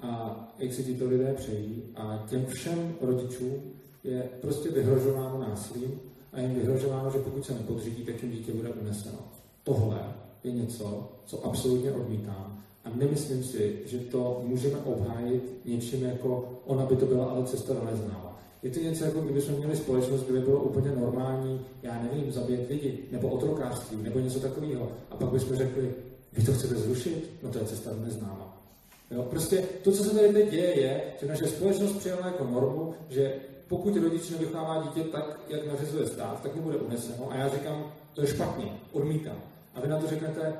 [0.00, 3.62] A jak si to lidé přejí a těm všem rodičům
[4.04, 6.00] je prostě vyhrožováno násilím
[6.32, 9.18] a jim vyhrožováno, že pokud se nepodřídí, tak jim dítě bude uneseno.
[9.64, 10.00] Tohle
[10.44, 12.65] je něco, co absolutně odmítám.
[12.86, 17.74] A nemyslím si, že to můžeme obhájit něčím jako ona by to byla ale cesta
[17.90, 18.42] neznáma.
[18.62, 22.68] Je to něco jako kdybychom měli společnost, kde by bylo úplně normální, já nevím, zabít
[22.68, 24.88] lidi, nebo otrokářství, nebo něco takového.
[25.10, 25.94] A pak bychom řekli,
[26.32, 27.30] vy to chcete zrušit?
[27.42, 28.62] No to je cesta neznáma.
[29.10, 29.22] Jo?
[29.22, 33.34] Prostě to, co se tady teď děje, je, že naše společnost přijala jako normu, že
[33.68, 37.30] pokud rodič nevychovává dítě tak, jak nařizuje stát, tak mu bude uneseno.
[37.30, 39.36] A já říkám, to je špatně, odmítám.
[39.74, 40.52] A vy na to řeknete,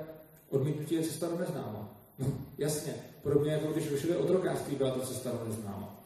[0.50, 1.95] odmítnutí je cesta do neznáma.
[2.18, 2.26] No,
[2.58, 5.96] jasně, podobně jako když rušili otrokářství, byla to cesta do neznáma.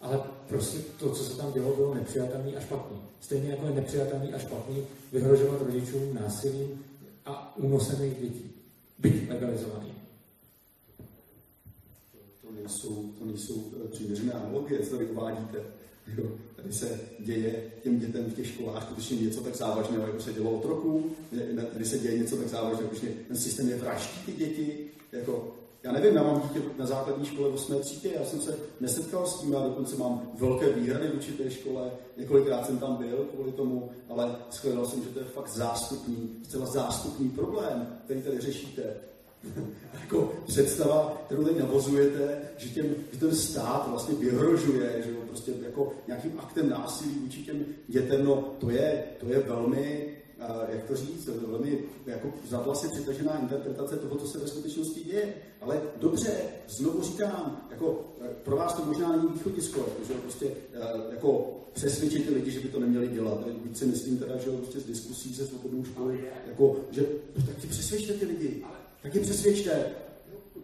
[0.00, 2.98] Ale prostě to, co se tam dělo, bylo nepřijatelný a špatný.
[3.20, 6.84] Stejně jako je nepřijatelný a špatný vyhrožovat rodičům násilím
[7.26, 8.50] a únosem jejich dětí.
[8.98, 9.92] Byť legalizovaný.
[12.42, 15.58] To nejsou, to nejsou přiměřené analogie, co tady uvádíte.
[16.06, 20.32] Jako, tady se děje těm dětem v těch školách skutečně něco tak závažného, jako se
[20.32, 21.10] dělo od roku,
[21.72, 25.92] tady se děje něco tak závažného, že ten systém je vraždí ty děti, jako, já
[25.92, 27.80] nevím, já mám dítě na základní škole v 8.
[27.80, 31.90] třídě, já jsem se nesetkal s tím, já dokonce mám velké výhrady vůči té škole,
[32.16, 36.66] několikrát jsem tam byl kvůli tomu, ale shledal jsem, že to je fakt zástupný, zcela
[36.66, 38.82] zástupný problém, který tady řešíte.
[40.00, 45.52] jako představa, kterou teď navozujete, že, těm, že ten stát vlastně vyhrožuje, že jo, prostě
[45.62, 50.16] jako nějakým aktem násilí vůči těm dětem, no to je, to je velmi,
[50.68, 55.34] jak to říct, velmi jako za vlasy přitažená interpretace toho, co se ve skutečnosti děje.
[55.60, 56.32] Ale dobře,
[56.68, 62.26] znovu říkám, jako eh, pro vás to možná není východisko, že prostě uh, jako přesvědčit
[62.26, 63.44] ty lidi, že by to neměli dělat.
[63.64, 66.10] Víc si myslím teda, že prostě z diskusí se svobodnou školou,
[66.46, 67.06] jako, že
[67.46, 68.64] tak ti přesvědčte ty lidi,
[69.02, 69.86] tak je přesvědčte,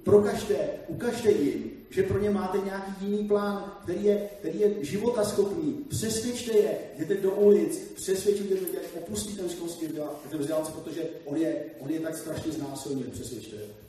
[0.08, 0.56] prokažte,
[0.86, 5.72] ukažte jim, že pro ně máte nějaký jiný plán, který je, který je životaschopný.
[5.88, 11.90] Přesvědčte je, jděte do ulic, přesvědčte že opustí ten školský vzdělání, protože on je, on
[11.90, 13.87] je tak strašně znásilněn, přesvědčte je.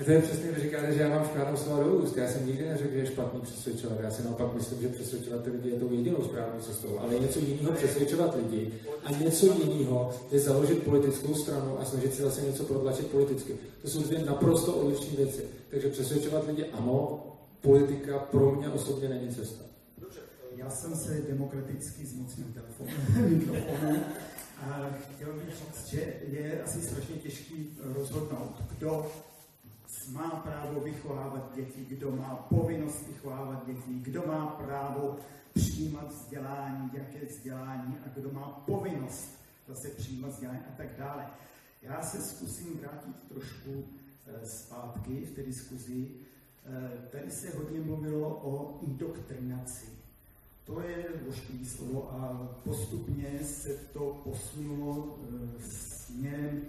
[0.00, 2.16] A to je přesně, když říkáte, že já vám vkládám slova do úst.
[2.16, 4.00] Já jsem nikdy neřekl, že je špatný přesvědčovat.
[4.00, 6.98] Já si naopak myslím, že přesvědčovat lidi je tou jedinou správnou cestou.
[6.98, 8.72] Ale něco jiného přesvědčovat lidi
[9.04, 13.56] a něco jiného je založit politickou stranu a snažit se zase něco protlačit politicky.
[13.82, 15.42] To jsou dvě naprosto odlišné věci.
[15.70, 17.26] Takže přesvědčovat lidi ano,
[17.60, 19.64] politika pro mě osobně není cesta.
[20.56, 22.90] Já jsem se demokraticky zmocnil telefonu,
[24.62, 29.06] a chtěl bych říct, že je asi strašně těžký rozhodnout, kdo
[30.12, 35.16] má právo vychovávat děti, kdo má povinnost vychovávat děti, kdo má právo
[35.54, 41.26] přijímat vzdělání, jaké vzdělání a kdo má povinnost zase přijímat vzdělání a tak dále.
[41.82, 43.84] Já se zkusím vrátit trošku
[44.26, 46.08] eh, zpátky v té diskuzi.
[46.66, 49.86] Eh, tady se hodně mluvilo o indoktrinaci.
[50.64, 56.62] To je ošklivý slovo a postupně se to posunulo eh, směrem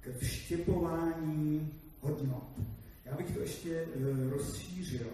[0.00, 1.72] k vštěpování
[2.04, 2.60] hodnot.
[3.04, 5.06] Já bych to ještě uh, rozšířil.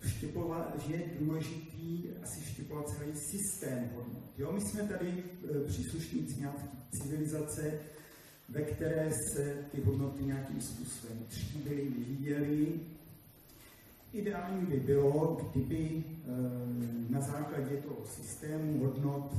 [0.00, 4.24] Vštěpovat, že je důležitý asi vštěpovat celý systém hodnot.
[4.38, 6.62] Jo, my jsme tady uh, příslušníci nějaké
[6.92, 7.72] civilizace,
[8.48, 12.66] ve které se ty hodnoty nějakým způsobem tříbily, vyvíjely.
[14.12, 19.34] Ideální by bylo, kdyby uh, na základě toho systému hodnot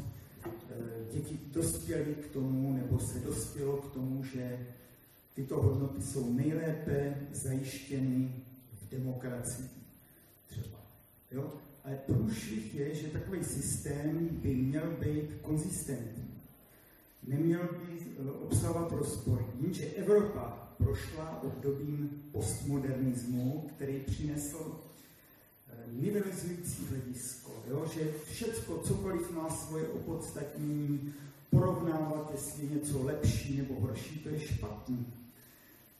[1.13, 4.67] děti dospěly k tomu, nebo se dospělo k tomu, že
[5.35, 8.31] Tyto hodnoty jsou nejlépe zajištěny
[8.73, 9.69] v demokracii
[10.47, 10.77] třeba.
[11.31, 11.53] Jo?
[11.83, 16.41] Ale průšvih je, že takový systém by měl být konzistentní.
[17.27, 19.45] Neměl by eh, obsahovat rozpory.
[19.61, 24.79] Vím, že Evropa prošla obdobím postmodernismu, který přinesl
[25.69, 27.85] eh, nivelizující hledisko, jo?
[27.93, 31.13] že všecko, cokoliv má svoje opodstatnění,
[31.49, 35.05] porovnávat, jestli je něco lepší nebo horší, to je špatný.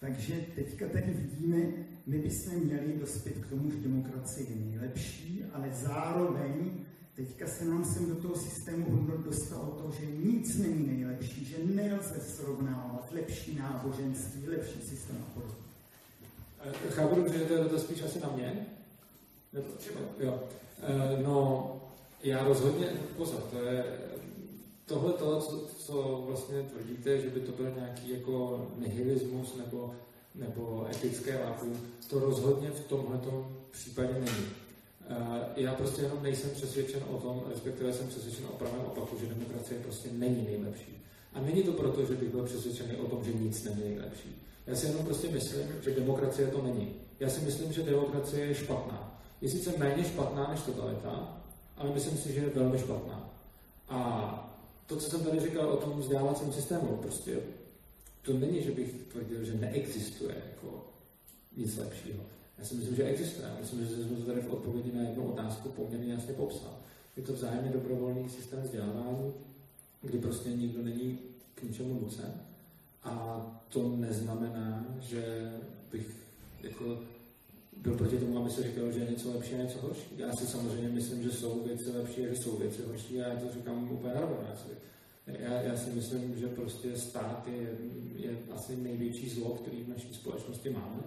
[0.06, 1.58] Takže teďka tady vidíme,
[2.06, 6.72] my bychom měli dospět k tomu, že demokracie je nejlepší, ale zároveň
[7.16, 11.56] teďka se nám sem do toho systému hodnot dostalo to, že nic není nejlepší, že
[11.64, 15.56] nelze srovnávat lepší náboženství, lepší systém a podobně.
[16.64, 18.66] Eh, chápu že to je to spíš asi na mě?
[19.54, 19.68] Nebo,
[20.20, 20.44] jo.
[20.82, 21.72] Eh, no,
[22.24, 23.84] já rozhodně, pozor, to je
[24.86, 29.96] tohle to, co, co vlastně tvrdíte, že by to byl nějaký jako nihilismus nebo,
[30.36, 31.78] nebo etické vákuum,
[32.10, 33.20] to rozhodně v tomhle
[33.72, 34.46] případě není.
[35.10, 35.16] Eh,
[35.56, 39.80] já prostě jenom nejsem přesvědčen o tom, respektive jsem přesvědčen o pravém opaku, že demokracie
[39.80, 41.06] prostě není nejlepší.
[41.34, 44.42] A není to proto, že bych byl přesvědčený o tom, že nic není nejlepší.
[44.68, 46.96] Já si jenom prostě myslím, že demokracie to není.
[47.20, 49.22] Já si myslím, že demokracie je špatná.
[49.42, 51.42] Je sice méně špatná než totalita,
[51.78, 53.30] ale myslím si, že je velmi špatná.
[53.90, 54.55] A
[54.88, 57.40] to, co jsem tady říkal o tom vzdělávacím systému, prostě
[58.22, 60.88] to není, že bych tvrdil, že neexistuje jako
[61.58, 62.24] nic lepšího.
[62.58, 63.48] Já si myslím, že existuje.
[63.62, 66.78] Myslím, že jsme to tady v odpovědi na jednu otázku poměrně jasně popsal.
[67.18, 69.34] Je to vzájemně dobrovolný systém vzdělávání,
[70.02, 71.20] kdy prostě nikdo není
[71.56, 72.34] k ničemu nucen.
[73.04, 75.52] A to neznamená, že
[75.92, 76.08] bych
[76.64, 77.00] jako
[77.86, 80.08] byl proti tomu, aby se říkalo, že je něco lepší a něco horší.
[80.18, 83.40] Já si samozřejmě myslím, že jsou věci lepší a že jsou věci horší a já
[83.40, 84.38] to říkám úplně narovno.
[85.28, 87.70] Já, já si myslím, že prostě stát je,
[88.16, 91.04] je asi největší zlo, který v naší společnosti máme.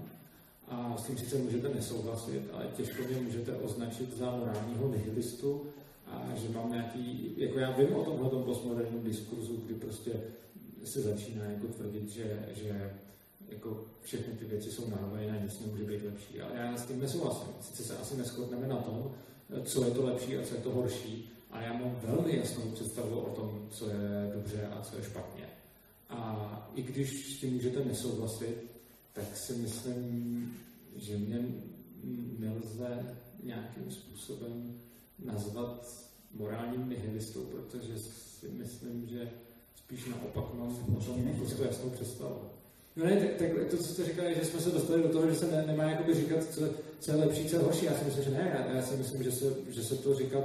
[0.68, 5.62] A s tím sice můžete nesouhlasit, ale těžko mě můžete označit za morálního nihilistu
[6.06, 10.12] a že mám nějaký, jako já vím o tomhle postmoderním diskurzu, kdy prostě
[10.84, 12.90] se začíná jako tvrdit, že, že
[13.48, 16.40] jako všechny ty věci jsou nárové a nic nemůže být lepší.
[16.40, 17.48] Ale já s tím nesouhlasím.
[17.60, 19.14] Sice se asi neschodneme na tom,
[19.64, 23.20] co je to lepší a co je to horší, ale já mám velmi jasnou představu
[23.20, 25.48] o tom, co je dobře a co je špatně.
[26.08, 28.70] A i když s tím můžete nesouhlasit,
[29.12, 30.56] tak si myslím,
[30.96, 31.48] že mě
[32.38, 34.80] nelze nějakým způsobem
[35.18, 39.30] nazvat morálním nihilistou, protože si myslím, že
[39.76, 42.40] spíš naopak mám o tom naprosto jasnou představu.
[42.98, 45.34] No ne, tak, tak to, co jste říkali, že jsme se dostali do toho, že
[45.34, 46.60] se ne, nemá jakoby říkat, co,
[47.00, 47.84] co je lepší, co je horší.
[47.84, 48.52] Já si myslím, že ne.
[48.54, 50.44] Já, já si myslím, že se, že se to říkat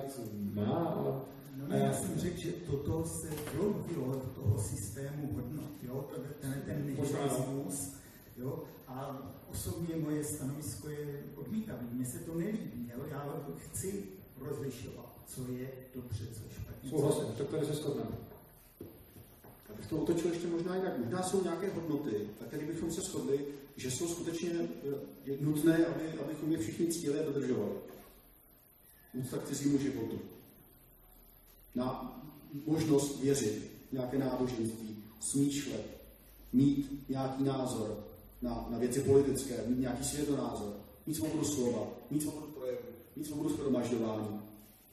[0.54, 1.12] má, ale...
[1.58, 6.10] No ne, já jsem řekl, že toto se vloudilo do toho systému hodnot, jo,
[6.42, 7.94] ten, ten nihilismus,
[8.38, 11.88] jo, a osobně moje stanovisko je odmítavý.
[11.92, 14.04] Mně se to nelíbí, jo, já chci
[14.42, 16.90] rozlišovat, co je dobře, co je špatně.
[16.90, 18.33] Souhlasím, tak tady se shodneme
[19.78, 20.98] bych to otočil ještě možná jinak.
[20.98, 23.46] Možná jsou nějaké hodnoty, na které bychom se shodli,
[23.76, 27.72] že jsou skutečně eh, nutné, aby, abychom je všichni cíli a dodržovali.
[29.14, 30.20] Úcta k cizímu životu.
[31.76, 32.20] Na
[32.66, 35.86] možnost věřit nějaké náboženství, smýšlet,
[36.54, 38.04] mít nějaký názor
[38.42, 40.74] na, na věci politické, mít nějaký světonázor,
[41.08, 42.80] mít svobodu slova, mít svobodu projevu,
[43.16, 44.42] mít svobodu shromažďování.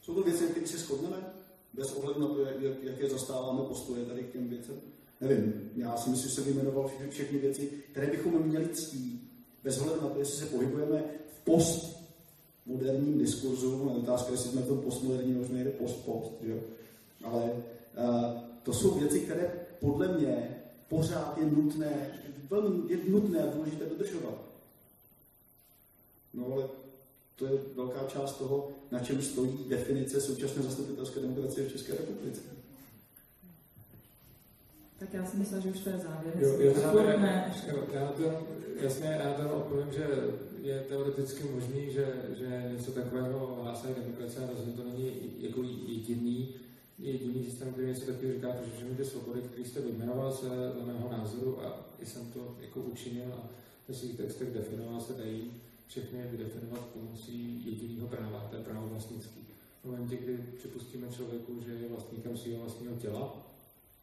[0.02, 1.39] Jsou to věci, na kterých se shodneme?
[1.74, 4.80] Bez ohledu na to, jak, jaké zastáváme postoje tady k těm věcem.
[5.20, 9.30] Nevím, já si myslím, že jsem vyjmenoval všechny, věci, které bychom měli ctít,
[9.64, 14.68] bez ohledu na to, jestli se pohybujeme v postmoderním diskurzu, na otázka, jestli jsme v
[14.68, 16.56] tom postmoderním, už nejde post-post, jo?
[17.24, 20.56] ale uh, to jsou věci, které podle mě
[20.88, 24.34] pořád je nutné, velmi je nutné a důležité dodržovat.
[26.34, 26.68] No ale
[27.40, 32.40] to je velká část toho, na čem stojí definice současné zastupitelské demokracie v České republice.
[34.98, 36.34] Tak já si myslím, že už to je závěr.
[36.38, 38.22] Jo, závěr ne, jo, já to,
[38.80, 40.06] jasně, já to odpovím, že
[40.62, 42.06] je teoreticky možný, že,
[42.38, 46.54] že něco takového hlásá demokracie, ale rozhodně to není jako jediný,
[46.98, 50.92] jediný systém, který něco takového říká, protože všechny ty svobody, které jste vyjmenoval, se dle
[50.92, 53.48] mého názoru, a jsem to jako učinil a
[53.88, 55.50] ve svých textech definoval, se dají
[55.90, 59.40] všechny vydefinovat pomocí jediného práva, to je právo vlastnický.
[59.82, 63.46] V momentě, kdy připustíme člověku, že je vlastníkem svého vlastního těla,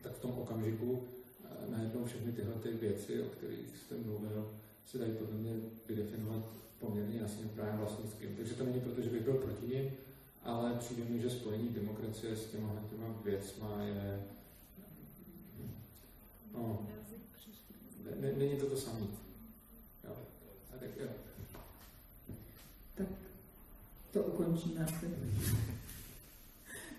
[0.02, 1.04] tak v tom okamžiku
[1.44, 4.52] eh, najednou všechny tyhle ty věci, o kterých jste mluvil,
[4.86, 5.54] se dají podle mě
[5.88, 6.44] vydefinovat
[6.80, 8.36] poměrně jasně právě vlastnickým.
[8.36, 9.92] Takže to není proto, že bych byl proti ním,
[10.44, 14.24] ale přijde mi, že spojení demokracie s těma těma věcma je...
[16.54, 16.88] No,
[18.20, 19.08] ne, není to to samé.
[20.04, 20.16] Jo.
[20.80, 21.08] Tak jo
[24.18, 25.06] to ukončíme asi.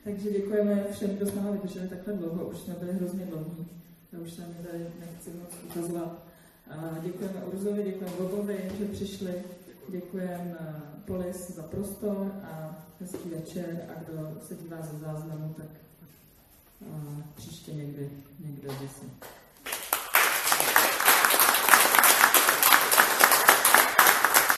[0.05, 3.67] Takže děkujeme všem, kdo s námi vydrželi takhle dlouho, už jsme byli hrozně dlouhý.
[4.13, 6.25] Já už se mi tady nechci moc ukazovat.
[6.71, 9.43] A děkujeme Urzovi, děkujeme Bobovi, že přišli.
[9.89, 10.75] Děkujeme eh,
[11.05, 15.67] Polis za prostor a hezký večer a kdo se dívá ze záznamu, tak
[16.83, 19.38] eh, příště někdy, někde zase.